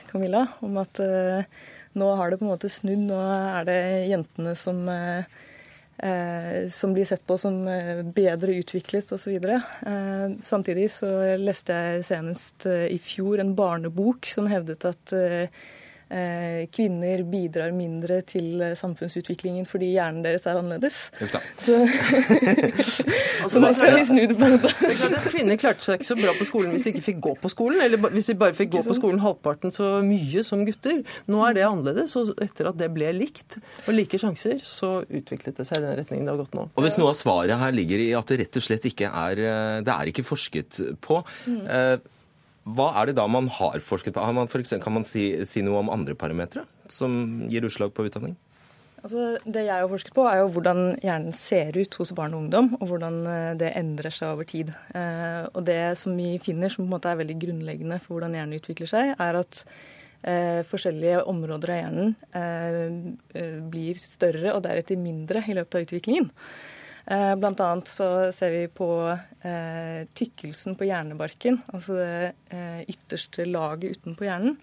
Camilla, 0.10 0.48
om 0.66 0.82
at 0.82 1.04
nå 2.00 2.10
har 2.18 2.32
det 2.32 2.40
på 2.42 2.48
en 2.48 2.54
måte 2.54 2.72
snudd. 2.72 3.06
Nå 3.10 3.20
er 3.22 3.68
det 3.68 3.80
jentene 4.10 4.56
som, 4.58 4.82
eh, 4.90 5.26
eh, 6.00 6.70
som 6.70 6.94
blir 6.94 7.06
sett 7.06 7.26
på 7.28 7.38
som 7.38 7.68
eh, 7.68 8.02
bedre 8.02 8.58
utviklet 8.62 9.14
osv. 9.14 9.38
Eh, 9.38 10.28
samtidig 10.44 10.90
så 10.92 11.12
leste 11.38 11.78
jeg 11.78 12.08
senest 12.10 12.66
eh, 12.66 12.88
i 12.94 12.98
fjor 12.98 13.40
en 13.44 13.54
barnebok 13.56 14.26
som 14.26 14.50
hevdet 14.50 14.86
at 14.90 15.14
eh, 15.14 15.48
kvinner 16.74 17.24
bidrar 17.28 17.74
mindre 17.76 18.20
til 18.28 18.62
eh, 18.62 18.76
samfunnsutviklingen 18.78 19.66
fordi 19.70 19.94
hjernen 19.96 20.24
deres 20.26 20.46
er 20.50 20.60
annerledes. 20.60 21.00
Så, 21.64 21.78
så 23.52 23.62
nå 23.62 23.70
skal 23.76 23.96
vi 23.96 24.04
snu 24.08 24.22
det 24.30 24.36
på 24.38 24.50
hodet. 24.52 24.72
Er 24.84 25.16
Kvinner 25.30 25.60
klarte 25.60 25.86
seg 25.86 26.00
ikke 26.00 26.10
så 26.10 26.18
bra 26.20 26.34
på 26.38 26.48
skolen 26.48 26.74
hvis 26.74 26.86
de 26.88 26.94
ikke 26.94 27.06
fikk 27.06 27.22
gå 27.24 27.34
på 27.42 27.52
skolen, 27.52 27.82
eller 27.86 28.12
hvis 28.14 28.30
de 28.32 28.36
bare 28.40 28.56
fikk 28.58 28.74
gå 28.76 28.84
på 28.86 28.98
skolen 28.98 29.22
halvparten 29.24 29.74
så 29.76 29.90
mye 30.06 30.44
som 30.46 30.66
gutter. 30.68 31.02
Nå 31.32 31.44
er 31.48 31.58
det 31.58 31.66
annerledes, 31.68 32.16
og 32.20 32.34
etter 32.44 32.70
at 32.70 32.80
det 32.80 32.90
ble 32.94 33.12
likt 33.16 33.58
og 33.88 33.94
like 33.96 34.20
sjanser, 34.20 34.62
så 34.68 35.02
utviklet 35.08 35.60
det 35.60 35.68
seg 35.70 35.82
i 35.82 35.86
den 35.88 36.00
retningen 36.02 36.28
det 36.28 36.36
har 36.36 36.42
gått 36.44 36.58
nå. 36.58 36.68
Og 36.74 36.86
hvis 36.86 37.00
noe 37.00 37.14
av 37.14 37.20
svaret 37.20 37.62
her 37.62 37.76
ligger 37.76 38.04
i 38.04 38.12
at 38.18 38.30
det 38.32 38.42
rett 38.44 38.60
og 38.60 38.66
slett 38.68 38.90
ikke 38.90 39.10
er 39.10 39.44
eh, 39.44 39.78
Det 39.86 39.94
er 39.94 40.12
ikke 40.12 40.26
forsket 40.28 40.82
på. 41.04 41.22
eh, 41.48 41.96
Hva 42.64 42.94
er 43.02 43.10
det 43.10 43.18
da 43.20 43.26
man 43.28 43.50
har 43.52 43.82
forsket 43.84 44.16
på? 44.16 44.24
Har 44.24 44.36
man 44.36 44.48
for 44.48 44.64
eksempel, 44.64 44.86
kan 44.86 44.96
man 44.96 45.08
si, 45.08 45.28
si 45.50 45.64
noe 45.66 45.82
om 45.82 45.92
andre 45.92 46.16
parametere 46.16 46.64
som 46.92 47.46
gir 47.52 47.66
utslag 47.68 47.92
på 47.96 48.08
utdanning? 48.08 48.38
Altså, 49.04 49.34
det 49.44 49.66
jeg 49.66 49.76
har 49.84 49.90
forsket 49.92 50.16
på, 50.16 50.24
er 50.32 50.38
jo 50.40 50.52
hvordan 50.56 50.94
hjernen 51.04 51.36
ser 51.36 51.76
ut 51.76 51.96
hos 52.00 52.14
barn 52.16 52.38
og 52.38 52.46
ungdom, 52.46 52.70
og 52.78 52.88
hvordan 52.88 53.18
eh, 53.28 53.50
det 53.60 53.74
endrer 53.76 54.16
seg 54.16 54.32
over 54.32 54.48
tid. 54.48 54.72
Eh, 54.96 55.42
og 55.52 55.66
det 55.68 55.98
som 56.00 56.16
vi 56.16 56.38
finner 56.40 56.72
som 56.72 56.86
på 56.86 56.88
en 56.88 56.94
måte 56.94 57.12
er 57.12 57.20
veldig 57.20 57.36
grunnleggende 57.42 58.00
for 58.00 58.16
hvordan 58.16 58.38
hjernen 58.40 58.62
utvikler 58.62 58.88
seg, 58.94 59.12
er 59.20 59.40
at 59.42 59.60
eh, 60.24 60.62
forskjellige 60.72 61.26
områder 61.34 61.74
av 61.74 61.82
hjernen 61.82 62.16
blir 63.74 64.00
større 64.00 64.56
og 64.56 64.64
deretter 64.64 65.00
mindre 65.00 65.44
i 65.52 65.58
løpet 65.60 65.82
av 65.82 65.90
utviklingen. 65.90 66.32
Eh, 67.06 67.34
annet 67.36 67.90
så 67.92 68.32
ser 68.32 68.54
vi 68.54 68.64
på 68.72 68.88
eh, 69.44 70.06
tykkelsen 70.16 70.78
på 70.80 70.88
hjernebarken, 70.88 71.60
altså 71.74 71.98
det 72.00 72.34
eh, 72.56 72.86
ytterste 72.88 73.48
laget 73.50 73.98
utenpå 73.98 74.24
hjernen. 74.24 74.56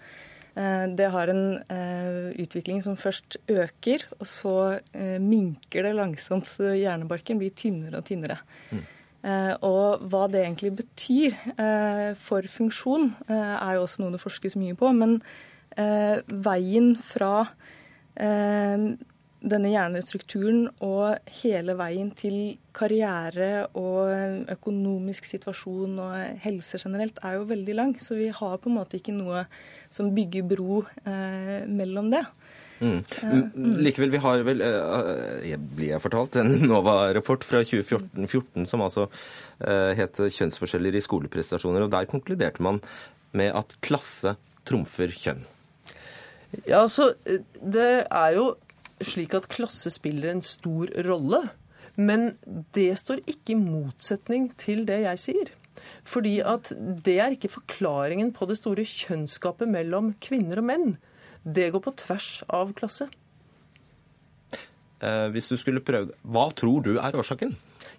Eh, 0.57 0.86
Det 0.97 1.11
har 1.12 1.28
en 1.28 1.59
eh, 1.68 2.32
utvikling 2.41 2.80
som 2.82 2.97
først 2.97 3.36
øker, 3.49 4.07
og 4.18 4.26
så 4.26 4.80
minker 5.20 5.84
det 5.84 5.95
langsomt. 5.99 6.49
Så 6.49 6.72
hjernebarken 6.72 7.38
blir 7.38 7.53
tynnere 7.53 8.01
og 8.01 8.09
tynnere. 8.09 8.41
Eh, 9.20 9.55
og 9.61 10.01
hva 10.09 10.24
det 10.32 10.41
egentlig 10.47 10.72
betyr 10.80 11.36
eh, 11.61 12.14
for 12.16 12.41
funksjon, 12.49 13.11
er 13.28 13.76
jo 13.76 13.84
også 13.84 14.01
noe 14.01 14.16
det 14.16 14.22
forskes 14.22 14.57
mye 14.57 14.78
på. 14.80 14.95
Men 14.97 15.18
eh, 15.76 16.24
veien 16.24 16.95
fra 16.97 17.45
denne 19.41 19.70
hjernestrukturen 19.72 20.66
og 20.84 21.32
hele 21.41 21.74
veien 21.78 22.11
til 22.16 22.59
karriere 22.76 23.66
og 23.78 24.51
økonomisk 24.53 25.24
situasjon 25.28 25.97
og 26.03 26.43
helse 26.45 26.80
generelt 26.82 27.20
er 27.24 27.38
jo 27.38 27.49
veldig 27.49 27.76
lang. 27.76 27.95
Så 28.01 28.18
vi 28.18 28.28
har 28.28 28.61
på 28.61 28.70
en 28.70 28.76
måte 28.76 29.01
ikke 29.01 29.16
noe 29.16 29.47
som 29.93 30.12
bygger 30.14 30.47
bro 30.51 30.82
eh, 31.09 31.64
mellom 31.68 32.12
det. 32.12 32.24
Mm. 32.80 33.01
Mm, 33.20 33.74
Likevel, 33.84 34.12
vi 34.12 34.20
har 34.24 34.45
vel, 34.45 34.62
eh, 34.64 35.51
jeg 35.51 35.61
blir 35.76 35.93
jeg 35.95 36.05
fortalt, 36.05 36.38
en 36.41 36.55
NOVA-rapport 36.70 37.45
fra 37.45 37.61
2014 37.64 38.68
som 38.68 38.84
altså 38.84 39.09
eh, 39.61 39.93
het 39.99 40.16
'Kjønnsforskjeller 40.20 40.97
i 40.97 41.05
skoleprestasjoner'. 41.05 41.88
og 41.88 41.93
Der 41.93 42.09
konkluderte 42.09 42.62
man 42.62 42.80
med 43.32 43.53
at 43.57 43.76
klasse 43.84 44.36
trumfer 44.64 45.12
kjønn. 45.12 45.45
Ja, 46.66 46.82
altså, 46.82 47.14
Det 47.24 48.07
er 48.11 48.30
jo 48.34 48.57
slik 49.05 49.34
at 49.36 49.48
klasse 49.53 49.90
spiller 49.92 50.32
en 50.32 50.42
stor 50.44 50.90
rolle. 51.07 51.42
Men 52.01 52.34
det 52.74 52.92
står 53.01 53.22
ikke 53.28 53.55
i 53.55 53.61
motsetning 53.61 54.51
til 54.61 54.84
det 54.88 55.03
jeg 55.05 55.22
sier. 55.24 55.55
Fordi 56.07 56.38
at 56.44 56.72
det 57.05 57.16
er 57.20 57.34
ikke 57.36 57.53
forklaringen 57.53 58.32
på 58.36 58.48
det 58.48 58.59
store 58.61 58.84
kjønnsgapet 58.86 59.68
mellom 59.70 60.12
kvinner 60.22 60.61
og 60.62 60.68
menn. 60.70 60.92
Det 61.44 61.70
går 61.72 61.82
på 61.84 61.96
tvers 62.03 62.30
av 62.53 62.74
klasse. 62.76 63.09
Eh, 65.01 65.26
Hvis 65.32 65.48
du 65.48 65.57
skulle 65.57 65.80
prøvd, 65.80 66.12
Hva 66.22 66.51
tror 66.53 66.84
du 66.84 66.98
er 66.98 67.16
årsaken? 67.16 67.57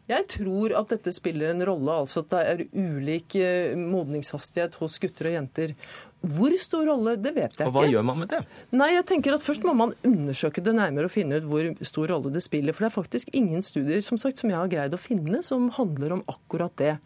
Jeg 0.09 0.27
tror 0.27 0.73
at 0.75 0.89
dette 0.91 1.11
spiller 1.13 1.51
en 1.51 1.63
rolle, 1.65 1.93
altså 2.03 2.23
at 2.23 2.31
det 2.33 2.41
er 2.51 2.63
ulik 2.73 3.35
eh, 3.39 3.77
modningshastighet 3.77 4.75
hos 4.81 4.97
gutter 4.99 5.29
og 5.29 5.35
jenter. 5.37 5.75
Hvor 6.21 6.53
stor 6.61 6.85
rolle, 6.85 7.15
det 7.17 7.31
vet 7.33 7.49
jeg 7.49 7.55
ikke. 7.55 7.69
Og 7.71 7.73
hva 7.73 7.85
gjør 7.89 8.03
man 8.05 8.19
med 8.21 8.29
det? 8.29 8.41
Nei, 8.77 8.91
jeg 8.93 9.05
tenker 9.09 9.33
at 9.33 9.45
Først 9.45 9.63
må 9.65 9.73
man 9.77 9.95
undersøke 10.05 10.61
det 10.61 10.75
nærmere 10.77 11.09
og 11.09 11.13
finne 11.13 11.39
ut 11.41 11.47
hvor 11.49 11.69
stor 11.87 12.13
rolle 12.13 12.33
det 12.33 12.43
spiller. 12.45 12.77
For 12.77 12.85
det 12.85 12.91
er 12.91 12.97
faktisk 12.99 13.31
ingen 13.37 13.65
studier 13.65 14.03
som 14.05 14.19
sagt, 14.21 14.41
som 14.41 14.51
jeg 14.51 14.59
har 14.59 14.69
greid 14.69 14.93
å 14.93 15.01
finne 15.01 15.41
som 15.45 15.71
handler 15.73 16.19
om 16.19 16.21
akkurat 16.29 16.75
det. 16.77 16.97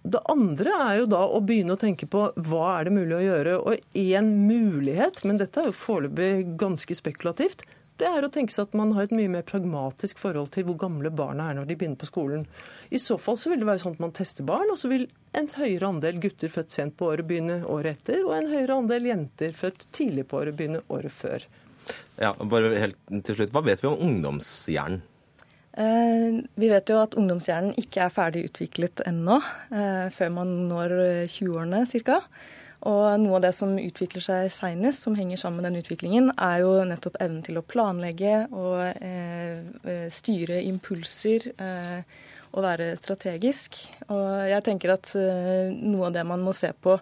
Det 0.00 0.20
andre 0.32 0.76
er 0.86 0.94
jo 1.02 1.08
da 1.12 1.24
å 1.26 1.42
begynne 1.44 1.74
å 1.74 1.80
tenke 1.80 2.06
på 2.08 2.22
hva 2.46 2.68
er 2.78 2.88
det 2.88 2.94
mulig 2.94 3.18
å 3.18 3.24
gjøre. 3.24 3.56
Og 3.66 3.98
én 3.98 4.30
mulighet, 4.46 5.24
men 5.28 5.40
dette 5.42 5.60
er 5.60 5.68
jo 5.68 5.76
foreløpig 5.76 6.54
ganske 6.60 6.96
spekulativt, 6.96 7.66
det 8.00 8.08
er 8.08 8.24
å 8.26 8.30
tenke 8.32 8.54
seg 8.54 8.68
at 8.68 8.76
man 8.78 8.94
har 8.96 9.06
et 9.06 9.14
mye 9.14 9.30
mer 9.32 9.44
pragmatisk 9.46 10.20
forhold 10.22 10.50
til 10.54 10.66
hvor 10.68 10.78
gamle 10.80 11.12
barna 11.12 11.50
er 11.50 11.58
når 11.58 11.68
de 11.68 11.76
begynner 11.80 12.00
på 12.00 12.08
skolen. 12.08 12.46
I 12.90 13.00
så 13.02 13.18
fall 13.20 13.38
så 13.40 13.52
vil 13.52 13.62
det 13.62 13.68
være 13.68 13.82
sånn 13.84 13.96
at 13.98 14.04
man 14.04 14.14
tester 14.16 14.46
barn, 14.48 14.72
og 14.72 14.78
så 14.80 14.90
vil 14.92 15.06
en 15.36 15.50
høyere 15.56 15.90
andel 15.92 16.20
gutter 16.22 16.52
født 16.52 16.74
sent 16.74 16.96
på 16.98 17.10
året 17.12 17.28
begynne 17.28 17.60
året 17.68 18.00
etter, 18.00 18.24
og 18.24 18.34
en 18.38 18.50
høyere 18.50 18.80
andel 18.80 19.10
jenter 19.12 19.54
født 19.56 19.86
tidlig 19.96 20.26
på 20.30 20.40
året 20.40 20.56
begynne 20.58 20.82
året 20.88 21.14
før. 21.14 21.46
Ja, 22.20 22.34
bare 22.34 22.74
helt 22.78 22.98
til 23.26 23.36
slutt, 23.38 23.54
Hva 23.54 23.64
vet 23.66 23.82
vi 23.82 23.88
om 23.90 24.02
ungdomshjernen? 24.08 25.02
Eh, 25.80 26.40
Vi 26.58 26.68
vet 26.68 26.90
jo 26.90 26.98
at 27.00 27.14
ungdomshjernen 27.18 27.76
ikke 27.78 28.04
er 28.04 28.14
ferdig 28.14 28.46
utviklet 28.48 29.02
ennå, 29.06 29.38
eh, 29.70 30.08
før 30.14 30.32
man 30.40 30.54
når 30.70 30.96
eh, 30.98 31.28
20-årene 31.30 31.84
ca. 32.04 32.20
Og 32.88 33.20
noe 33.20 33.36
av 33.36 33.44
det 33.44 33.52
som 33.52 33.74
utvikler 33.76 34.24
seg 34.24 34.48
seinest, 34.54 35.04
som 35.04 35.16
henger 35.18 35.40
sammen 35.40 35.60
med 35.60 35.68
den 35.68 35.82
utviklingen, 35.82 36.30
er 36.40 36.62
jo 36.62 36.72
nettopp 36.88 37.18
evnen 37.20 37.42
til 37.44 37.60
å 37.60 37.64
planlegge 37.66 38.46
og 38.56 38.80
eh, 39.04 39.60
eh, 39.84 40.06
styre 40.08 40.62
impulser 40.64 41.50
eh, 41.60 41.98
og 42.50 42.64
være 42.64 42.94
strategisk. 42.96 43.76
Og 44.08 44.46
jeg 44.48 44.64
tenker 44.64 44.94
at 44.94 45.12
eh, 45.18 45.68
noe 45.76 46.08
av 46.08 46.16
det 46.16 46.24
man 46.26 46.40
må 46.46 46.56
se 46.56 46.72
på 46.72 46.96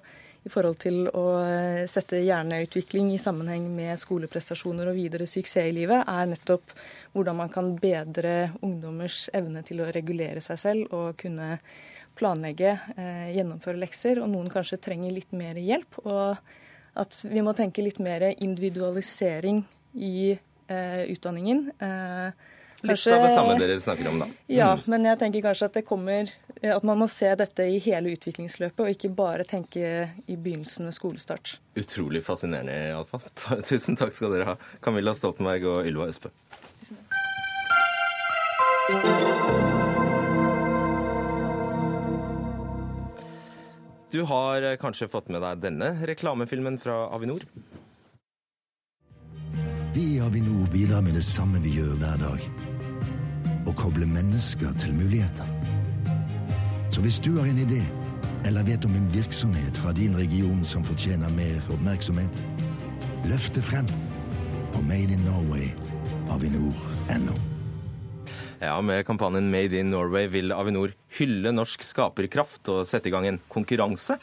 i 0.49 0.51
forhold 0.51 0.79
til 0.83 1.07
å 1.14 1.24
eh, 1.45 1.85
sette 1.91 2.20
hjerneutvikling 2.24 3.12
i 3.14 3.20
sammenheng 3.22 3.68
med 3.74 3.99
skoleprestasjoner 4.01 4.91
og 4.91 4.99
videre 4.99 5.29
suksess 5.31 5.68
i 5.68 5.76
livet, 5.76 6.03
er 6.09 6.31
nettopp 6.31 6.74
hvordan 7.14 7.39
man 7.39 7.53
kan 7.53 7.70
bedre 7.79 8.51
ungdommers 8.62 9.26
evne 9.37 9.62
til 9.66 9.83
å 9.83 9.91
regulere 9.95 10.43
seg 10.45 10.61
selv 10.61 10.95
og 10.97 11.18
kunne 11.20 11.57
planlegge, 12.19 12.75
eh, 12.99 13.31
gjennomføre 13.39 13.79
lekser. 13.81 14.21
Og 14.23 14.29
noen 14.35 14.51
kanskje 14.53 14.81
trenger 14.83 15.14
litt 15.14 15.33
mer 15.33 15.55
hjelp. 15.62 16.01
Og 16.05 16.37
at 16.99 17.21
vi 17.31 17.41
må 17.47 17.55
tenke 17.55 17.83
litt 17.87 18.01
mer 18.03 18.27
individualisering 18.35 19.62
i 19.95 20.33
eh, 20.69 21.03
utdanningen. 21.14 21.69
Eh, 21.81 22.31
Litt 22.87 23.09
av 23.11 23.25
det 23.25 23.31
samme 23.35 23.55
dere 23.59 23.75
snakker 23.83 24.07
om, 24.07 24.21
da. 24.23 24.27
ja, 24.47 24.69
Mm. 24.77 24.83
men 24.87 25.05
jeg 25.09 25.19
tenker 25.19 25.43
kanskje 25.43 25.64
at 25.66 25.73
det 25.75 25.83
kommer 25.89 26.29
At 26.62 26.85
man 26.87 26.99
må 26.99 27.09
se 27.11 27.27
dette 27.35 27.64
i 27.66 27.79
hele 27.83 28.12
utviklingsløpet, 28.14 28.79
og 28.83 28.89
ikke 28.91 29.11
bare 29.14 29.45
tenke 29.47 30.11
i 30.27 30.37
begynnelsen 30.37 30.87
ved 30.87 30.95
skolestart. 30.95 31.57
Utrolig 31.79 32.23
fascinerende, 32.27 32.75
iallfall. 32.91 33.23
Tusen 33.66 33.97
takk 33.99 34.12
skal 34.14 34.31
dere 34.35 34.45
ha, 34.53 34.57
Camilla 34.83 35.14
Stoltenberg 35.14 35.66
og 35.71 35.87
Ylva 35.87 36.07
Østbø. 36.11 36.31
Du 44.11 44.23
har 44.23 44.63
eh, 44.63 44.77
kanskje 44.81 45.09
fått 45.09 45.29
med 45.29 45.43
deg 45.45 45.61
denne 45.61 45.91
reklamefilmen 46.09 46.79
fra 46.81 46.95
Avinor? 47.13 47.45
Vi 49.93 50.05
i 50.15 50.21
Avinor 50.25 50.71
bidrar 50.73 51.03
med 51.05 51.19
det 51.19 51.25
samme 51.27 51.61
vi 51.61 51.75
gjør 51.77 51.93
hver 52.01 52.23
dag. 52.23 52.47
Å 53.69 53.75
koble 53.77 54.09
mennesker 54.09 54.73
til 54.81 54.97
muligheter. 54.97 55.45
Så 56.89 57.05
hvis 57.05 57.21
du 57.21 57.35
har 57.37 57.51
en 57.51 57.61
idé, 57.61 57.83
eller 58.49 58.65
vet 58.65 58.89
om 58.89 58.97
en 58.97 59.11
virksomhet 59.13 59.77
fra 59.77 59.93
din 59.93 60.17
region 60.17 60.65
som 60.65 60.87
fortjener 60.89 61.35
mer 61.37 61.61
oppmerksomhet, 61.69 62.45
løft 63.29 63.61
det 63.61 63.67
frem 63.67 63.93
på 64.73 64.85
Made 64.89 65.13
in 65.13 65.25
Norway, 65.29 65.69
avinor.no. 66.33 67.58
Ja, 68.61 68.81
Med 68.83 69.07
kampanjen 69.07 69.51
Made 69.51 69.79
in 69.79 69.91
Norway 69.91 70.27
vil 70.27 70.51
Avinor 70.51 70.91
hylle 71.15 71.53
norsk 71.55 71.85
skaperkraft 71.87 72.67
og 72.73 72.89
sette 72.91 73.07
i 73.07 73.13
gang 73.15 73.29
en 73.29 73.39
konkurranse 73.47 74.17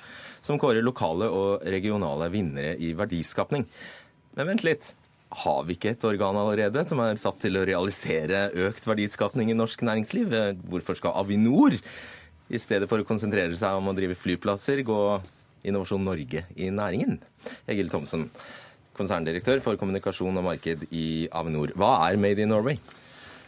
som 0.44 0.60
kårer 0.60 0.84
lokale 0.84 1.30
og 1.32 1.64
regionale 1.64 2.28
vinnere 2.34 2.74
i 2.76 2.92
verdiskapning. 2.98 3.64
Men 4.36 4.52
vent 4.52 4.66
litt. 4.68 4.92
Har 5.36 5.64
vi 5.68 5.78
ikke 5.78 5.94
et 5.96 6.04
organ 6.08 6.36
allerede 6.38 6.84
som 6.88 7.00
er 7.04 7.16
satt 7.20 7.40
til 7.44 7.56
å 7.58 7.64
realisere 7.68 8.50
økt 8.68 8.86
verdiskapning 8.88 9.50
i 9.52 9.56
norsk 9.56 9.82
næringsliv? 9.88 10.36
Hvorfor 10.68 11.00
skal 11.00 11.16
Avinor, 11.22 11.80
i 12.46 12.62
stedet 12.62 12.92
for 12.92 13.02
å 13.02 13.08
konsentrere 13.08 13.56
seg 13.58 13.80
om 13.80 13.88
å 13.90 13.96
drive 13.96 14.20
flyplasser, 14.20 14.84
gå 14.86 15.00
Innovasjon 15.66 16.04
Norge 16.06 16.44
i 16.60 16.70
næringen? 16.76 17.18
Egil 17.72 17.90
Thomsen, 17.90 18.28
konserndirektør 19.00 19.64
for 19.64 19.80
kommunikasjon 19.80 20.44
og 20.44 20.48
marked 20.52 20.86
i 20.92 21.08
Avinor. 21.32 21.72
Hva 21.80 21.96
er 22.10 22.20
Made 22.22 22.44
in 22.44 22.52
Norway? 22.52 22.80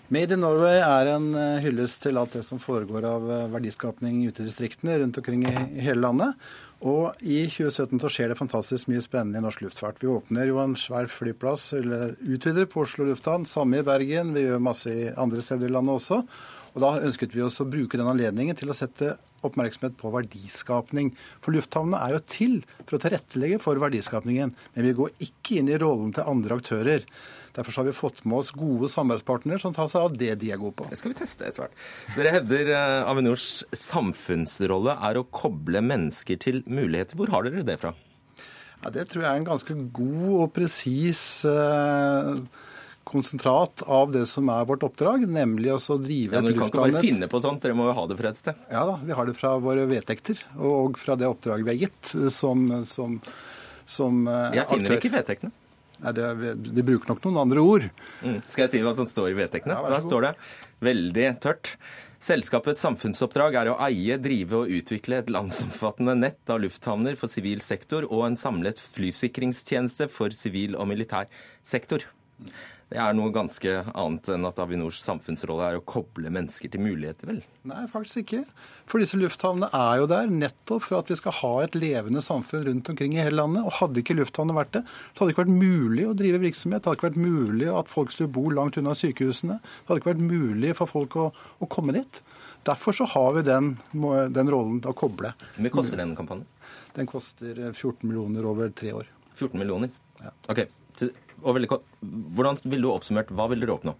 Made 0.07 0.31
in 0.31 0.39
Norway 0.39 0.77
er 0.79 1.09
en 1.11 1.33
eh, 1.35 1.57
hyllest 1.65 1.99
til 2.05 2.15
alt 2.15 2.37
det 2.37 2.45
som 2.47 2.61
foregår 2.63 3.03
av 3.03 3.25
eh, 3.27 3.49
verdiskapning 3.51 4.21
ute 4.23 4.39
i 4.39 4.45
distriktene 4.47 4.93
rundt 5.01 5.17
omkring 5.19 5.41
i 5.49 5.81
hele 5.83 5.99
landet. 5.99 6.45
Og 6.79 7.19
i 7.19 7.41
2017 7.51 7.99
så 7.99 8.11
skjer 8.13 8.31
det 8.31 8.37
fantastisk 8.39 8.87
mye 8.87 9.03
spennende 9.03 9.41
i 9.41 9.43
norsk 9.43 9.65
luftfart. 9.65 9.99
Vi 9.99 10.07
åpner 10.07 10.47
jo 10.47 10.61
en 10.63 10.77
svær 10.79 11.09
flyplass, 11.11 11.73
eller 11.75 12.15
utvider 12.23 12.69
på 12.71 12.85
Oslo 12.85 13.09
lufthavn. 13.09 13.43
Samme 13.49 13.81
i 13.81 13.87
Bergen. 13.87 14.31
Vi 14.31 14.45
gjør 14.45 14.63
masse 14.63 14.93
i 14.93 15.09
andre 15.11 15.43
steder 15.43 15.67
i 15.67 15.75
landet 15.75 15.97
også. 15.99 16.21
Og 16.77 16.83
da 16.85 16.93
ønsket 17.03 17.35
vi 17.35 17.43
oss 17.43 17.59
å 17.59 17.67
bruke 17.67 17.99
den 17.99 18.07
anledningen 18.07 18.55
til 18.55 18.71
å 18.71 18.77
sette 18.77 19.17
oppmerksomhet 19.43 19.97
på 19.99 20.13
verdiskapning. 20.13 21.11
For 21.43 21.57
lufthavnene 21.57 21.99
er 21.99 22.15
jo 22.15 22.23
til 22.31 22.55
for 22.85 22.95
å 22.95 23.01
tilrettelegge 23.03 23.59
for 23.59 23.83
verdiskapningen. 23.83 24.55
Men 24.77 24.87
vi 24.87 24.95
går 25.01 25.19
ikke 25.27 25.59
inn 25.59 25.73
i 25.73 25.81
rollen 25.81 26.15
til 26.15 26.31
andre 26.31 26.61
aktører. 26.61 27.03
Derfor 27.57 27.79
har 27.79 27.87
vi 27.87 27.93
fått 27.97 28.19
med 28.25 28.37
oss 28.37 28.51
gode 28.53 28.89
samarbeidspartnere 28.93 29.57
som 29.61 29.73
tar 29.73 29.89
seg 29.89 30.03
av 30.05 30.17
det 30.17 30.35
de 30.43 30.51
er 30.53 30.59
gode 30.61 30.77
på. 30.77 30.85
Det 30.91 30.99
skal 30.99 31.13
vi 31.15 31.17
teste 31.17 31.47
etter 31.47 31.65
hvert. 31.65 31.79
Dere 32.13 32.33
hevder 32.35 32.69
eh, 32.75 33.09
Avinors 33.09 33.47
samfunnsrolle 33.73 34.93
er 35.09 35.17
å 35.17 35.25
koble 35.33 35.81
mennesker 35.81 36.37
til 36.43 36.61
muligheter. 36.69 37.17
Hvor 37.17 37.33
har 37.33 37.47
dere 37.47 37.65
det 37.65 37.79
fra? 37.81 37.95
Ja, 38.83 38.93
det 38.93 39.07
tror 39.09 39.25
jeg 39.25 39.31
er 39.31 39.41
en 39.41 39.49
ganske 39.49 39.73
god 39.97 40.29
og 40.37 40.51
presis 40.53 41.21
eh, 41.49 42.33
konsentrat 43.07 43.81
av 43.89 44.13
det 44.13 44.25
som 44.29 44.53
er 44.53 44.69
vårt 44.69 44.85
oppdrag, 44.85 45.25
nemlig 45.25 45.73
å 45.73 45.97
drive 45.97 46.37
ja, 46.37 46.43
et 46.43 46.51
lufthavn. 46.51 46.53
Dere 46.53 46.59
kan 46.61 46.69
ikke 46.69 46.83
bare 46.99 47.05
finne 47.09 47.29
på 47.31 47.41
sånt, 47.41 47.63
dere 47.65 47.77
må 47.79 47.89
jo 47.89 47.97
ha 47.97 48.07
det 48.11 48.21
fra 48.21 48.33
et 48.35 48.41
sted? 48.41 48.65
Ja 48.69 48.85
da, 48.85 48.97
vi 49.01 49.17
har 49.17 49.29
det 49.29 49.37
fra 49.39 49.57
våre 49.63 49.89
vedtekter 49.89 50.45
og 50.61 50.99
fra 51.01 51.17
det 51.17 51.29
oppdraget 51.29 51.65
vi 51.65 51.73
har 51.73 51.87
gitt 51.87 52.17
som, 52.37 52.67
som, 52.85 53.17
som 53.89 54.27
eh, 54.29 54.59
Jeg 54.59 54.69
finner 54.75 55.01
ikke 55.01 55.17
vedtektene. 55.17 55.55
Nei, 56.03 56.13
det, 56.13 56.53
De 56.75 56.83
bruker 56.85 57.09
nok 57.09 57.23
noen 57.25 57.39
andre 57.41 57.63
ord. 57.63 57.87
Mm. 58.21 58.41
Skal 58.47 58.65
jeg 58.65 58.75
si 58.75 58.83
hva 58.85 58.93
som 58.97 59.07
står 59.09 59.31
i 59.31 59.39
vedtektene? 59.39 59.77
Ja, 59.77 59.95
Der 59.95 60.03
står 60.05 60.27
det 60.27 60.35
veldig 60.85 61.29
tørt. 61.43 61.73
Selskapets 62.21 62.81
samfunnsoppdrag 62.81 63.55
er 63.59 63.69
å 63.69 63.77
eie, 63.85 64.17
drive 64.21 64.63
og 64.63 64.71
utvikle 64.73 65.19
et 65.21 65.29
landsomfattende 65.33 66.15
nett 66.17 66.49
av 66.49 66.63
lufthavner 66.63 67.17
for 67.19 67.29
sivil 67.29 67.61
sektor 67.61 68.07
og 68.09 68.25
en 68.25 68.39
samlet 68.39 68.81
flysikringstjeneste 68.81 70.09
for 70.09 70.33
sivil 70.33 70.73
og 70.77 70.89
militær 70.89 71.29
sektor. 71.65 72.07
Det 72.87 72.95
er 73.03 73.15
noe 73.17 73.33
ganske 73.35 73.71
annet 73.99 74.29
enn 74.31 74.47
at 74.47 74.59
Avinors 74.63 75.01
samfunnsrolle 75.03 75.65
er 75.67 75.79
å 75.79 75.83
koble 75.83 76.29
mennesker 76.31 76.71
til 76.71 76.79
muligheter, 76.79 77.27
vel? 77.27 77.41
Nei, 77.67 77.81
faktisk 77.91 78.21
ikke. 78.21 78.43
For 78.87 79.03
disse 79.03 79.19
lufthavnene 79.19 79.67
er 79.75 79.99
jo 79.99 80.05
der 80.07 80.29
nettopp 80.31 80.85
for 80.85 81.01
at 81.01 81.11
vi 81.11 81.17
skal 81.19 81.35
ha 81.41 81.51
et 81.65 81.75
levende 81.75 82.23
samfunn 82.23 82.63
rundt 82.69 82.91
omkring 82.93 83.17
i 83.17 83.19
hele 83.19 83.41
landet. 83.41 83.65
Og 83.67 83.75
hadde 83.81 83.99
ikke 83.99 84.15
lufthavnene 84.15 84.55
vært 84.55 84.77
det, 84.77 84.83
så 84.87 85.19
hadde 85.19 85.33
det 85.33 85.35
ikke 85.35 85.43
vært 85.43 85.59
mulig 85.65 86.07
å 86.07 86.15
drive 86.21 86.41
virksomhet. 86.45 86.85
Det 86.85 86.91
hadde 86.91 87.01
ikke 87.01 87.09
vært 87.09 87.25
mulig 87.25 87.69
at 87.81 87.91
folk 87.91 88.15
skulle 88.15 88.35
bo 88.39 88.45
langt 88.55 88.79
unna 88.79 88.95
sykehusene. 88.95 89.59
Det 89.59 89.91
hadde 89.91 90.03
ikke 90.05 90.13
vært 90.13 90.25
mulig 90.31 90.73
for 90.79 90.93
folk 90.95 91.19
å, 91.19 91.27
å 91.35 91.71
komme 91.73 91.97
dit. 91.97 92.23
Derfor 92.71 92.95
så 92.95 93.11
har 93.17 93.35
vi 93.35 93.47
den, 93.51 93.73
den 94.31 94.51
rollen 94.53 94.79
å 94.87 94.95
koble. 94.95 95.35
Hvor 95.57 95.67
mye 95.67 95.75
koster 95.75 95.99
den 95.99 96.15
kampanjen? 96.15 96.47
Den 96.95 97.11
koster 97.11 97.65
14 97.67 98.07
millioner 98.07 98.47
over 98.47 98.71
tre 98.71 98.95
år. 98.95 99.11
14 99.35 99.59
millioner? 99.59 99.91
Ja. 100.23 100.31
Ok. 100.47 100.69
Hvordan 101.43 102.59
vil 102.63 102.83
du 102.83 102.89
oppsummert, 102.91 103.31
Hva 103.33 103.47
vil 103.51 103.61
dere 103.61 103.75
oppnå? 103.75 103.93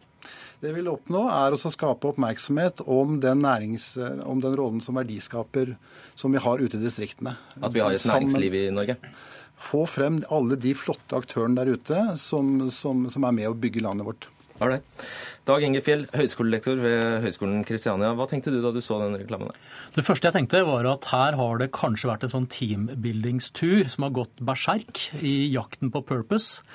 Det 0.58 0.72
vi 0.72 0.80
vil 0.80 0.90
oppnå, 0.90 1.28
er 1.30 1.54
å 1.54 1.60
skape 1.62 2.10
oppmerksomhet 2.10 2.82
om 2.90 3.20
den, 3.22 3.44
nærings, 3.46 3.92
om 4.26 4.42
den 4.42 4.56
rollen 4.58 4.82
som 4.82 4.98
verdiskaper 4.98 5.76
som 6.18 6.34
vi 6.34 6.42
har 6.42 6.64
ute 6.64 6.80
i 6.80 6.82
distriktene. 6.82 7.36
At 7.62 7.76
vi 7.76 7.84
har 7.84 7.94
et 7.94 8.08
næringsliv 8.10 8.58
i 8.58 8.64
Norge? 8.74 8.98
Få 9.58 9.86
frem 9.90 10.24
alle 10.34 10.58
de 10.62 10.74
flotte 10.78 11.18
aktørene 11.18 11.58
der 11.62 11.78
ute 11.78 12.02
som, 12.22 12.68
som, 12.74 13.06
som 13.14 13.30
er 13.30 13.38
med 13.38 13.52
å 13.52 13.58
bygge 13.58 13.86
landet 13.86 14.10
vårt. 14.10 14.30
Right. 14.58 14.82
Dag 15.48 15.64
Inge 15.64 15.80
Fjell, 15.80 16.02
høyskolelektor 16.12 16.76
ved 16.82 17.22
Høgskolen 17.24 17.62
Kristiania. 17.64 18.10
Hva 18.20 18.26
tenkte 18.28 18.52
du 18.52 18.58
da 18.60 18.74
du 18.76 18.82
så 18.84 18.98
den 19.00 19.14
reklamen? 19.16 19.54
Det 19.96 20.04
første 20.04 20.28
jeg 20.28 20.36
tenkte, 20.36 20.60
var 20.68 20.84
at 20.92 21.08
her 21.14 21.38
har 21.40 21.62
det 21.62 21.70
kanskje 21.72 22.10
vært 22.10 22.26
en 22.28 22.34
sånn 22.34 22.50
teambuildingstur 22.52 23.88
som 23.94 24.04
har 24.04 24.12
gått 24.18 24.42
berserk 24.44 25.06
i 25.24 25.48
jakten 25.54 25.94
på 25.94 26.02
purpose. 26.04 26.66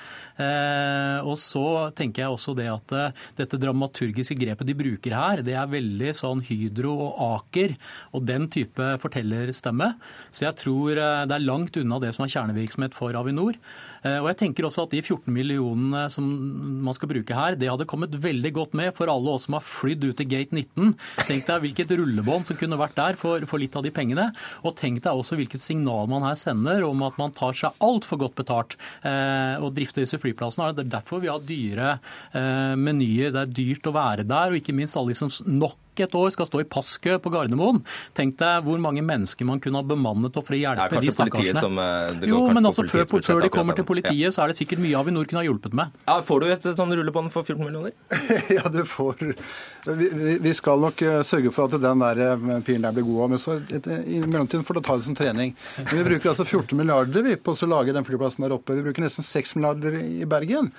Eh, 0.41 1.19
og 1.21 1.37
så 1.37 1.91
tenker 1.93 2.23
jeg 2.23 2.33
også 2.33 2.55
det 2.57 2.65
at 2.71 2.95
eh, 2.97 3.19
dette 3.37 3.59
dramaturgiske 3.61 4.39
grepet 4.41 4.65
de 4.65 4.73
bruker 4.79 5.13
her, 5.13 5.43
det 5.45 5.53
er 5.53 5.69
veldig 5.69 6.15
sånn 6.17 6.41
Hydro 6.47 6.95
og 6.97 7.21
Aker 7.27 7.75
og 8.17 8.25
den 8.25 8.49
type 8.49 8.95
fortellerstemme. 9.03 9.91
Så 10.33 10.47
jeg 10.47 10.57
tror 10.63 10.97
eh, 10.97 11.27
det 11.29 11.37
er 11.37 11.45
langt 11.45 11.77
unna 11.77 12.01
det 12.01 12.15
som 12.17 12.25
er 12.25 12.33
kjernevirksomhet 12.33 12.97
for 12.97 13.13
Avinor. 13.21 13.61
Eh, 14.01 14.17
og 14.17 14.31
jeg 14.31 14.39
tenker 14.41 14.65
også 14.65 14.87
at 14.87 14.97
de 14.97 15.03
14 15.03 15.29
millionene 15.29 16.07
som 16.09 16.25
man 16.89 16.97
skal 16.97 17.13
bruke 17.13 17.37
her, 17.37 17.53
det 17.53 17.69
hadde 17.69 17.85
kommet 17.93 18.17
veldig 18.17 18.55
godt 18.57 18.62
med 18.71 18.93
for 18.95 19.11
alle 19.11 19.35
oss 19.35 19.49
som 19.49 19.57
har 19.57 19.65
flydd 19.67 20.07
ut 20.07 20.17
til 20.19 20.29
gate 20.31 20.55
19. 20.55 20.93
Tenk 21.27 21.43
deg 21.49 21.65
hvilket 21.65 21.91
rullebånd 21.99 22.47
som 22.47 22.59
kunne 22.59 22.79
vært 22.79 22.95
der 22.95 23.19
for, 23.19 23.43
for 23.49 23.59
litt 23.59 23.75
av 23.75 23.83
de 23.83 23.91
pengene. 23.93 24.29
Og 24.63 24.77
tenk 24.79 25.03
deg 25.03 25.11
også 25.11 25.35
hvilket 25.39 25.63
signal 25.63 26.07
man 26.11 26.23
her 26.23 26.39
sender 26.39 26.87
om 26.87 27.03
at 27.03 27.19
man 27.19 27.35
tar 27.35 27.57
seg 27.57 27.83
altfor 27.83 28.23
godt 28.23 28.39
betalt 28.39 28.77
eh, 29.03 29.59
og 29.59 29.73
drifter 29.75 30.05
disse 30.05 30.21
flyplassene. 30.21 30.71
Det 30.77 30.87
er 30.87 30.95
derfor 30.97 31.23
vi 31.23 31.31
har 31.31 31.43
dyre 31.43 31.97
eh, 32.31 32.73
menyer. 32.79 33.33
Det 33.35 33.43
er 33.43 33.55
dyrt 33.59 33.91
å 33.91 33.97
være 33.99 34.27
der, 34.27 34.53
og 34.53 34.61
ikke 34.61 34.75
minst 34.77 34.97
alle 34.99 35.13
de 35.13 35.19
som 35.19 35.33
nok 35.49 35.79
et 36.01 36.15
år 36.17 36.31
skal 36.33 36.47
stå 36.49 36.63
i 36.63 36.67
passkø 36.67 37.19
på 37.21 37.31
Gardermoen. 37.33 37.83
Tenk 38.17 38.37
deg 38.39 38.65
hvor 38.65 38.81
mange 38.81 39.03
mennesker 39.05 39.45
man 39.45 39.61
kunne 39.63 39.81
ha 39.81 39.87
bemannet 39.87 40.35
og 40.39 40.47
for 40.47 40.57
å 40.57 40.59
hjelpe 40.59 41.01
de 41.03 41.13
stakkarsene. 41.13 41.61
Som, 41.63 41.77
eh, 41.77 42.25
jo, 42.29 42.41
men 42.49 42.65
altså 42.65 42.87
før, 42.89 43.05
før, 43.19 43.43
de 43.45 43.51
kommer 43.53 43.77
til 43.77 43.85
politiet, 43.87 44.17
ja. 44.25 44.33
så 44.33 44.43
er 44.43 44.53
det 44.53 44.57
sikkert 44.57 44.81
mye 44.83 44.97
Avinor 44.97 45.29
kunne 45.29 45.43
ha 45.43 45.47
hjulpet 45.47 45.77
med. 45.77 45.93
Ja, 46.07 46.17
får 46.25 46.41
du 46.41 46.49
et 46.53 46.67
sånn 46.79 46.95
rullebånd 46.97 47.33
for 47.33 47.45
14 47.45 47.61
millioner? 47.61 47.93
ja, 48.57 48.65
du 48.73 48.81
får 48.87 49.21
vi, 49.85 50.37
vi, 50.41 50.53
skal 50.53 50.79
nok 50.79 51.01
eh, 51.03 51.19
sørge 51.27 51.51
for 51.53 51.67
at 51.67 51.81
den 51.81 52.03
der 52.03 52.21
eh, 52.23 52.49
pilen 52.65 52.85
der 52.87 52.95
blir 52.95 53.05
god. 53.07 53.33
Men 53.33 53.41
så 53.41 53.59
i 53.59 54.21
mellomtiden 54.23 54.65
får 54.65 54.79
du 54.79 54.81
ta 54.85 54.97
det 54.97 55.07
som 55.07 55.17
trening. 55.17 55.55
Men 55.77 55.93
vi 55.99 56.05
bruker 56.07 56.31
altså 56.31 56.45
14 56.45 56.77
milliarder 56.79 57.25
vi, 57.25 57.35
på 57.35 57.55
å 57.55 57.69
lage 57.69 57.95
den 57.95 58.07
flyplassen 58.07 58.45
der 58.45 58.55
oppe. 58.55 58.77
Vi 58.77 58.85
bruker 58.85 59.05
nesten 59.05 59.25
6 59.27 59.57
milliarder 59.59 59.99
i 59.99 60.27
Bergen. 60.29 60.71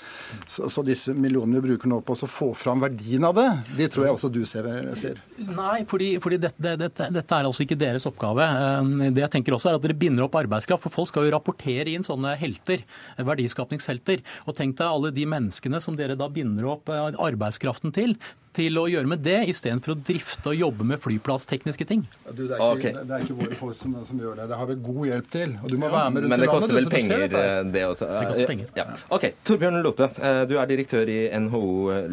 Så, 0.47 0.71
så 0.73 0.85
disse 0.87 1.15
millionene 1.17 1.61
vi 1.61 1.69
bruker 1.69 1.91
nå 1.91 2.01
på 2.05 2.17
å 2.17 2.31
få 2.31 2.53
fram 2.59 2.83
verdien 2.85 3.25
av 3.29 3.37
det, 3.37 3.49
de 3.79 3.89
tror 3.93 4.09
jeg 4.09 4.17
også 4.17 4.33
du 4.33 4.43
ser 4.49 4.69
ser? 5.05 5.23
Nei, 5.55 5.83
fordi, 5.91 6.11
fordi 6.23 6.39
dette, 6.43 6.77
dette, 6.81 7.09
dette, 7.15 7.39
er 7.39 7.49
altså 7.49 7.65
ikke 7.65 7.79
deres 7.81 8.07
oppgave. 8.11 8.45
Eh, 8.45 9.11
det 9.15 9.25
jeg 9.27 9.33
tenker 9.39 9.57
også 9.57 9.73
er 9.73 9.79
at 9.79 9.85
Dere 9.85 9.99
binder 9.99 10.27
opp 10.27 10.39
arbeidskraft, 10.41 10.85
for 10.87 10.95
folk 10.95 11.11
skal 11.13 11.27
jo 11.27 11.35
rapportere 11.35 11.93
inn 11.93 12.07
sånne 12.07 12.37
helter, 12.41 12.85
verdiskapningshelter. 13.19 14.25
Og 14.49 14.57
tenk 14.57 14.79
deg 14.81 14.89
alle 14.89 15.13
de 15.15 15.27
menneskene 15.29 15.83
som 15.83 15.99
dere 15.99 16.17
da 16.19 16.31
binder 16.33 16.73
opp 16.77 16.93
eh, 16.93 17.13
arbeidskraften 17.29 17.95
til 17.95 18.17
til 18.55 18.79
å 18.79 18.85
gjøre 18.87 19.11
med 19.11 19.23
det, 19.25 19.41
istedenfor 19.51 19.95
å 19.95 19.99
drifte 19.99 20.53
og 20.53 20.55
jobbe 20.55 20.87
med 20.87 21.03
flyplasstekniske 21.03 21.87
ting. 21.89 22.05
Ja, 22.23 22.31
du, 22.31 22.45
det, 22.47 22.55
er 22.55 22.61
ikke, 22.61 22.69
okay. 22.71 22.93
det, 22.95 23.17
er 23.17 23.27
ikke, 23.27 23.37
våre 23.41 23.59
folk 23.59 23.79
som, 23.79 23.97
som, 24.07 24.21
gjør 24.23 24.39
det. 24.39 24.49
Det 24.53 24.59
har 24.61 24.71
vi 24.71 24.77
god 24.89 25.01
hjelp 25.11 25.31
til. 25.35 25.55
Og 25.59 25.73
du 25.73 25.77
må 25.81 25.91
være 25.91 26.15
med 26.15 26.25
rundt 26.25 26.35
Men 26.35 26.45
det 26.45 26.51
koster 26.53 26.79
vel 26.79 26.91
penger, 26.93 27.27
det 27.75 27.85
også? 27.89 28.11
Det 28.15 28.25
koster 28.31 28.53
penger. 28.53 28.73
Ja. 28.79 28.87
Ok, 29.17 29.29
Torbjørn 29.47 29.81
Lote, 29.85 30.11
du 30.51 30.59
er 30.61 30.71
direktør 30.71 31.11
i 31.11 31.21
NHO 31.43 31.65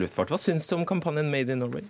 Luftfart. 0.02 0.34
Hva 0.34 0.42
syns 0.42 0.66
du 0.70 0.80
om 0.80 0.88
kampanjen 0.90 1.30
Made 1.34 1.54
in 1.54 1.62
Norway? 1.62 1.86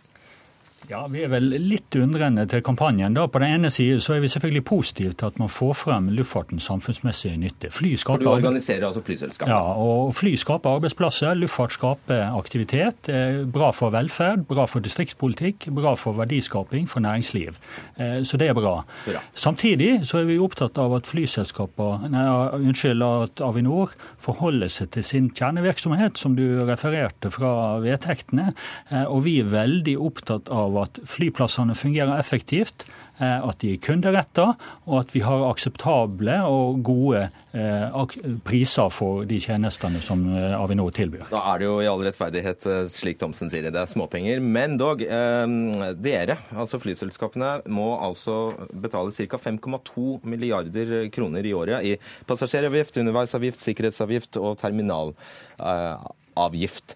Ja, 0.90 1.06
Vi 1.08 1.22
er 1.24 1.30
vel 1.30 1.46
litt 1.62 1.94
undrende 1.96 2.48
til 2.50 2.62
kampanjen. 2.66 3.14
da. 3.14 3.28
På 3.28 3.40
den 3.40 3.54
ene 3.54 3.70
side 3.70 4.00
så 4.02 4.16
er 4.16 4.20
vi 4.24 4.28
selvfølgelig 4.28 4.64
positive 4.66 5.14
til 5.14 5.28
at 5.28 5.38
man 5.40 5.48
får 5.50 5.74
frem 5.78 6.10
luftfartens 6.10 6.66
samfunnsmessige 6.68 7.38
nytte. 7.38 7.70
Fly 7.72 7.96
For 7.98 8.18
du 8.18 8.30
organiserer 8.30 8.88
altså 8.88 9.02
flyselskapet? 9.06 9.52
Ja, 9.52 9.62
og 9.78 10.16
fly 10.16 10.34
skaper 10.36 10.78
arbeidsplasser. 10.80 11.36
Luftfart 11.38 11.76
skaper 11.78 12.24
aktivitet. 12.38 13.12
Bra 13.54 13.70
for 13.72 13.94
velferd, 13.94 14.46
bra 14.50 14.66
for 14.66 14.80
distriktspolitikk, 14.84 15.70
bra 15.76 15.94
for 15.96 16.18
verdiskaping, 16.18 16.90
for 16.90 17.00
næringsliv. 17.06 17.56
Eh, 17.98 18.24
så 18.24 18.38
det 18.38 18.50
er 18.50 18.54
bra. 18.58 18.84
bra. 19.06 19.22
Samtidig 19.36 20.06
så 20.08 20.22
er 20.22 20.26
vi 20.26 20.40
opptatt 20.42 20.78
av 20.82 20.96
at 20.98 21.08
flyselskaper, 21.08 22.10
nei, 22.10 22.26
unnskyld, 22.58 23.02
at 23.02 23.42
Avinor 23.46 23.94
forholder 24.22 24.68
seg 24.72 24.92
til 24.92 25.04
sin 25.04 25.30
kjernevirksomhet, 25.30 26.18
som 26.18 26.36
du 26.36 26.66
refererte 26.66 27.32
fra 27.32 27.80
vedtektene. 27.84 28.52
Eh, 28.90 29.06
og 29.06 29.24
vi 29.24 29.40
er 29.42 29.52
veldig 29.52 29.98
opptatt 30.02 30.50
av 30.50 30.71
at 30.82 31.00
flyplassene 31.10 31.76
fungerer 31.78 32.20
effektivt, 32.20 32.86
eh, 33.20 33.44
at 33.44 33.60
de 33.62 33.74
er 33.76 33.82
kunderetta, 33.84 34.48
og 34.88 35.00
at 35.02 35.14
vi 35.16 35.22
har 35.26 35.50
akseptable 35.50 36.36
og 36.48 36.84
gode 36.86 37.22
eh, 37.54 38.18
priser 38.48 38.90
for 38.94 39.26
de 39.30 39.40
tjenestene 39.44 40.02
som 40.04 40.20
eh, 40.32 40.56
Avinor 40.58 40.92
tilbyr. 40.96 41.26
Da 41.32 41.42
er 41.54 41.58
det 41.62 41.68
jo 41.68 41.76
i 41.84 41.90
all 41.92 42.04
rettferdighet 42.06 42.62
slik 42.94 43.18
Thomsen 43.22 43.50
sier 43.52 43.64
det, 43.68 43.74
det 43.76 43.84
er 43.84 43.92
småpenger. 43.92 44.38
Men 44.42 44.78
dog, 44.80 44.98
dere, 45.02 46.36
altså 46.56 46.80
flyselskapene, 46.82 47.52
må 47.72 47.90
altså 48.00 48.54
betale 48.72 49.12
ca. 49.16 49.38
5,2 49.42 50.20
milliarder 50.28 51.10
kroner 51.14 51.46
i 51.46 51.54
året 51.58 51.86
i 51.88 51.98
passasjeravgift, 52.30 52.98
underveisavgift, 53.02 53.60
sikkerhetsavgift 53.62 54.38
og 54.42 54.52
terminalavgift. 54.62 56.88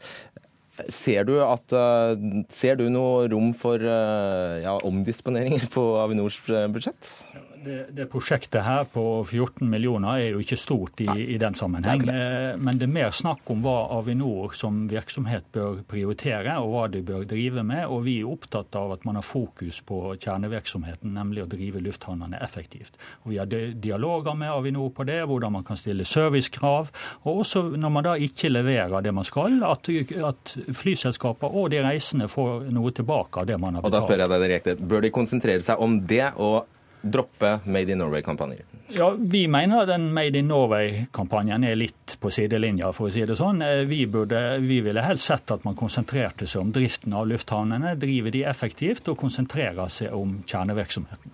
Ser 0.92 1.24
du, 1.24 1.38
at, 1.40 1.72
eh, 1.72 2.44
ser 2.52 2.76
du 2.76 2.90
noe 2.92 3.30
rom 3.32 3.54
for 3.56 3.80
eh, 3.80 4.56
ja, 4.66 4.76
omdisponeringer 4.84 5.70
på 5.72 5.86
Avinors 6.02 6.42
budsjett? 6.44 6.74
budsjett? 6.76 7.12
Det, 7.66 7.80
det, 7.98 8.06
prosjektet 8.12 8.62
her 8.62 8.86
på 8.94 9.04
14 9.26 9.66
millioner 9.70 10.20
er 10.22 10.36
jo 10.36 10.44
ikke 10.44 10.58
stort 10.60 11.02
i, 11.02 11.10
i 11.34 11.38
den 11.42 11.58
sammenheng. 11.58 12.04
Det 12.06 12.26
men 12.62 12.80
det 12.80 12.88
er 12.88 12.94
mer 12.94 13.14
snakk 13.16 13.48
om 13.52 13.64
hva 13.66 13.76
Avinor 13.98 14.54
som 14.58 14.84
virksomhet 14.90 15.48
bør 15.56 15.82
prioritere, 15.90 16.58
og 16.62 16.72
hva 16.74 16.84
de 16.94 17.02
bør 17.06 17.26
drive 17.30 17.64
med. 17.66 17.86
Og 17.90 18.04
vi 18.06 18.20
er 18.22 18.30
opptatt 18.30 18.76
av 18.78 18.94
at 18.96 19.06
man 19.08 19.20
har 19.20 19.26
fokus 19.26 19.82
på 19.86 20.02
kjernevirksomheten, 20.14 21.14
nemlig 21.16 21.46
å 21.46 21.50
drive 21.50 21.82
lufthavnene 21.84 22.40
effektivt. 22.46 23.00
Og 23.24 23.34
vi 23.34 23.40
har 23.42 23.50
dialoger 23.50 24.38
med 24.38 24.54
Avinor 24.54 24.92
på 24.96 25.08
det, 25.08 25.22
hvordan 25.30 25.58
man 25.58 25.66
kan 25.68 25.80
stille 25.80 26.06
servicekrav. 26.06 26.92
Og 27.24 27.44
også 27.46 27.66
når 27.76 27.96
man 27.98 28.08
da 28.10 28.16
ikke 28.30 28.54
leverer 28.54 29.06
det 29.06 29.14
man 29.16 29.28
skal, 29.28 29.60
at, 29.66 29.90
at 30.32 30.56
flyselskaper 30.76 31.60
og 31.62 31.72
de 31.74 31.82
reisende 31.86 32.30
får 32.32 32.70
noe 32.76 32.94
tilbake 32.96 33.42
av 33.42 33.50
det 33.50 33.60
man 33.60 33.78
har 33.78 33.86
betalt. 33.86 33.94
Og 33.94 34.00
da 34.00 34.06
spør 34.06 34.26
jeg 34.26 34.34
deg 34.34 34.48
direkte, 34.48 34.80
Bør 34.86 35.02
de 35.02 35.14
konsentrere 35.14 35.64
seg 35.66 35.82
om 35.82 35.98
det 36.06 36.28
og 36.36 36.66
droppe 37.12 37.60
Made 37.66 37.92
in 37.94 38.02
Norway-kampanjer? 38.02 38.66
Ja, 38.96 39.12
Vi 39.18 39.48
mener 39.48 39.86
den 39.86 40.08
Made 40.14 40.38
in 40.38 40.48
Norway-kampanjen 40.48 41.64
er 41.64 41.76
litt 41.78 42.18
på 42.22 42.32
sidelinja, 42.34 42.92
for 42.94 43.10
å 43.10 43.14
si 43.14 43.24
det 43.26 43.38
sånn. 43.40 43.62
Eh, 43.66 43.84
vi, 43.90 44.04
burde, 44.10 44.58
vi 44.64 44.82
ville 44.86 45.04
helst 45.06 45.30
sett 45.30 45.52
at 45.54 45.64
man 45.66 45.78
konsentrerte 45.78 46.48
seg 46.50 46.62
om 46.66 46.74
driften 46.76 47.14
av 47.14 47.28
lufthavnene, 47.30 47.96
driver 48.02 48.34
de 48.36 48.44
effektivt 48.50 49.08
og 49.12 49.18
konsentrerer 49.22 49.90
seg 49.92 50.14
om 50.14 50.40
kjernevirksomheten. 50.50 51.34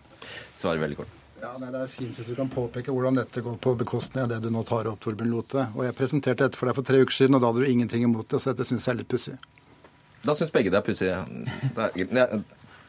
Svarer 0.57 0.83
veldig 0.83 0.99
kort. 1.01 1.17
Ja, 1.41 1.55
nei, 1.57 1.71
Det 1.73 1.79
er 1.81 1.89
fint 1.89 2.17
hvis 2.19 2.27
du 2.29 2.35
kan 2.37 2.51
påpeke 2.53 2.93
hvordan 2.93 3.17
dette 3.17 3.41
går 3.41 3.55
på 3.63 3.73
bekostning 3.79 4.27
av 4.27 4.29
det 4.29 4.41
du 4.43 4.51
nå 4.53 4.61
tar 4.67 4.85
opp, 4.91 4.99
Torbjørn 5.01 5.31
Lote. 5.33 5.63
Og 5.73 5.87
Jeg 5.87 5.97
presenterte 5.97 6.45
dette 6.45 6.59
for 6.59 6.69
deg 6.69 6.77
for 6.77 6.85
tre 6.85 6.99
uker 7.01 7.15
siden, 7.17 7.35
og 7.35 7.41
da 7.41 7.49
hadde 7.49 7.65
du 7.65 7.71
ingenting 7.71 8.05
imot 8.05 8.29
det. 8.29 8.41
Så 8.43 8.53
dette 8.53 8.67
syns 8.69 8.85
jeg 8.85 8.93
er 8.93 8.99
litt 9.01 9.09
pussig. 9.09 9.39
Da 10.21 10.35
syns 10.37 10.53
begge 10.53 10.69
det 10.69 10.77
er 10.77 10.85
pussig. 10.85 11.09
Da, 11.73 11.89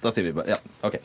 da 0.03 0.13
sier 0.13 0.27
vi 0.29 0.35
bare 0.37 0.53
ja. 0.53 0.59
OK. 0.85 0.99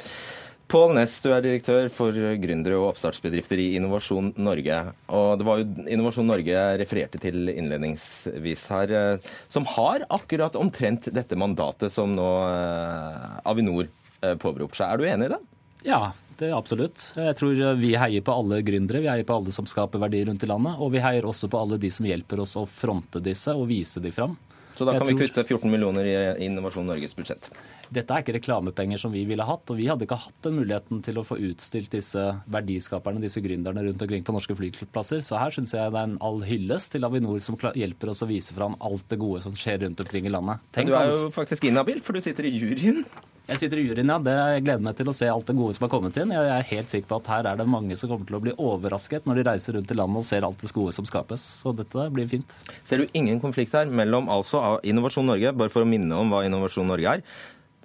Pål 0.68 0.98
Næss, 0.98 1.22
du 1.24 1.30
er 1.32 1.40
direktør 1.40 1.86
for 1.96 2.12
gründere 2.12 2.76
og 2.76 2.90
oppstartsbedrifter 2.90 3.60
i 3.64 3.70
Innovasjon 3.78 4.34
Norge. 4.36 4.80
Og 5.16 5.38
det 5.40 5.46
var 5.48 5.62
jo 5.62 5.86
Innovasjon 5.88 6.28
Norge 6.28 6.52
jeg 6.52 6.80
refererte 6.82 7.22
til 7.24 7.54
innledningsvis 7.54 8.66
her, 8.74 8.92
eh, 8.92 9.30
som 9.54 9.64
har 9.78 10.04
akkurat 10.12 10.58
omtrent 10.60 11.08
dette 11.16 11.40
mandatet 11.40 11.96
som 11.96 12.12
nå 12.18 12.28
eh, 12.50 13.38
Avinor 13.48 13.88
eh, 13.88 14.36
påberoper 14.36 14.82
seg. 14.82 14.92
Er 14.92 15.00
du 15.00 15.08
enig 15.08 15.30
i 15.30 15.34
det? 15.38 15.40
Ja, 15.88 16.02
det 16.36 16.50
er 16.50 16.58
absolutt. 16.58 17.14
Jeg 17.16 17.40
tror 17.40 17.64
vi 17.80 17.94
heier 17.96 18.28
på 18.28 18.36
alle 18.36 18.60
gründere. 18.68 19.06
Vi 19.06 19.12
heier 19.14 19.30
på 19.30 19.40
alle 19.40 19.56
som 19.56 19.72
skaper 19.72 20.04
verdier 20.04 20.28
rundt 20.28 20.44
i 20.44 20.52
landet. 20.52 20.84
Og 20.84 20.92
vi 20.98 21.06
heier 21.06 21.30
også 21.32 21.48
på 21.48 21.64
alle 21.64 21.80
de 21.80 21.94
som 21.96 22.12
hjelper 22.12 22.44
oss 22.44 22.58
å 22.60 22.68
fronte 22.68 23.24
disse 23.24 23.56
og 23.56 23.70
vise 23.72 24.04
de 24.04 24.12
fram. 24.12 24.36
Så 24.76 24.84
da 24.84 24.94
kan 24.94 25.08
tror... 25.08 25.16
vi 25.16 25.24
kutte 25.24 25.48
14 25.48 25.72
millioner 25.72 26.12
i 26.12 26.18
Innovasjon 26.46 26.92
Norges 26.92 27.16
budsjett? 27.16 27.48
Dette 27.94 28.14
er 28.14 28.24
ikke 28.24 28.36
reklamepenger 28.38 29.00
som 29.02 29.14
vi 29.14 29.24
ville 29.30 29.46
hatt, 29.48 29.70
og 29.72 29.80
vi 29.80 29.88
hadde 29.88 30.08
ikke 30.08 30.20
hatt 30.20 30.42
den 30.44 30.58
muligheten 30.60 31.02
til 31.06 31.20
å 31.20 31.26
få 31.28 31.38
utstilt 31.50 31.94
disse 31.94 32.24
verdiskaperne, 32.52 33.22
disse 33.24 33.44
gründerne 33.44 33.86
rundt 33.86 34.04
omkring 34.04 34.26
på 34.28 34.36
norske 34.36 34.58
flyplasser. 34.58 35.24
Så 35.26 35.40
her 35.40 35.56
syns 35.56 35.76
jeg 35.76 35.94
det 35.94 36.02
er 36.02 36.12
en 36.12 36.20
all 36.24 36.44
hyllest 36.48 36.94
til 36.96 37.08
Avinor 37.08 37.40
som 37.44 37.58
hjelper 37.58 38.12
oss 38.14 38.26
å 38.26 38.30
vise 38.30 38.56
fram 38.58 38.76
alt 38.84 39.08
det 39.12 39.22
gode 39.22 39.44
som 39.46 39.56
skjer 39.58 39.86
rundt 39.86 40.04
omkring 40.04 40.28
i 40.28 40.34
landet. 40.34 40.64
Tenk 40.76 40.92
du 40.92 40.98
er 41.00 41.14
jo 41.14 41.32
faktisk 41.34 41.70
inhabil, 41.70 42.04
for 42.04 42.18
du 42.18 42.24
sitter 42.24 42.50
i 42.50 42.54
juryen. 42.58 43.04
Jeg 43.48 43.62
sitter 43.62 43.80
i 43.80 43.84
juryen, 43.86 44.10
ja. 44.12 44.18
Det 44.20 44.34
jeg 44.36 44.64
gleder 44.66 44.84
meg 44.84 44.96
til 45.00 45.08
å 45.08 45.16
se 45.16 45.28
alt 45.32 45.48
det 45.48 45.56
gode 45.56 45.76
som 45.78 45.86
har 45.86 45.92
kommet 45.94 46.18
inn. 46.20 46.34
Jeg 46.36 46.52
er 46.52 46.66
helt 46.74 46.92
sikker 46.92 47.08
på 47.08 47.20
at 47.22 47.30
her 47.32 47.48
er 47.54 47.60
det 47.62 47.68
mange 47.72 47.96
som 47.96 48.12
kommer 48.12 48.28
til 48.28 48.36
å 48.36 48.42
bli 48.44 48.54
overrasket 48.60 49.30
når 49.30 49.40
de 49.40 49.46
reiser 49.48 49.78
rundt 49.78 49.94
i 49.94 49.96
landet 49.96 50.20
og 50.20 50.28
ser 50.28 50.44
alt 50.44 50.60
det 50.60 50.74
gode 50.76 50.96
som 50.98 51.08
skapes. 51.08 51.46
Så 51.62 51.72
dette 51.78 52.10
blir 52.12 52.28
fint. 52.28 52.58
Ser 52.84 53.00
du 53.00 53.16
ingen 53.16 53.40
konflikt 53.40 53.72
her 53.78 53.88
mellom 53.88 54.28
altså 54.34 54.82
Innovasjon 54.84 55.32
Norge, 55.32 55.56
bare 55.56 55.72
for 55.72 55.86
å 55.86 55.88
minne 55.88 56.20
om 56.20 56.34
hva 56.34 56.44
Innovasjon 56.44 56.92
Norge 56.92 57.16
er, 57.16 57.24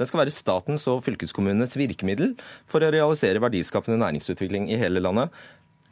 den 0.01 0.09
skal 0.09 0.22
være 0.22 0.34
statens 0.34 0.86
og 0.90 1.03
fylkeskommunenes 1.07 1.76
virkemiddel 1.78 2.34
for 2.70 2.84
å 2.84 2.93
realisere 2.93 3.43
verdiskapende 3.43 4.01
næringsutvikling 4.01 4.70
i 4.72 4.80
hele 4.80 5.03
landet. 5.05 5.30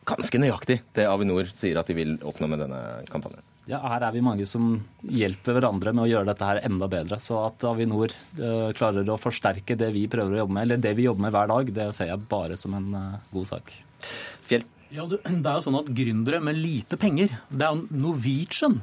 Ganske 0.09 0.41
nøyaktig 0.41 0.81
det 0.97 1.07
Avinor 1.07 1.51
sier 1.53 1.79
at 1.81 1.91
de 1.91 1.97
vil 1.99 2.17
oppnå 2.27 2.49
med 2.51 2.65
denne 2.65 2.81
kampanjen. 3.13 3.45
Ja, 3.69 3.79
Her 3.85 4.03
er 4.09 4.15
vi 4.17 4.23
mange 4.25 4.47
som 4.49 4.81
hjelper 5.05 5.55
hverandre 5.55 5.93
med 5.95 6.07
å 6.07 6.11
gjøre 6.11 6.31
dette 6.33 6.49
her 6.49 6.63
enda 6.67 6.89
bedre. 6.91 7.21
Så 7.23 7.37
at 7.45 7.63
Avinor 7.69 8.11
uh, 8.41 8.73
klarer 8.75 9.07
å 9.13 9.21
forsterke 9.21 9.77
det 9.79 9.93
vi 9.95 10.09
prøver 10.11 10.35
å 10.35 10.43
jobbe 10.43 10.57
med, 10.57 10.67
eller 10.67 10.83
det 10.83 10.95
vi 10.99 11.07
jobber 11.07 11.27
med 11.27 11.37
hver 11.37 11.53
dag, 11.53 11.71
det 11.77 11.87
ser 11.95 12.11
jeg 12.11 12.25
bare 12.33 12.59
som 12.59 12.75
en 12.79 12.89
uh, 12.97 13.21
god 13.35 13.51
sak. 13.53 13.71
Fjell? 14.49 14.67
Ja, 14.91 15.05
Det 15.07 15.21
er 15.23 15.53
jo 15.55 15.63
sånn 15.63 15.79
at 15.79 15.93
gründere 15.95 16.41
med 16.43 16.59
lite 16.59 16.99
penger, 16.99 17.37
det 17.47 17.69
er 17.69 17.85
Norwegian 17.95 18.81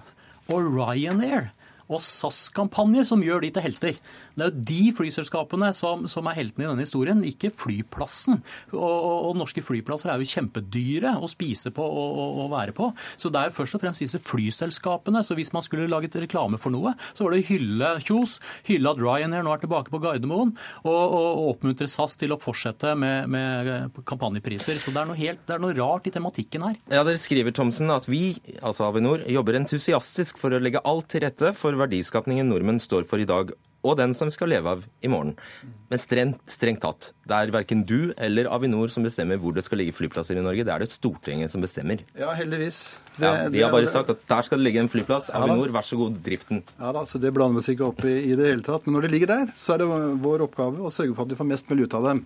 og 0.48 0.70
Ryanair 0.72 1.50
og 1.88 2.00
SAS-kampanjer 2.04 3.08
som 3.08 3.24
gjør 3.24 3.44
de 3.44 3.52
til 3.56 3.66
helter. 3.66 4.00
Det 4.38 4.46
er 4.46 4.52
jo 4.52 4.66
de 4.70 4.92
flyselskapene 4.94 5.72
som, 5.74 6.04
som 6.10 6.28
er 6.30 6.38
heltene 6.38 6.68
i 6.68 6.70
denne 6.70 6.86
historien, 6.86 7.24
ikke 7.26 7.50
flyplassen. 7.58 8.38
Og, 8.70 8.82
og, 8.84 9.16
og, 9.32 9.32
norske 9.40 9.64
flyplasser 9.66 10.12
er 10.14 10.22
jo 10.22 10.30
kjempedyre 10.30 11.16
å 11.18 11.30
spise 11.32 11.72
på 11.74 11.82
og, 11.84 12.20
og, 12.44 12.46
være 12.54 12.76
på. 12.78 12.92
Så 13.18 13.32
det 13.34 13.42
er 13.42 13.50
jo 13.50 13.58
først 13.58 13.78
og 13.80 13.84
fremst 13.84 14.04
disse 14.04 14.22
flyselskapene. 14.22 15.24
Så 15.26 15.38
hvis 15.38 15.54
man 15.56 15.66
skulle 15.66 15.90
laget 15.90 16.20
reklame 16.22 16.60
for 16.62 16.74
noe, 16.74 16.94
så 17.18 17.26
var 17.26 17.34
det 17.34 17.42
å 17.42 17.48
hylle 17.50 17.92
Kjos, 18.06 18.38
hylle 18.70 18.94
at 18.94 19.02
Ryanair 19.02 19.46
nå 19.46 19.56
er 19.56 19.64
tilbake 19.64 19.94
på 19.94 20.02
Gardermoen, 20.04 20.54
og, 20.86 21.18
oppmuntre 21.48 21.88
SAS 21.90 22.18
til 22.20 22.36
å 22.36 22.40
fortsette 22.42 22.94
med, 23.00 23.32
med 23.34 23.98
kampanjepriser. 24.08 24.78
Så 24.82 24.94
det 24.94 25.02
er, 25.02 25.14
helt, 25.18 25.46
det 25.50 25.58
er, 25.58 25.64
noe 25.64 25.78
rart 25.78 26.10
i 26.10 26.14
tematikken 26.14 26.68
her. 26.68 26.78
Ja, 26.94 27.02
Dere 27.08 27.22
skriver 27.22 27.56
Thomsen, 27.58 27.90
at 27.94 28.06
vi, 28.10 28.36
altså 28.62 28.88
Avinor, 28.92 29.26
jobber 29.32 29.58
entusiastisk 29.58 30.38
for 30.42 30.54
å 30.54 30.62
legge 30.62 30.84
alt 30.86 31.10
til 31.14 31.26
rette 31.26 31.54
for 31.58 31.78
verdiskapningen 31.80 32.50
nordmenn 32.52 32.82
står 32.84 33.08
for 33.10 33.24
i 33.24 33.28
dag 33.30 33.56
og 33.88 33.98
den 34.00 34.14
som 34.18 34.30
vi 34.30 34.36
skal 34.36 34.52
leve 34.52 34.74
av 34.76 34.84
i 35.02 35.12
morgen. 35.12 35.34
Men 35.88 36.02
strengt, 36.02 36.42
strengt 36.52 36.82
tatt, 36.84 37.12
det 37.28 37.38
er 37.38 37.54
verken 37.56 37.86
du 37.88 38.12
eller 38.20 38.50
Avinor 38.52 38.92
som 38.92 39.06
bestemmer 39.08 39.40
hvor 39.40 39.56
det 39.56 39.64
skal 39.66 39.80
ligge 39.82 39.96
flyplasser 39.96 40.40
i 40.40 40.44
Norge. 40.44 40.66
Det 40.68 40.74
er 40.74 40.84
det 40.84 40.90
Stortinget 40.92 41.54
som 41.54 41.64
bestemmer. 41.64 42.04
Ja, 42.20 42.34
heldigvis. 42.36 42.82
Det, 43.16 43.24
ja, 43.24 43.48
de 43.54 43.64
har 43.64 43.74
bare 43.74 43.90
sagt 43.92 44.12
at 44.14 44.22
der 44.30 44.46
skal 44.46 44.60
det 44.60 44.68
ligge 44.68 44.84
en 44.84 44.92
flyplass. 44.92 45.32
Avinor, 45.38 45.72
vær 45.74 45.88
så 45.88 46.00
god, 46.00 46.20
driften. 46.26 46.62
Ja 46.82 46.94
da, 46.96 47.06
så 47.08 47.22
Det 47.24 47.34
blander 47.36 47.62
vi 47.62 47.64
oss 47.64 47.74
ikke 47.74 47.88
opp 47.88 48.06
i 48.06 48.18
i 48.28 48.36
det 48.38 48.52
hele 48.52 48.66
tatt. 48.66 48.86
Men 48.86 48.98
når 48.98 49.08
det 49.08 49.16
ligger 49.16 49.34
der, 49.34 49.50
så 49.56 49.76
er 49.76 49.84
det 49.84 49.90
vår 50.24 50.48
oppgave 50.50 50.84
å 50.84 50.94
sørge 50.94 51.16
for 51.16 51.26
at 51.26 51.34
vi 51.34 51.40
får 51.40 51.52
mest 51.56 51.72
mulig 51.72 51.88
ut 51.88 51.98
av 51.98 52.12
dem. 52.12 52.26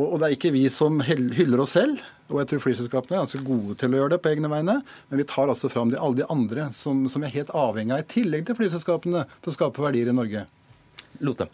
Og, 0.00 0.16
det 0.20 0.28
er 0.28 0.36
ikke 0.36 0.54
vi 0.54 0.64
som 0.72 1.02
hyller 1.04 1.60
oss 1.60 1.74
selv, 1.76 2.00
og 2.32 2.38
jeg 2.40 2.48
tror 2.48 2.62
flyselskapene 2.64 3.18
er 3.18 3.26
ganske 3.26 3.42
gode 3.44 3.76
til 3.80 3.92
å 3.92 4.00
gjøre 4.00 4.14
det 4.14 4.22
på 4.24 4.30
egne 4.32 4.48
vegne, 4.48 4.78
men 5.10 5.20
vi 5.20 5.26
tar 5.28 5.52
altså 5.52 5.68
fram 5.72 5.92
de, 5.92 5.98
alle 6.00 6.22
de 6.22 6.28
andre 6.32 6.70
som, 6.76 7.04
som 7.12 7.24
er 7.24 7.34
helt 7.34 7.52
avhengig 7.56 7.92
av, 7.98 8.04
i 8.04 8.12
tillegg 8.14 8.46
til 8.48 8.56
flyselskapene, 8.56 9.26
til 9.44 9.52
å 9.52 9.56
skape 9.58 9.84
verdier 9.84 10.08
i 10.08 10.16
Norge. 10.16 10.46
Lote. 11.22 11.48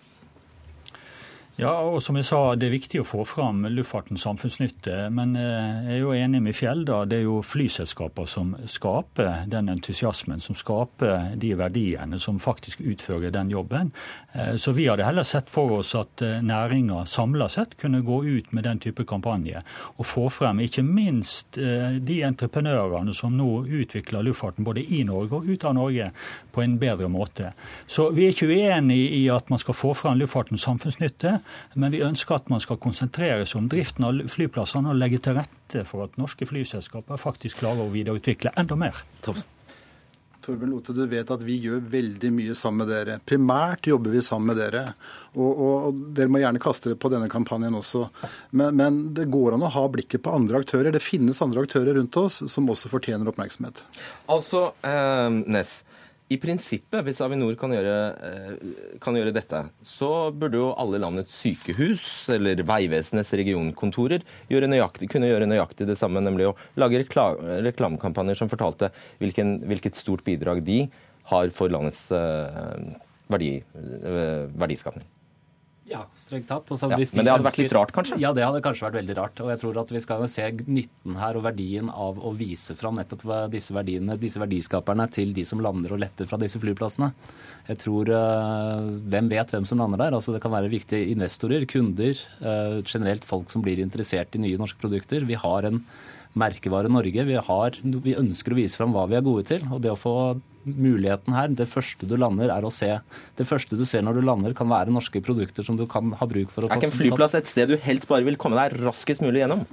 Ja, 1.59 1.73
og 1.83 1.99
som 2.07 2.15
jeg 2.15 2.23
sa, 2.29 2.55
Det 2.55 2.69
er 2.69 2.71
viktig 2.77 3.01
å 3.03 3.07
få 3.07 3.25
fram 3.27 3.65
luftfartens 3.67 4.23
samfunnsnytte. 4.23 5.09
Men 5.11 5.33
eh, 5.35 5.89
jeg 5.89 5.97
er 5.97 6.05
jo 6.05 6.13
enig 6.15 6.41
med 6.45 6.55
Fjell. 6.55 6.85
da, 6.87 7.01
Det 7.05 7.17
er 7.19 7.25
jo 7.25 7.41
flyselskaper 7.43 8.29
som 8.31 8.53
skaper 8.63 9.43
den 9.51 9.67
entusiasmen, 9.73 10.39
som 10.39 10.55
skaper 10.55 11.35
de 11.35 11.51
verdiene, 11.59 12.21
som 12.23 12.39
faktisk 12.39 12.79
utfører 12.79 13.35
den 13.35 13.51
jobben. 13.51 13.91
Eh, 14.35 14.55
så 14.55 14.71
vi 14.73 14.87
hadde 14.87 15.03
heller 15.03 15.27
sett 15.27 15.51
for 15.51 15.81
oss 15.81 15.97
at 15.99 16.23
eh, 16.23 16.39
næringa 16.47 17.03
samla 17.11 17.49
sett 17.51 17.75
kunne 17.77 18.05
gå 18.07 18.21
ut 18.23 18.53
med 18.55 18.63
den 18.63 18.79
type 18.79 19.03
kampanje. 19.03 19.65
Og 19.99 20.07
få 20.07 20.29
frem 20.31 20.63
ikke 20.63 20.87
minst 20.87 21.59
de 21.59 22.21
entreprenørene 22.23 23.11
som 23.15 23.35
nå 23.35 23.65
utvikler 23.67 24.23
luftfarten 24.23 24.65
både 24.65 24.85
i 24.95 25.03
Norge 25.03 25.35
og 25.35 25.51
ut 25.51 25.65
av 25.67 25.75
Norge 25.75 26.13
på 26.55 26.63
en 26.63 26.79
bedre 26.79 27.11
måte. 27.11 27.51
Så 27.87 28.13
vi 28.15 28.29
er 28.29 28.37
ikke 28.37 28.47
uenig 28.47 29.01
i 29.19 29.25
at 29.33 29.51
man 29.51 29.59
skal 29.59 29.75
få 29.75 29.91
frem 29.99 30.21
luftfartens 30.23 30.63
samfunnsnytte. 30.69 31.41
Men 31.75 31.95
vi 31.95 32.05
ønsker 32.07 32.39
at 32.39 32.49
man 32.53 32.63
skal 32.65 32.81
konsentrere 32.83 33.47
seg 33.47 33.63
om 33.63 33.69
driften 33.73 34.09
av 34.09 34.25
flyplassene 34.33 34.93
og 34.93 34.99
legge 34.99 35.21
til 35.25 35.39
rette 35.41 35.85
for 35.89 36.07
at 36.07 36.19
norske 36.21 36.49
flyselskaper 36.49 37.21
faktisk 37.21 37.63
klarer 37.63 37.87
å 37.87 37.93
videreutvikle 37.95 38.55
enda 38.59 38.79
mer. 38.79 39.05
Thompson. 39.23 39.55
Torbjørn 40.49 40.71
Lote, 40.73 40.95
du 40.97 41.03
vet 41.11 41.29
at 41.29 41.43
vi 41.45 41.59
gjør 41.61 41.83
veldig 41.93 42.29
mye 42.33 42.55
sammen 42.57 42.81
med 42.81 42.89
dere. 42.89 43.19
Primært 43.29 43.89
jobber 43.91 44.15
vi 44.15 44.23
sammen 44.25 44.49
med 44.49 44.57
dere. 44.63 44.85
Og, 45.35 45.51
og, 45.51 45.75
og 45.91 45.99
Dere 46.17 46.33
må 46.33 46.41
gjerne 46.41 46.63
kaste 46.63 46.93
det 46.93 46.97
på 47.03 47.11
denne 47.13 47.29
kampanjen 47.29 47.77
også. 47.77 48.07
Men, 48.57 48.79
men, 48.79 49.01
det 49.17 49.29
går 49.29 49.59
an 49.59 49.67
å 49.67 49.73
ha 49.75 49.85
blikket 49.93 50.25
på 50.25 50.33
andre 50.39 50.63
aktører. 50.63 50.95
Det 50.95 51.05
finnes 51.05 51.43
andre 51.45 51.67
aktører 51.67 51.99
rundt 51.99 52.17
oss 52.17 52.41
som 52.49 52.71
også 52.73 52.89
fortjener 52.95 53.29
oppmerksomhet. 53.29 53.85
Altså, 54.33 54.71
eh, 54.89 55.29
Ness. 55.45 55.83
I 56.29 56.37
prinsippet, 56.37 57.01
hvis 57.07 57.23
Avinor 57.25 57.55
kan 57.57 57.73
gjøre, 57.73 57.95
eh, 58.29 58.97
kan 59.01 59.17
gjøre, 59.17 59.33
dette, 59.33 59.63
så 59.81 60.29
burde 60.29 60.61
jo 60.61 60.75
alle 60.77 61.01
landets 61.01 61.33
sykehus 61.33 62.29
eller 62.35 62.61
Vegvesenets 62.69 63.33
regionkontorer 63.41 64.25
gjøre 64.53 64.69
nøyaktig, 64.69 65.09
kunne 65.09 65.31
gjøre 65.31 65.49
nøyaktig 65.49 65.89
det 65.89 65.97
samme, 65.97 66.21
nemlig 66.21 66.51
å 66.51 66.57
lage 66.77 67.01
reklamekampanjer 67.01 68.43
som 68.43 68.53
fortalte 68.53 68.93
hvilken, 69.23 69.63
hvilket 69.65 69.97
stort 69.97 70.25
bidrag 70.27 70.61
de 70.69 70.83
har 71.33 71.49
for 71.57 71.73
landets 71.73 72.11
eh, 72.13 72.99
verdi, 73.33 73.55
eh, 73.65 74.45
verdiskapning. 74.53 75.09
Ja, 75.89 76.03
strengt 76.21 76.49
tatt. 76.51 76.69
Altså, 76.69 76.91
Ja, 76.91 76.99
de 77.01 77.07
men 77.17 77.25
det 77.25 77.33
hadde 77.33 77.47
vært 77.47 77.61
litt 77.63 77.73
rart, 77.73 77.93
kanskje? 77.97 78.19
Ja, 78.21 78.33
det 78.37 78.45
hadde 78.45 78.61
kanskje 78.65 78.85
vært 78.89 78.99
veldig 78.99 79.15
rart. 79.17 79.41
Og 79.41 79.49
jeg 79.53 79.61
tror 79.63 79.79
at 79.81 79.93
vi 79.95 80.03
skal 80.05 80.21
jo 80.21 80.29
se 80.29 80.45
nytten 80.69 81.17
her 81.17 81.39
og 81.39 81.47
verdien 81.47 81.89
av 81.89 82.19
å 82.21 82.33
vise 82.37 82.77
fram 82.77 82.99
nettopp 83.01 83.25
disse 83.53 83.73
verdiene, 83.73 84.19
disse 84.21 84.41
verdiskaperne, 84.43 85.09
til 85.15 85.33
de 85.37 85.47
som 85.49 85.63
lander 85.65 85.95
og 85.97 86.03
letter 86.03 86.29
fra 86.29 86.37
disse 86.41 86.61
flyplassene. 86.61 87.09
Jeg 87.71 87.81
tror 87.85 88.13
øh, 88.13 88.93
Hvem 89.09 89.33
vet 89.33 89.55
hvem 89.55 89.65
som 89.69 89.81
lander 89.81 90.01
der? 90.05 90.19
Altså, 90.19 90.35
det 90.35 90.43
kan 90.45 90.53
være 90.53 90.73
viktige 90.73 91.09
investorer, 91.15 91.65
kunder, 91.71 92.21
øh, 92.43 92.83
generelt 92.85 93.25
folk 93.25 93.51
som 93.51 93.65
blir 93.65 93.81
interessert 93.81 94.37
i 94.37 94.45
nye 94.45 94.61
norske 94.61 94.81
produkter. 94.83 95.25
Vi 95.25 95.41
har 95.41 95.69
en 95.69 95.83
merkevare 96.39 96.93
Norge. 96.93 97.25
Vi, 97.25 97.41
har, 97.49 97.81
vi 97.83 98.17
ønsker 98.19 98.53
å 98.53 98.61
vise 98.61 98.77
fram 98.77 98.93
hva 98.93 99.09
vi 99.09 99.17
er 99.17 99.25
gode 99.25 99.49
til. 99.49 99.65
Og 99.73 99.81
det 99.83 99.95
å 99.95 99.99
få 99.99 100.15
muligheten 100.77 101.35
her, 101.37 101.53
det 101.57 101.69
første 101.71 102.09
du 102.09 102.17
lander, 102.21 102.53
er 102.55 102.67
å 102.67 102.73
se 102.75 102.91
Det 103.39 103.47
første 103.49 103.79
du 103.79 103.85
ser 103.89 104.03
når 104.05 104.19
du 104.19 104.27
lander, 104.27 104.55
kan 104.57 104.69
være 104.71 104.93
norske 104.95 105.23
produkter 105.25 105.67
som 105.67 105.79
du 105.79 105.87
kan 105.91 106.13
ha 106.19 106.29
bruk 106.29 106.53
for. 106.55 106.67
Er 106.69 106.77
ikke 106.77 106.91
en 106.91 106.99
flyplass 106.99 107.37
et 107.39 107.51
sted 107.51 107.71
du 107.73 107.79
helst 107.83 108.09
bare 108.11 108.27
vil 108.27 108.39
komme 108.41 108.59
deg 108.59 108.79
raskest 108.83 109.25
mulig 109.25 109.45
gjennom? 109.45 109.65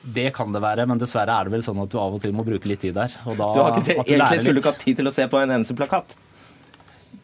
Det 0.00 0.30
kan 0.32 0.52
det 0.54 0.62
være, 0.64 0.86
men 0.88 1.00
dessverre 1.00 1.34
er 1.34 1.48
det 1.48 1.52
vel 1.52 1.64
sånn 1.64 1.82
at 1.82 1.92
du 1.92 1.98
av 2.00 2.14
og 2.16 2.22
til 2.24 2.32
må 2.32 2.44
bruke 2.46 2.68
litt 2.70 2.80
tid 2.80 2.96
der. 2.96 3.12
Og 3.28 3.36
da, 3.36 3.50
Du 3.52 3.60
har 3.60 3.76
ikke, 3.76 3.84
du 3.84 4.14
egentlig 4.16 4.40
skulle 4.40 4.56
du 4.56 4.62
ikke 4.62 4.72
hatt 4.72 4.84
tid 4.86 5.00
til 5.02 5.10
å 5.10 5.14
se 5.14 5.26
på 5.28 5.40
en 5.42 5.56
eneste 5.58 5.76
plakat. 5.76 6.16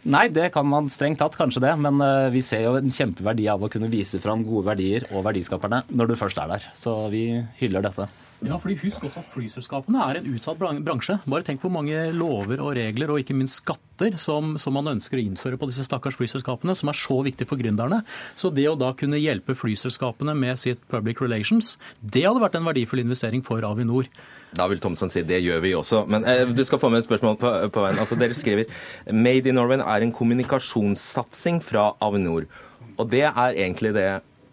Nei, 0.06 0.28
det 0.30 0.52
kan 0.54 0.66
man 0.70 0.90
strengt 0.92 1.18
tatt 1.18 1.34
kanskje 1.34 1.64
det, 1.64 1.72
men 1.82 1.98
eh, 2.04 2.28
vi 2.30 2.42
ser 2.44 2.62
jo 2.62 2.76
en 2.78 2.92
kjempeverdi 2.94 3.48
av 3.50 3.64
å 3.64 3.70
kunne 3.72 3.88
vise 3.90 4.20
fram 4.22 4.44
gode 4.46 4.68
verdier 4.68 5.06
og 5.10 5.24
verdiskaperne 5.26 5.82
når 5.90 6.12
du 6.12 6.14
først 6.20 6.38
er 6.42 6.52
der. 6.52 6.68
Så 6.78 6.94
vi 7.10 7.24
hyller 7.58 7.82
dette. 7.88 8.06
Ja, 8.44 8.58
fordi 8.60 8.76
Husk 8.82 9.04
også 9.06 9.22
at 9.22 9.28
flyselskapene 9.32 10.02
er 10.04 10.18
en 10.18 10.26
utsatt 10.34 10.58
bransje. 10.60 11.16
Bare 11.24 11.46
tenk 11.46 11.62
hvor 11.62 11.72
mange 11.72 11.96
lover 12.12 12.60
og 12.60 12.74
regler 12.76 13.12
og 13.12 13.22
ikke 13.22 13.36
minst 13.36 13.62
skatter 13.62 14.18
som, 14.20 14.58
som 14.60 14.76
man 14.76 14.90
ønsker 14.92 15.16
å 15.16 15.22
innføre 15.22 15.56
på 15.56 15.70
disse 15.70 15.86
stakkars 15.86 16.18
flyselskapene, 16.18 16.74
som 16.76 16.92
er 16.92 16.98
så 17.00 17.16
viktig 17.24 17.48
for 17.48 17.60
gründerne. 17.60 18.02
Så 18.36 18.52
det 18.52 18.66
å 18.68 18.76
da 18.76 18.92
kunne 18.98 19.22
hjelpe 19.22 19.56
flyselskapene 19.56 20.36
med 20.36 20.60
sitt 20.60 20.84
public 20.92 21.24
relations, 21.24 21.76
det 22.00 22.26
hadde 22.26 22.44
vært 22.44 22.60
en 22.60 22.68
verdifull 22.68 23.00
investering 23.06 23.44
for 23.46 23.64
Avinor. 23.64 24.10
Da 24.56 24.68
vil 24.68 24.84
Thomsen 24.84 25.10
si 25.12 25.24
det 25.26 25.40
gjør 25.40 25.64
vi 25.64 25.72
også. 25.78 26.04
Men 26.12 26.28
eh, 26.28 26.44
du 26.52 26.64
skal 26.68 26.80
få 26.82 26.92
med 26.92 27.00
et 27.00 27.08
spørsmål 27.08 27.40
på, 27.40 27.56
på 27.72 27.88
veien. 27.88 28.04
Altså, 28.04 28.20
dere 28.20 28.36
skriver 28.36 28.68
Made 29.16 29.48
in 29.48 29.56
Norway 29.56 29.80
er 29.80 30.04
en 30.04 30.14
kommunikasjonssatsing 30.14 31.64
fra 31.64 31.94
Avinor. 32.04 32.50
Og 32.96 33.08
det 33.12 33.26
er 33.28 33.56
egentlig 33.56 33.96
det 33.96 34.08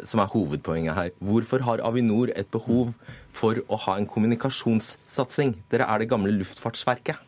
som 0.08 0.22
er 0.24 0.32
hovedpoenget 0.32 0.98
her. 0.98 1.12
Hvorfor 1.24 1.66
har 1.68 1.84
Avinor 1.86 2.32
et 2.36 2.50
behov 2.54 2.94
for 3.34 3.60
å 3.68 3.80
ha 3.88 3.98
en 4.00 4.10
kommunikasjonssatsing? 4.10 5.56
Dere 5.72 5.90
er 5.90 6.04
det 6.04 6.10
gamle 6.12 6.34
Luftfartsverket. 6.36 7.22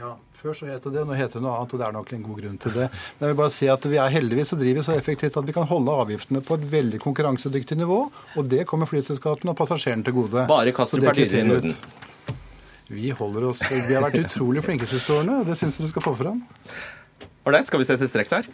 Ja, 0.00 0.16
Før 0.40 0.54
så 0.56 0.70
het 0.70 0.86
det 0.88 1.02
nå 1.04 1.12
heter 1.12 1.36
det 1.36 1.44
noe 1.44 1.52
annet, 1.58 1.72
og 1.74 1.80
det 1.82 1.84
er 1.84 1.92
nok 1.92 2.10
en 2.16 2.22
god 2.24 2.38
grunn 2.40 2.60
til 2.62 2.72
det. 2.72 2.86
Men 3.18 3.26
jeg 3.26 3.34
vil 3.34 3.38
bare 3.42 3.52
si 3.52 3.66
at 3.68 3.82
vi 3.92 3.98
er 4.00 4.14
heldigvis 4.14 4.54
og 4.54 4.62
driver 4.62 4.86
så 4.86 4.94
effektivt 4.96 5.36
at 5.36 5.44
vi 5.44 5.52
kan 5.52 5.68
holde 5.68 5.96
avgiftene 6.00 6.40
på 6.40 6.56
et 6.56 6.64
veldig 6.72 7.00
konkurransedyktig 7.02 7.76
nivå, 7.76 7.98
og 8.08 8.48
det 8.48 8.64
kommer 8.70 8.88
flyselskapene 8.88 9.52
og 9.52 9.58
passasjerene 9.58 10.06
til 10.06 10.16
gode. 10.16 10.46
Bare 10.48 10.72
Kastrup 10.72 11.04
er 11.10 11.20
dyrere 11.20 11.44
i 11.44 11.50
Norden. 11.50 11.76
Vi 12.90 13.12
holder 13.14 13.50
oss 13.52 13.60
Vi 13.68 13.92
har 13.92 14.02
vært 14.02 14.16
utrolig 14.24 14.64
flinke 14.64 14.88
siste 14.88 15.12
årene, 15.14 15.42
og 15.42 15.50
det 15.50 15.60
syns 15.60 15.76
dere 15.76 15.92
skal 15.92 16.08
få 16.08 16.16
fram. 16.18 16.40
Ålreit, 17.44 17.68
skal 17.68 17.84
vi 17.84 17.90
sette 17.92 18.08
strek 18.08 18.32
der? 18.32 18.48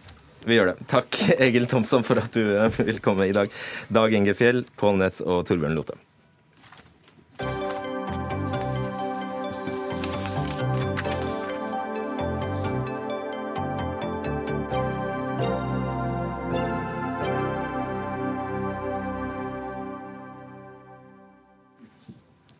Vi 0.47 0.55
gjør 0.55 0.71
det. 0.71 0.77
Takk, 0.87 1.17
Egil 1.43 1.67
Thomsson, 1.67 2.07
for 2.07 2.23
at 2.23 2.31
du 2.37 2.55
eh, 2.55 2.83
vil 2.87 3.03
komme 3.03 3.27
i 3.27 3.35
dag. 3.35 3.51
Dag 3.91 4.15
Inge 4.15 4.35
Fjell, 4.39 4.63
Pål 4.79 5.01
Næss 5.03 5.19
og 5.27 5.43
Torbjørn 5.49 5.75
Lote. 5.75 5.99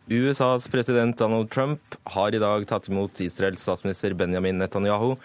USAs 0.07 0.67
president 0.71 1.17
Donald 1.19 1.49
Trump 1.51 1.95
har 2.15 2.35
i 2.35 2.39
dag 2.39 2.63
tatt 2.67 2.87
imot 2.87 3.19
Israels 3.23 3.63
statsminister 3.63 4.15
Benjamin 4.15 4.59
Netanyahu 4.59 5.17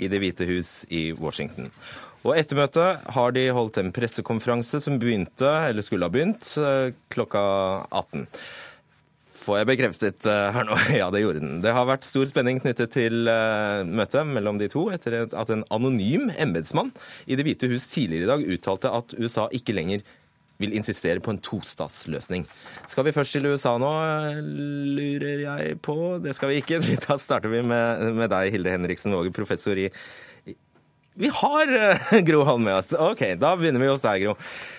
i 0.00 0.08
Det 0.08 0.20
hvite 0.20 0.48
hus 0.48 0.70
i 0.88 1.10
Washington. 1.12 1.68
Og 2.20 2.34
etter 2.36 2.58
møtet 2.58 3.06
har 3.14 3.32
de 3.32 3.46
holdt 3.56 3.78
en 3.80 3.92
pressekonferanse 3.96 4.82
som 4.84 4.98
begynte, 5.00 5.48
eller 5.70 5.84
skulle 5.84 6.04
ha 6.04 6.12
begynt, 6.12 6.52
eh, 6.60 6.92
klokka 7.12 7.40
18. 7.88 8.26
Får 9.40 9.56
jeg 9.56 9.68
bekreftet 9.70 10.28
eh, 10.28 10.50
her 10.52 10.68
nå? 10.68 10.76
Ja, 11.00 11.08
det 11.12 11.22
gjorde 11.22 11.40
den. 11.40 11.58
Det 11.64 11.72
har 11.72 11.88
vært 11.88 12.04
stor 12.04 12.28
spenning 12.28 12.60
knyttet 12.60 12.92
til 12.92 13.30
eh, 13.30 13.80
møtet 13.88 14.28
mellom 14.28 14.60
de 14.60 14.68
to, 14.68 14.90
etter 14.92 15.22
at 15.24 15.52
en 15.54 15.64
anonym 15.72 16.28
embetsmann 16.36 16.92
i 17.24 17.40
Det 17.40 17.46
hvite 17.48 17.70
hus 17.72 17.88
tidligere 17.88 18.28
i 18.28 18.32
dag 18.34 18.48
uttalte 18.56 18.92
at 19.00 19.16
USA 19.16 19.48
ikke 19.56 19.76
lenger 19.78 20.04
vil 20.60 20.74
insistere 20.76 21.22
på 21.24 21.32
en 21.32 21.40
tostatsløsning. 21.40 22.44
Skal 22.90 23.06
vi 23.06 23.14
først 23.16 23.32
til 23.32 23.48
USA 23.48 23.78
nå, 23.80 23.92
lurer 24.92 25.46
jeg 25.46 25.78
på? 25.80 25.96
Det 26.20 26.36
skal 26.36 26.52
vi 26.52 26.60
ikke. 26.60 26.82
Da 27.06 27.16
starter 27.16 27.48
vi 27.48 27.62
med, 27.64 28.10
med 28.18 28.28
deg, 28.28 28.52
Hilde 28.52 28.76
Henriksen 28.76 29.16
Våge, 29.16 29.32
professor 29.32 29.80
i 29.80 29.88
Vi 31.20 31.28
har 31.40 31.72
eh, 31.76 32.20
Gro 32.28 32.42
Holm 32.48 32.64
med 32.68 32.78
oss. 32.80 32.92
OK, 32.96 33.22
da 33.40 33.54
begynner 33.60 33.82
vi 33.84 33.90
hos 33.92 34.04
deg, 34.06 34.24
Gro. 34.24 34.36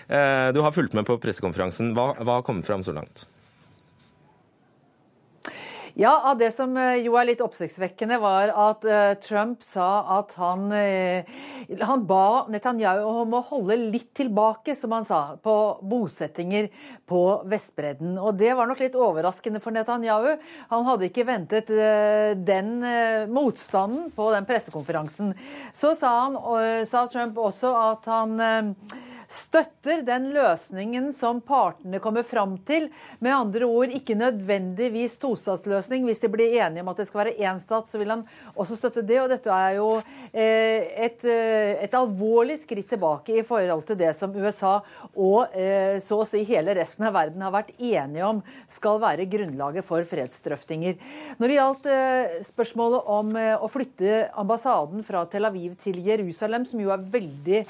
Eh, 0.10 0.48
Du 0.56 0.62
har 0.66 0.74
fulgt 0.76 0.96
med 0.98 1.06
på 1.08 1.20
pressekonferansen. 1.22 1.94
Hva, 1.98 2.12
hva 2.20 2.40
har 2.40 2.48
kommet 2.48 2.66
fram 2.68 2.84
så 2.84 2.96
langt? 2.98 3.28
Ja, 5.94 6.22
av 6.32 6.38
det 6.38 6.52
som 6.56 6.72
eh, 6.80 7.02
jo 7.04 7.18
er 7.20 7.28
litt 7.28 7.42
oppsiktsvekkende, 7.44 8.16
var 8.22 8.52
at 8.56 8.86
eh, 8.88 9.14
Trump 9.20 9.64
sa 9.68 10.20
at 10.20 10.32
han, 10.40 10.70
eh, 10.72 11.28
han 11.82 12.06
ba 12.08 12.48
Netanyahu 12.52 13.04
om 13.24 13.36
å 13.36 13.44
holde 13.50 13.76
litt 13.82 14.14
tilbake, 14.16 14.76
som 14.78 14.96
han 14.96 15.08
sa, 15.08 15.22
på 15.44 15.56
bosettinger 15.84 16.70
på 17.12 17.22
Vestbredden. 17.52 18.16
Og 18.22 18.40
det 18.40 18.54
var 18.56 18.72
nok 18.72 18.80
litt 18.84 18.96
overraskende 18.96 19.60
for 19.64 19.76
Netanyahu. 19.76 20.38
Han 20.72 20.88
hadde 20.88 21.10
ikke 21.10 21.28
ventet 21.28 21.72
den 22.48 22.72
motstanden 23.32 24.10
på 24.16 24.30
den 24.32 24.48
pressekonferansen. 24.48 25.34
Så 25.76 25.92
sa, 26.00 26.14
han, 26.24 26.40
sa 26.88 27.04
Trump 27.12 27.40
også 27.42 27.74
at 27.76 28.08
han 28.08 28.40
støtter 29.32 30.02
den 30.06 30.30
løsningen 30.36 31.12
som 31.16 31.40
partene 31.46 32.02
kommer 32.04 32.26
fram 32.28 32.58
til. 32.68 32.90
Med 33.24 33.34
andre 33.34 33.68
ord 33.68 33.94
ikke 33.96 34.18
nødvendigvis 34.20 35.18
tostatsløsning. 35.22 36.06
Hvis 36.08 36.22
de 36.24 36.32
blir 36.32 36.58
enige 36.60 36.84
om 36.84 36.92
at 36.92 37.00
det 37.00 37.08
skal 37.08 37.24
være 37.24 37.38
én 37.40 37.62
stat, 37.64 37.88
så 37.90 38.02
vil 38.02 38.12
han 38.12 38.26
også 38.56 38.78
støtte 38.80 39.06
det. 39.08 39.22
Og 39.22 39.30
dette 39.32 39.56
er 39.56 39.78
jo 39.78 39.88
eh, 40.34 40.92
et, 41.08 41.24
eh, 41.24 41.84
et 41.86 41.96
alvorlig 41.98 42.60
skritt 42.64 42.92
tilbake 42.92 43.38
i 43.40 43.46
forhold 43.48 43.86
til 43.88 44.00
det 44.02 44.12
som 44.20 44.36
USA 44.36 44.80
og 45.16 45.56
eh, 45.56 46.00
så 46.04 46.22
å 46.22 46.28
si 46.28 46.44
hele 46.48 46.76
resten 46.78 47.08
av 47.08 47.16
verden 47.16 47.44
har 47.46 47.56
vært 47.56 47.74
enige 47.78 48.28
om 48.28 48.44
skal 48.72 49.00
være 49.02 49.30
grunnlaget 49.32 49.88
for 49.88 50.04
fredsdrøftinger. 50.08 51.00
Når 51.40 51.48
det 51.48 51.58
gjaldt 51.58 51.90
spørsmålet 52.52 53.10
om 53.12 53.34
å 53.36 53.70
flytte 53.72 54.28
ambassaden 54.40 55.04
fra 55.08 55.24
Tel 55.32 55.48
Aviv 55.48 55.76
til 55.84 56.00
Jerusalem, 56.06 56.66
som 56.68 56.82
jo 56.82 56.92
er 56.94 57.04
veldig 57.12 57.64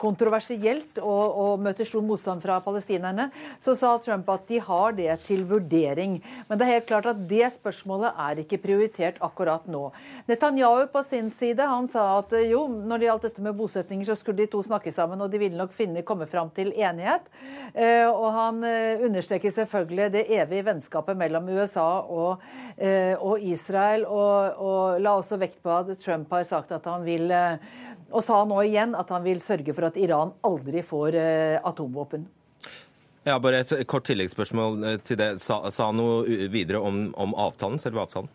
kontroversielt 0.00 1.00
og, 1.02 1.38
og 1.42 1.62
møter 1.64 1.88
stor 1.88 2.04
motstand 2.04 2.42
fra 2.44 2.58
palestinerne, 2.64 3.28
så 3.62 3.76
sa 3.78 3.96
Trump 4.02 4.28
at 4.32 4.46
de 4.50 4.60
har 4.62 4.96
det 4.96 5.10
til 5.26 5.44
vurdering. 5.48 6.18
Men 6.48 6.58
det 6.58 6.66
er 6.66 6.74
helt 6.76 6.88
klart 6.90 7.08
at 7.10 7.22
det 7.30 7.50
spørsmålet 7.56 8.16
er 8.26 8.42
ikke 8.42 8.60
prioritert 8.62 9.20
akkurat 9.24 9.66
nå. 9.70 9.88
Netanyahu 10.28 10.86
på 10.92 11.02
sin 11.06 11.30
side 11.30 11.66
han 11.66 11.88
sa 11.90 12.06
at 12.18 12.34
jo, 12.46 12.66
når 12.68 12.98
det 12.98 13.08
gjaldt 13.08 13.28
dette 13.28 13.44
med 13.44 13.56
bosetninger, 13.58 14.08
så 14.08 14.18
skulle 14.18 14.42
de 14.42 14.50
to 14.52 14.62
snakke 14.66 14.92
sammen, 14.94 15.20
og 15.22 15.30
de 15.32 15.40
ville 15.40 15.58
nok 15.58 15.74
finne, 15.76 16.04
komme 16.06 16.28
fram 16.30 16.50
til 16.56 16.72
enighet. 16.74 17.28
Eh, 17.74 18.06
og 18.08 18.28
han 18.34 18.62
eh, 18.66 19.04
understreker 19.06 19.54
selvfølgelig 19.54 20.12
det 20.14 20.26
evige 20.38 20.66
vennskapet 20.66 21.18
mellom 21.18 21.48
USA 21.54 21.86
og, 22.00 22.44
eh, 22.76 23.14
og 23.20 23.42
Israel, 23.42 24.06
og, 24.06 24.62
og 24.62 25.00
la 25.02 25.16
også 25.18 25.38
vekt 25.40 25.60
på 25.64 25.72
at 25.72 25.96
Trump 26.04 26.32
har 26.32 26.46
sagt 26.48 26.72
at 26.72 26.86
han 26.88 27.04
vil 27.06 27.32
og 28.10 28.24
sa 28.24 28.42
nå 28.46 28.62
igjen 28.66 28.94
at 28.98 29.10
han 29.12 29.24
vil 29.26 29.40
sørge 29.42 29.74
for 29.74 29.88
at 29.88 29.98
Iran 30.00 30.34
aldri 30.46 30.82
får 30.86 31.18
eh, 31.18 31.58
atomvåpen. 31.66 32.26
Ja, 33.26 33.40
Bare 33.42 33.64
et 33.64 33.72
kort 33.90 34.06
tilleggsspørsmål 34.06 34.84
eh, 34.86 34.98
til 35.02 35.18
det. 35.18 35.32
Sa, 35.42 35.60
han 35.66 35.98
noe 35.98 36.46
videre 36.52 36.78
om, 36.78 37.08
om 37.18 37.34
avtalen, 37.34 37.80
selve 37.82 38.04
avtalen? 38.04 38.30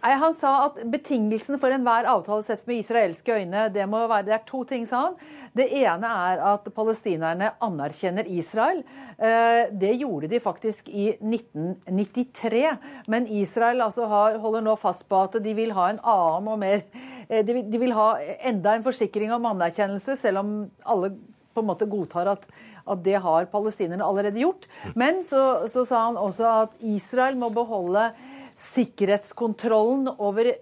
Han 0.00 0.34
sa 0.34 0.52
at 0.66 0.78
betingelsene 0.88 1.58
for 1.60 1.72
enhver 1.74 2.08
avtale 2.08 2.44
sett 2.46 2.62
med 2.68 2.80
israelske 2.80 3.34
øyne, 3.36 3.66
det 3.72 3.84
må 3.88 4.06
være, 4.08 4.24
det 4.30 4.34
er 4.38 4.46
to 4.48 4.62
ting, 4.64 4.86
sa 4.88 5.10
han. 5.10 5.18
Det 5.56 5.66
ene 5.80 6.06
er 6.30 6.40
at 6.52 6.68
palestinerne 6.74 7.50
anerkjenner 7.60 8.28
Israel. 8.30 8.84
Eh, 9.18 9.66
Det 9.80 9.92
gjorde 9.98 10.30
de 10.30 10.40
faktisk 10.40 10.88
i 10.88 11.10
1993. 11.18 12.78
Men 13.08 13.26
Israel 13.26 13.82
altså 13.82 14.06
har, 14.06 14.38
holder 14.38 14.60
nå 14.60 14.76
fast 14.76 15.08
på 15.08 15.22
at 15.26 15.36
de 15.42 15.54
vil 15.54 15.72
ha 15.72 15.90
en 15.90 16.00
annen 16.00 16.48
og 16.48 16.58
mer 16.58 16.82
eh, 17.28 17.44
De 17.44 17.52
vil, 17.52 17.66
de 17.70 17.78
vil 17.78 17.92
ha 17.92 18.14
enda 18.40 18.74
en 18.74 18.86
forsikring 18.86 19.32
om 19.32 19.46
anerkjennelse, 19.52 20.16
selv 20.16 20.38
om 20.38 20.70
alle 20.86 21.12
på 21.52 21.60
en 21.60 21.66
måte 21.66 21.88
godtar 21.90 22.30
at, 22.30 22.46
at 22.86 23.04
det 23.04 23.18
har 23.20 23.50
palestinerne 23.50 24.06
allerede 24.06 24.38
gjort. 24.38 24.68
Men 24.94 25.24
så, 25.26 25.66
så 25.68 25.84
sa 25.84 26.06
han 26.06 26.16
også 26.16 26.46
at 26.46 26.76
Israel 26.80 27.36
må 27.36 27.50
beholde 27.50 28.12
sikkerhetskontrollen 28.60 30.10
over 30.18 30.52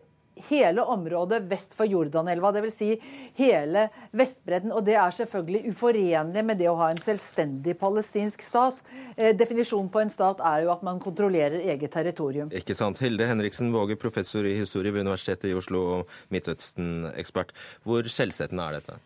hele 0.49 0.83
området 0.83 1.43
vest 1.51 1.75
for 1.75 1.89
Jordanelva, 1.89 2.53
dvs. 2.53 2.77
Si 2.77 2.91
hele 3.39 3.89
Vestbredden. 4.17 4.73
Og 4.75 4.85
det 4.87 4.97
er 4.99 5.15
selvfølgelig 5.15 5.73
uforenlig 5.73 6.45
med 6.47 6.61
det 6.61 6.71
å 6.71 6.77
ha 6.79 6.91
en 6.93 7.03
selvstendig 7.03 7.75
palestinsk 7.81 8.43
stat. 8.45 8.81
Eh, 9.17 9.35
definisjonen 9.37 9.91
på 9.93 10.03
en 10.03 10.13
stat 10.13 10.43
er 10.45 10.65
jo 10.67 10.73
at 10.75 10.85
man 10.87 11.03
kontrollerer 11.03 11.67
eget 11.75 11.93
territorium. 11.95 12.53
Ikke 12.55 12.77
sant. 12.79 13.03
Hilde 13.03 13.29
Henriksen 13.29 13.73
Våge, 13.75 13.99
professor 14.01 14.47
i 14.47 14.57
historie 14.59 14.95
ved 14.95 15.07
Universitetet 15.07 15.51
i 15.51 15.59
Oslo 15.59 15.85
og 15.99 16.17
Midtøsten-ekspert. 16.35 17.55
Hvor 17.87 18.07
skjellsettende 18.09 18.69
er 18.69 18.81
dette? 18.81 18.99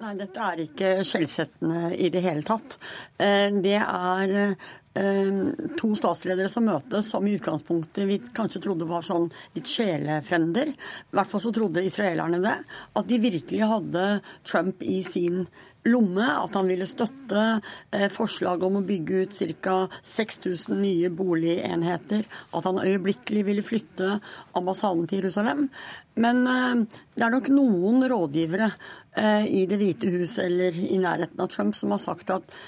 Nei, 0.00 0.12
dette 0.18 0.44
er 0.44 0.60
ikke 0.64 0.88
skjellsettende 1.06 1.94
i 1.96 2.10
det 2.12 2.20
hele 2.24 2.44
tatt. 2.44 2.76
Eh, 3.20 3.48
det 3.64 3.78
er 3.78 4.34
eh, 4.42 4.70
to 4.90 5.88
statsledere 5.94 6.48
som 6.50 6.64
møtes, 6.66 7.12
som 7.12 7.22
i 7.22 7.36
utgangspunktet 7.36 8.08
vi 8.08 8.16
kanskje 8.34 8.62
trodde 8.64 8.88
var 8.90 9.04
sånn 9.06 9.28
litt 9.54 9.70
sjelefrender. 9.70 10.72
I 10.74 11.14
hvert 11.14 11.30
fall 11.30 11.44
så 11.44 11.52
trodde 11.54 11.84
israelerne 11.86 12.40
det. 12.42 12.56
At 12.98 13.06
de 13.06 13.20
virkelig 13.22 13.68
hadde 13.70 14.06
Trump 14.42 14.82
i 14.82 14.98
sin 15.06 15.44
lomme, 15.88 16.26
at 16.26 16.54
han 16.58 16.68
ville 16.68 16.88
støtte 16.88 17.44
forslaget 17.90 18.16
forslag 18.20 18.64
om 18.66 18.78
å 18.80 18.84
bygge 18.84 19.22
ut 19.24 19.38
ca. 19.64 19.76
6000 20.04 20.76
nye 20.80 21.10
boligenheter, 21.12 22.26
at 22.52 22.68
han 22.68 22.82
øyeblikkelig 22.82 23.44
ville 23.46 23.64
flytte 23.64 24.18
ambassaden 24.58 25.06
til 25.08 25.22
Jerusalem. 25.22 25.68
Men 26.20 26.42
eh, 26.46 27.00
det 27.16 27.24
er 27.24 27.32
nok 27.32 27.48
noen 27.54 28.04
rådgivere 28.10 28.68
eh, 29.16 29.46
i 29.46 29.64
Det 29.70 29.78
hvite 29.80 30.10
hus 30.12 30.36
eller 30.42 30.76
i 30.76 30.98
nærheten 31.00 31.40
av 31.40 31.48
Trump 31.52 31.78
som 31.78 31.94
har 31.94 32.02
sagt 32.02 32.32
at 32.34 32.44
eh, 32.44 32.58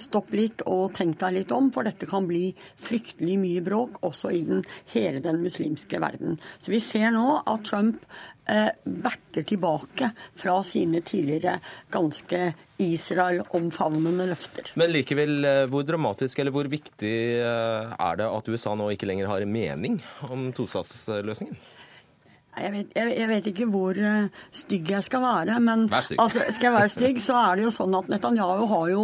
stopp 0.00 0.32
litt 0.32 0.62
og 0.64 0.94
tenk 0.96 1.18
deg 1.20 1.34
litt 1.34 1.52
om, 1.52 1.68
for 1.74 1.84
dette 1.84 2.08
kan 2.08 2.24
bli 2.28 2.48
fryktelig 2.80 3.36
mye 3.40 3.64
bråk 3.64 3.98
også 4.06 4.32
i 4.32 4.40
den, 4.46 4.62
hele 4.94 5.20
den 5.24 5.42
muslimske 5.42 6.00
verden. 6.00 6.38
Så 6.58 6.72
vi 6.72 6.80
ser 6.80 7.12
nå 7.12 7.42
at 7.44 7.66
Trump 7.68 8.00
eh, 8.46 8.70
berter 8.84 9.42
tilbake 9.42 10.10
fra 10.34 10.56
sine 10.64 11.02
tidligere 11.06 11.58
ganske 11.92 12.52
Israel-omfavnende 12.82 14.28
løfter. 14.30 14.72
Men 14.80 14.92
likevel, 14.94 15.38
eh, 15.44 15.62
hvor 15.70 15.86
dramatisk 15.86 16.40
eller 16.40 16.54
hvor 16.54 16.70
viktig 16.70 17.14
eh, 17.40 17.94
er 17.96 18.20
det 18.20 18.28
at 18.30 18.52
USA 18.52 18.74
nå 18.78 18.90
ikke 18.94 19.08
lenger 19.10 19.30
har 19.30 19.46
mening 19.48 20.00
om 20.30 20.50
tostatsløsningen? 20.56 21.58
Jeg 22.56 22.72
vet, 22.72 22.92
jeg, 22.96 23.12
jeg 23.18 23.28
vet, 23.28 23.48
ikke 23.50 23.68
hvor 23.68 23.98
uh, 24.00 24.42
stygg 24.54 24.90
jeg 24.94 25.04
skal 25.04 25.20
være, 25.20 25.58
men 25.60 25.84
altså, 25.92 26.46
skal 26.48 26.70
jeg 26.70 26.74
være 26.76 26.92
stygg, 26.94 27.20
så 27.20 27.36
er 27.42 27.58
det 27.58 27.66
jo 27.66 27.72
sånn 27.74 27.96
at 27.98 28.08
Netanyahu 28.08 28.64
har 28.70 28.86
jo 28.94 29.02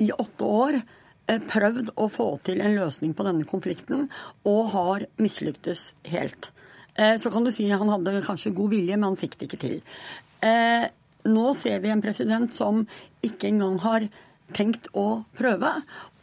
i 0.00 0.08
åtte 0.14 0.48
år 0.48 0.78
uh, 0.80 1.38
prøvd 1.50 1.92
å 2.00 2.08
få 2.12 2.28
til 2.48 2.64
en 2.64 2.76
løsning 2.78 3.12
på 3.16 3.26
denne 3.28 3.44
konflikten, 3.48 4.08
og 4.48 4.72
har 4.72 5.06
mislyktes 5.20 5.90
helt. 6.08 6.48
Uh, 6.96 7.14
så 7.20 7.32
kan 7.34 7.44
du 7.44 7.52
si 7.52 7.68
han 7.68 7.92
hadde 7.92 8.24
kanskje 8.24 8.54
god 8.56 8.72
vilje, 8.72 8.96
men 8.96 9.10
han 9.10 9.20
fikk 9.20 9.36
det 9.40 9.50
ikke 9.50 9.64
til. 9.66 9.80
nå 11.24 11.44
ser 11.56 11.78
vi 11.80 11.88
en 11.88 12.02
president 12.04 12.52
som 12.52 12.82
ikke 13.24 13.48
engang 13.48 13.78
har 13.80 14.08
tenkt 14.56 14.88
å 14.92 15.24
prøve. 15.36 15.70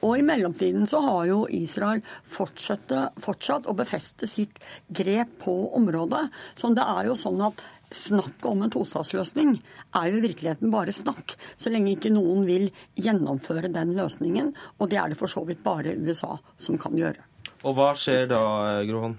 Og 0.01 0.17
i 0.17 0.25
mellomtiden 0.25 0.87
så 0.89 1.01
har 1.05 1.27
jo 1.29 1.43
Israel 1.53 2.01
fortsatt, 2.25 3.67
å 3.69 3.77
befeste 3.77 4.29
sitt 4.29 4.57
grep 4.89 5.37
på 5.43 5.53
området. 5.77 6.27
Så 6.57 6.73
det 6.75 6.87
er 6.87 7.11
jo 7.11 7.19
sånn 7.19 7.43
at 7.51 7.61
Snakk 7.91 8.45
om 8.47 8.61
en 8.63 8.71
tostatsløsning 8.71 9.57
er 9.99 10.05
jo 10.07 10.19
i 10.21 10.23
virkeligheten 10.23 10.71
bare 10.71 10.93
snakk, 10.95 11.33
så 11.59 11.73
lenge 11.73 11.91
ikke 11.91 12.13
noen 12.13 12.45
vil 12.47 12.69
gjennomføre 12.95 13.67
den 13.73 13.91
løsningen. 13.97 14.53
Og 14.79 14.93
det 14.93 15.01
er 15.01 15.11
det 15.11 15.17
for 15.19 15.27
så 15.27 15.43
vidt 15.43 15.59
bare 15.65 15.97
USA 15.99 16.37
som 16.55 16.79
kan 16.79 16.95
gjøre. 16.95 17.19
Og 17.67 17.75
hva 17.75 17.89
skjer 17.99 18.31
da, 18.31 18.39
Grohan? 18.87 19.17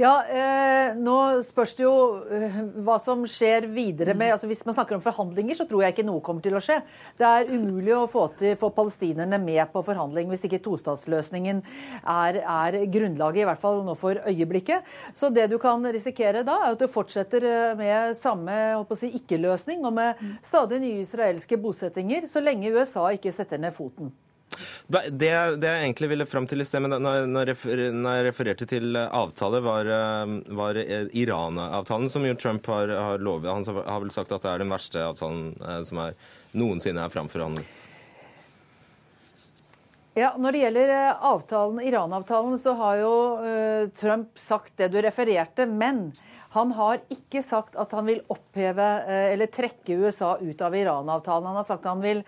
Ja, 0.00 0.12
eh, 0.24 0.94
nå 0.96 1.16
spørs 1.44 1.74
det 1.76 1.84
jo 1.84 1.94
eh, 2.32 2.58
hva 2.84 2.96
som 3.02 3.24
skjer 3.28 3.66
videre 3.72 4.14
med 4.16 4.32
altså 4.34 4.48
Hvis 4.48 4.64
man 4.64 4.76
snakker 4.76 4.96
om 4.96 5.04
forhandlinger, 5.04 5.58
så 5.58 5.66
tror 5.68 5.84
jeg 5.84 5.94
ikke 5.94 6.06
noe 6.06 6.22
kommer 6.24 6.44
til 6.44 6.56
å 6.56 6.62
skje. 6.62 6.78
Det 7.18 7.28
er 7.28 7.50
umulig 7.52 7.94
å 7.96 8.06
få, 8.10 8.26
til, 8.38 8.56
få 8.60 8.72
palestinerne 8.74 9.40
med 9.42 9.64
på 9.72 9.84
forhandling 9.84 10.30
hvis 10.32 10.46
ikke 10.48 10.62
tostatsløsningen 10.64 11.62
er, 12.00 12.40
er, 12.40 12.80
grunnlaget, 12.92 13.42
i 13.42 13.48
hvert 13.50 13.62
fall 13.62 13.82
nå 13.86 13.96
for 14.00 14.22
øyeblikket. 14.30 14.88
Så 15.18 15.32
det 15.34 15.48
du 15.52 15.58
kan 15.62 15.84
risikere 15.92 16.44
da, 16.46 16.58
er 16.62 16.76
at 16.76 16.82
du 16.82 16.88
fortsetter 16.92 17.48
eh, 17.48 17.76
med 17.78 18.18
samme 18.20 18.58
si, 18.96 19.12
ikke-løsning 19.18 19.84
og 19.88 19.96
med 19.96 20.26
stadig 20.44 20.80
nye 20.82 21.02
israelske 21.04 21.58
bosettinger, 21.60 22.28
så 22.30 22.44
lenge 22.44 22.72
USA 22.72 23.10
ikke 23.16 23.34
setter 23.34 23.60
ned 23.60 23.74
foten. 23.76 24.12
Det, 24.86 25.02
det, 25.18 25.30
jeg 25.30 25.84
egentlig 25.84 26.08
ville 26.12 26.26
fram 26.28 26.46
til 26.48 26.62
i 26.62 26.66
sted, 26.66 26.82
men 26.84 26.94
når, 27.02 27.26
når, 27.30 27.52
jeg 27.52 28.26
refererte 28.26 28.68
til 28.68 28.98
avtale, 28.98 29.62
var, 29.64 29.88
eh, 29.88 30.34
var 30.58 30.78
Iran-avtalen, 30.78 32.10
som 32.12 32.26
jo 32.26 32.36
Trump 32.38 32.66
har, 32.70 32.92
har, 32.92 33.22
lovet. 33.22 33.50
Han 33.52 33.82
har 33.86 34.02
vel 34.04 34.12
sagt 34.14 34.34
at 34.34 34.44
det 34.44 34.52
er 34.52 34.64
den 34.64 34.74
verste 34.74 35.06
avtalen 35.06 35.54
eh, 35.60 35.80
som 35.88 36.02
er, 36.04 36.18
noensinne 36.58 37.04
er 37.04 37.14
framforhandlet. 37.14 37.88
Ja, 40.18 40.34
Når 40.36 40.52
det 40.52 40.66
gjelder 40.66 40.92
eh, 40.98 41.24
avtalen, 41.32 41.80
Iran-avtalen, 41.88 42.58
så 42.60 42.76
har 42.76 43.00
jo 43.00 43.14
Trump 44.00 44.36
sagt 44.40 44.76
det 44.76 44.92
du 44.92 45.00
refererte. 45.00 45.66
Men 45.66 46.10
han 46.52 46.74
har 46.76 47.00
ikke 47.08 47.40
sagt 47.40 47.78
at 47.80 47.94
han 47.96 48.04
vil 48.10 48.20
oppheve 48.28 48.88
eller 49.08 49.48
trekke 49.48 49.96
USA 50.04 50.34
ut 50.36 50.60
av 50.60 50.74
Iran-avtalen. 50.76 51.48
Han 51.48 51.62
har 51.62 51.64
sagt 51.64 51.86
at 51.86 51.94
han 51.94 52.04
vil 52.04 52.20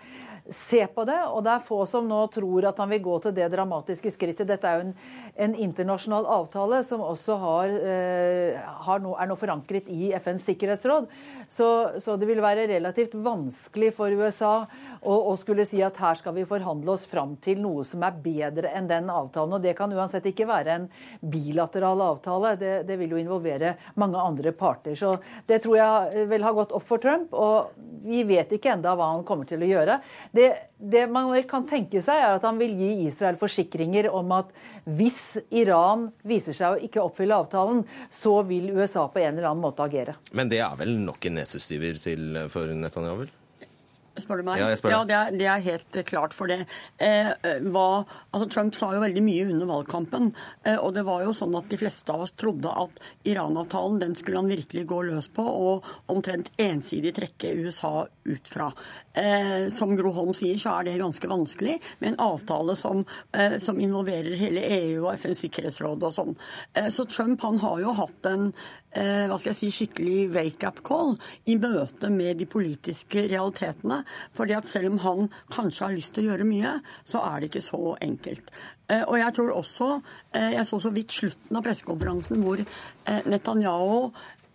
se 0.51 0.81
på 0.87 1.05
det. 1.07 1.17
Og 1.31 1.43
det 1.45 1.53
er 1.55 1.65
få 1.65 1.81
som 1.89 2.07
nå 2.07 2.19
tror 2.33 2.67
at 2.69 2.81
han 2.81 2.91
vil 2.93 3.03
gå 3.05 3.17
til 3.23 3.35
det 3.35 3.47
dramatiske 3.53 4.11
skrittet. 4.13 4.47
Dette 4.49 4.69
er 4.69 4.79
jo 4.79 4.87
en, 4.87 4.93
en 5.47 5.55
internasjonal 5.67 6.27
avtale 6.37 6.81
som 6.87 7.03
også 7.05 7.37
har, 7.41 7.73
eh, 7.93 8.59
har 8.87 9.01
no, 9.03 9.15
er 9.17 9.29
nå 9.29 9.37
forankret 9.39 9.89
i 9.91 10.11
FNs 10.19 10.45
sikkerhetsråd. 10.49 11.09
Så, 11.49 11.69
så, 12.01 12.17
det 12.17 12.29
vil 12.29 12.43
være 12.43 12.67
relativt 12.69 13.15
vanskelig 13.25 13.93
for 13.97 14.13
USA 14.13 14.53
å, 15.05 15.15
og, 15.29 15.37
skulle 15.39 15.65
si 15.67 15.81
at 15.85 15.97
her 16.01 16.17
skal 16.19 16.35
vi 16.35 16.45
forhandle 16.49 16.95
oss 16.95 17.05
fram 17.09 17.35
til 17.43 17.61
noe 17.63 17.85
som 17.87 18.03
er 18.05 18.17
bedre 18.23 18.71
enn 18.75 18.89
den 18.89 19.09
avtalen. 19.13 19.55
Og 19.57 19.63
det 19.63 19.75
kan 19.77 19.93
uansett 19.93 20.25
ikke 20.31 20.47
være 20.49 20.75
en 20.79 20.87
bilateral 21.21 22.01
avtale. 22.03 22.55
Det, 22.59 22.73
det 22.89 22.97
vil 22.99 23.15
jo 23.15 23.21
involvere 23.21 23.75
mange 24.01 24.21
andre 24.21 24.53
parter. 24.55 24.97
Så 24.99 25.15
det 25.47 25.61
tror 25.63 25.79
jeg 25.79 26.27
vil 26.31 26.45
ha 26.47 26.53
gått 26.57 26.73
opp 26.75 26.87
for 26.87 27.03
Trump. 27.03 27.33
Og 27.33 27.75
vi 28.05 28.23
vet 28.27 28.51
ikke 28.55 28.73
enda 28.75 28.95
hva 28.97 29.11
han 29.13 29.25
kommer 29.27 29.49
til 29.49 29.63
å 29.65 29.69
gjøre. 29.69 29.99
Det, 30.35 30.49
det 30.77 31.05
man 31.11 31.31
kan 31.49 31.67
tenke 31.69 32.01
seg, 32.05 32.19
er 32.19 32.37
at 32.39 32.45
han 32.45 32.59
vil 32.61 32.75
gi 32.79 32.91
Israel 33.05 33.39
forsikringer 33.39 34.09
om 34.13 34.33
at 34.35 34.51
hvis 34.85 35.37
Iran 35.55 36.09
viser 36.27 36.57
seg 36.57 36.75
å 36.75 36.83
ikke 36.89 37.03
oppfylle 37.03 37.37
avtalen, 37.45 37.85
så 38.13 38.39
vil 38.47 38.71
USA 38.75 39.07
på 39.09 39.23
en 39.23 39.33
eller 39.33 39.49
annen 39.51 39.65
måte 39.65 39.85
agere. 39.85 40.17
Men 40.35 40.51
det 40.51 40.61
er 40.65 40.77
vel 40.79 40.97
nok 41.05 41.29
en 41.29 41.41
nesestyver 41.41 41.97
for 42.51 42.75
Netanyahu? 42.75 43.25
Spør 44.15 44.39
du 44.39 44.45
meg? 44.47 44.61
Ja, 44.61 44.69
ja 44.71 44.99
det, 45.07 45.15
er, 45.15 45.33
det, 45.35 45.47
er, 45.51 45.63
helt 45.65 45.97
klart 46.07 46.35
for 46.35 46.47
det. 46.51 46.61
Eh, 47.01 47.31
eh, 47.33 47.63
hva, 47.73 48.05
altså 48.31 48.47
Trump 48.51 48.77
sa 48.77 48.93
jo 48.95 49.01
veldig 49.03 49.23
mye 49.25 49.47
under 49.51 49.69
valgkampen. 49.69 50.29
Eh, 50.63 50.77
og 50.77 50.93
det 50.95 51.03
var 51.07 51.25
jo 51.25 51.33
sånn 51.35 51.55
at 51.59 51.67
de 51.71 51.79
fleste 51.79 52.13
av 52.13 52.23
oss 52.23 52.35
trodde 52.39 52.71
at 52.71 53.01
Iran-avtalen 53.27 53.99
den 53.99 54.15
skulle 54.15 54.39
han 54.39 54.51
virkelig 54.51 54.85
gå 54.87 55.01
løs 55.09 55.27
på 55.35 55.43
og 55.43 55.89
omtrent 56.11 56.51
ensidig 56.61 57.15
trekke 57.17 57.53
USA 57.65 58.05
ut 58.25 58.51
fra. 58.51 58.69
Eh, 59.13 59.67
som 59.73 59.95
Gro 59.99 60.13
Holm 60.15 60.33
sier, 60.37 60.55
så 60.61 60.77
er 60.77 60.87
det 60.87 60.97
ganske 61.01 61.29
vanskelig 61.29 61.77
med 61.99 62.13
en 62.13 62.21
avtale 62.29 62.77
som, 62.79 63.03
eh, 63.35 63.57
som 63.59 63.79
involverer 63.79 64.39
hele 64.39 64.63
EU 64.79 65.05
og 65.05 65.13
FNs 65.13 65.43
sikkerhetsråd 65.43 66.07
og 66.07 66.15
sånn. 66.15 66.35
Eh, 66.73 66.87
så 66.87 67.07
Trump 67.09 67.41
han 67.41 67.59
har 67.59 67.79
jo 67.83 67.93
hatt 67.99 68.31
en 68.31 68.53
hva 68.95 69.35
skal 69.41 69.51
jeg 69.51 69.57
si, 69.59 69.71
skikkelig 69.75 70.29
wake-up 70.31 70.79
call 70.87 71.15
i 71.51 71.57
møte 71.59 72.07
med 72.13 72.39
de 72.39 72.47
politiske 72.47 73.25
realitetene. 73.27 74.01
Fordi 74.37 74.55
at 74.55 74.69
selv 74.69 74.93
om 74.93 75.01
han 75.03 75.29
kanskje 75.51 75.85
har 75.85 75.97
lyst 75.97 76.15
til 76.15 76.25
å 76.25 76.31
gjøre 76.31 76.47
mye, 76.47 76.77
så 77.03 77.23
er 77.27 77.41
det 77.41 77.51
ikke 77.51 77.65
så 77.65 77.81
enkelt. 78.05 78.53
Eh, 78.85 79.01
og 79.01 79.17
jeg 79.17 79.33
tror 79.33 79.49
også 79.55 79.85
eh, 80.37 80.51
Jeg 80.53 80.67
så 80.69 80.77
så 80.77 80.91
vidt 80.93 81.13
slutten 81.15 81.57
av 81.57 81.63
pressekonferansen 81.65 82.43
hvor 82.45 82.61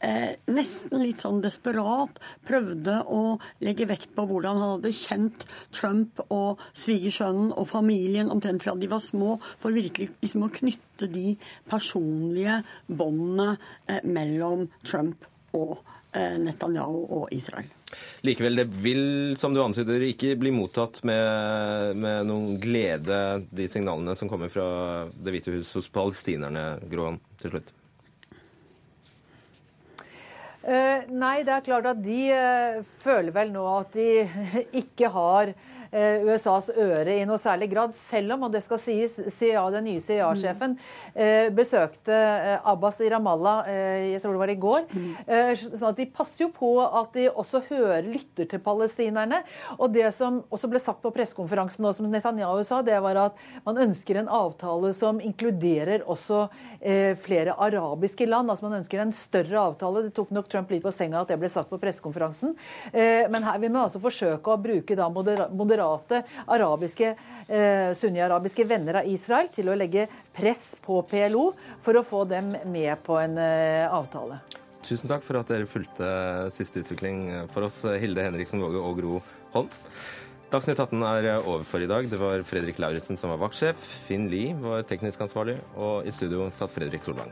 eh, 0.04 0.36
nesten 0.50 1.02
litt 1.02 1.22
sånn 1.22 1.40
desperat 1.44 2.20
prøvde 2.46 3.00
å 3.06 3.38
legge 3.64 3.88
vekt 3.90 4.14
på 4.16 4.26
hvordan 4.28 4.60
han 4.60 4.74
hadde 4.76 4.94
kjent 4.96 5.46
Trump 5.74 6.22
og 6.28 6.62
svigersønnen 6.72 7.54
og 7.54 7.68
familien 7.70 8.32
omtrent 8.32 8.64
fra 8.64 8.76
de 8.78 8.90
var 8.90 9.02
små, 9.04 9.36
for 9.62 9.76
virkelig 9.76 10.10
liksom 10.20 10.46
å 10.46 10.52
knytte 10.60 11.10
de 11.10 11.34
personlige 11.70 12.60
båndene 12.86 13.56
mellom 14.04 14.68
Trump 14.84 15.28
og 15.56 15.78
Netanyahu 16.10 17.04
og 17.06 17.30
Israel. 17.34 17.68
Likevel, 18.26 18.60
det 18.60 18.66
vil, 18.84 19.02
som 19.38 19.54
du 19.54 19.62
antyder, 19.62 20.02
ikke 20.06 20.36
bli 20.38 20.52
mottatt 20.54 21.02
med, 21.08 21.98
med 21.98 22.28
noen 22.28 22.58
glede, 22.62 23.20
de 23.50 23.66
signalene 23.70 24.14
som 24.18 24.30
kommer 24.30 24.52
fra 24.52 24.66
Det 25.10 25.34
hvite 25.34 25.54
hus 25.56 25.74
hos 25.78 25.90
palestinerne, 25.92 26.64
Grohan, 26.90 27.20
til 27.42 27.54
slutt? 27.54 27.74
Uh, 30.70 31.02
nei, 31.10 31.40
det 31.42 31.50
er 31.50 31.66
klart 31.66 31.88
at 31.90 31.98
de 32.04 32.20
uh, 32.30 32.82
føler 33.02 33.34
vel 33.34 33.50
nå 33.50 33.64
at 33.74 33.96
de 33.96 34.10
ikke 34.84 35.10
har 35.10 35.50
eh, 35.92 36.22
USAs 36.26 36.70
øre 36.78 37.16
i 37.18 37.26
noe 37.28 37.38
særlig 37.40 37.70
grad, 37.72 37.94
selv 37.98 38.36
om, 38.36 38.46
og 38.46 38.54
det 38.54 38.62
skal 38.64 38.80
sies, 38.82 39.18
CIA, 39.34 39.64
den 39.74 39.88
nye 39.88 40.02
CIA-sjefen 40.04 40.76
eh, 40.76 41.09
besøkte 41.54 42.14
eh, 42.14 42.68
Abbas 42.70 43.00
i 43.04 43.10
Ramallah, 43.12 43.68
eh, 43.68 44.06
jeg 44.14 44.22
tror 44.22 44.36
det 44.36 44.42
var 44.42 44.52
i 44.52 44.58
går. 44.60 44.86
Eh, 45.26 45.52
sånn 45.58 45.90
at 45.90 45.98
De 46.00 46.06
passer 46.06 46.46
jo 46.46 46.50
på 46.54 46.72
at 46.84 47.12
de 47.16 47.28
også 47.28 47.62
hører, 47.68 48.06
lytter 48.06 48.48
til 48.50 48.62
palestinerne. 48.64 49.42
Og 49.78 49.92
det 49.94 50.08
som 50.16 50.40
også 50.50 50.70
ble 50.70 50.80
sagt 50.82 51.02
på 51.04 51.12
pressekonferansen, 51.14 51.86
som 51.94 52.08
Netanyahu 52.10 52.62
sa, 52.66 52.80
det 52.86 52.98
var 53.02 53.18
at 53.26 53.40
man 53.66 53.80
ønsker 53.88 54.20
en 54.20 54.30
avtale 54.30 54.92
som 54.96 55.20
inkluderer 55.20 56.06
også 56.08 56.46
eh, 56.80 57.16
flere 57.20 57.54
arabiske 57.58 58.26
land. 58.26 58.50
altså 58.50 58.68
Man 58.68 58.80
ønsker 58.80 59.02
en 59.02 59.12
større 59.16 59.60
avtale. 59.60 60.04
Det 60.06 60.14
tok 60.16 60.32
nok 60.34 60.48
Trump 60.50 60.70
litt 60.72 60.84
på 60.84 60.92
senga 60.94 61.22
at 61.22 61.32
det 61.32 61.38
ble 61.40 61.50
sagt 61.52 61.70
på 61.70 61.80
pressekonferansen. 61.82 62.56
Eh, 62.92 63.26
men 63.30 63.44
her 63.46 63.60
vil 63.60 63.72
man 63.72 63.86
altså 63.86 64.02
forsøke 64.02 64.54
å 64.54 64.60
bruke 64.60 64.96
da 64.98 65.10
modera 65.12 65.48
moderate 65.50 66.22
arabiske, 66.46 67.14
eh, 67.48 67.92
sunni-arabiske 67.98 68.66
venner 68.68 69.02
av 69.02 69.10
Israel 69.10 69.50
til 69.54 69.70
å 69.70 69.76
legge 69.78 70.06
press 70.36 70.74
på 70.84 71.02
PLO 71.10 71.50
for 71.84 71.98
å 71.98 72.04
få 72.06 72.24
dem 72.30 72.54
med 72.70 72.94
på 73.06 73.18
en 73.20 73.36
eh, 73.40 73.86
avtale. 73.90 74.40
Tusen 74.86 75.10
takk 75.10 75.24
for 75.26 75.36
at 75.40 75.50
dere 75.50 75.68
fulgte 75.68 76.08
siste 76.54 76.80
utvikling 76.80 77.50
for 77.52 77.66
oss, 77.66 77.82
Hilde 78.00 78.24
Henriksen 78.24 78.62
Våge 78.64 78.80
og 78.80 78.96
Gro 79.02 79.20
Holm. 79.52 79.68
Dagsnytt 80.50 80.80
18 80.82 81.04
er 81.06 81.28
over 81.44 81.62
for 81.68 81.84
i 81.84 81.90
dag. 81.90 82.08
Det 82.10 82.18
var 82.18 82.42
Fredrik 82.48 82.80
Lauritzen 82.82 83.20
som 83.20 83.30
var 83.30 83.38
vaktsjef. 83.44 83.84
Finn 84.08 84.26
Lie 84.32 84.56
var 84.58 84.82
teknisk 84.88 85.22
ansvarlig, 85.22 85.60
og 85.76 86.08
i 86.08 86.14
studio 86.14 86.48
satt 86.50 86.74
Fredrik 86.74 87.04
Solvang. 87.06 87.30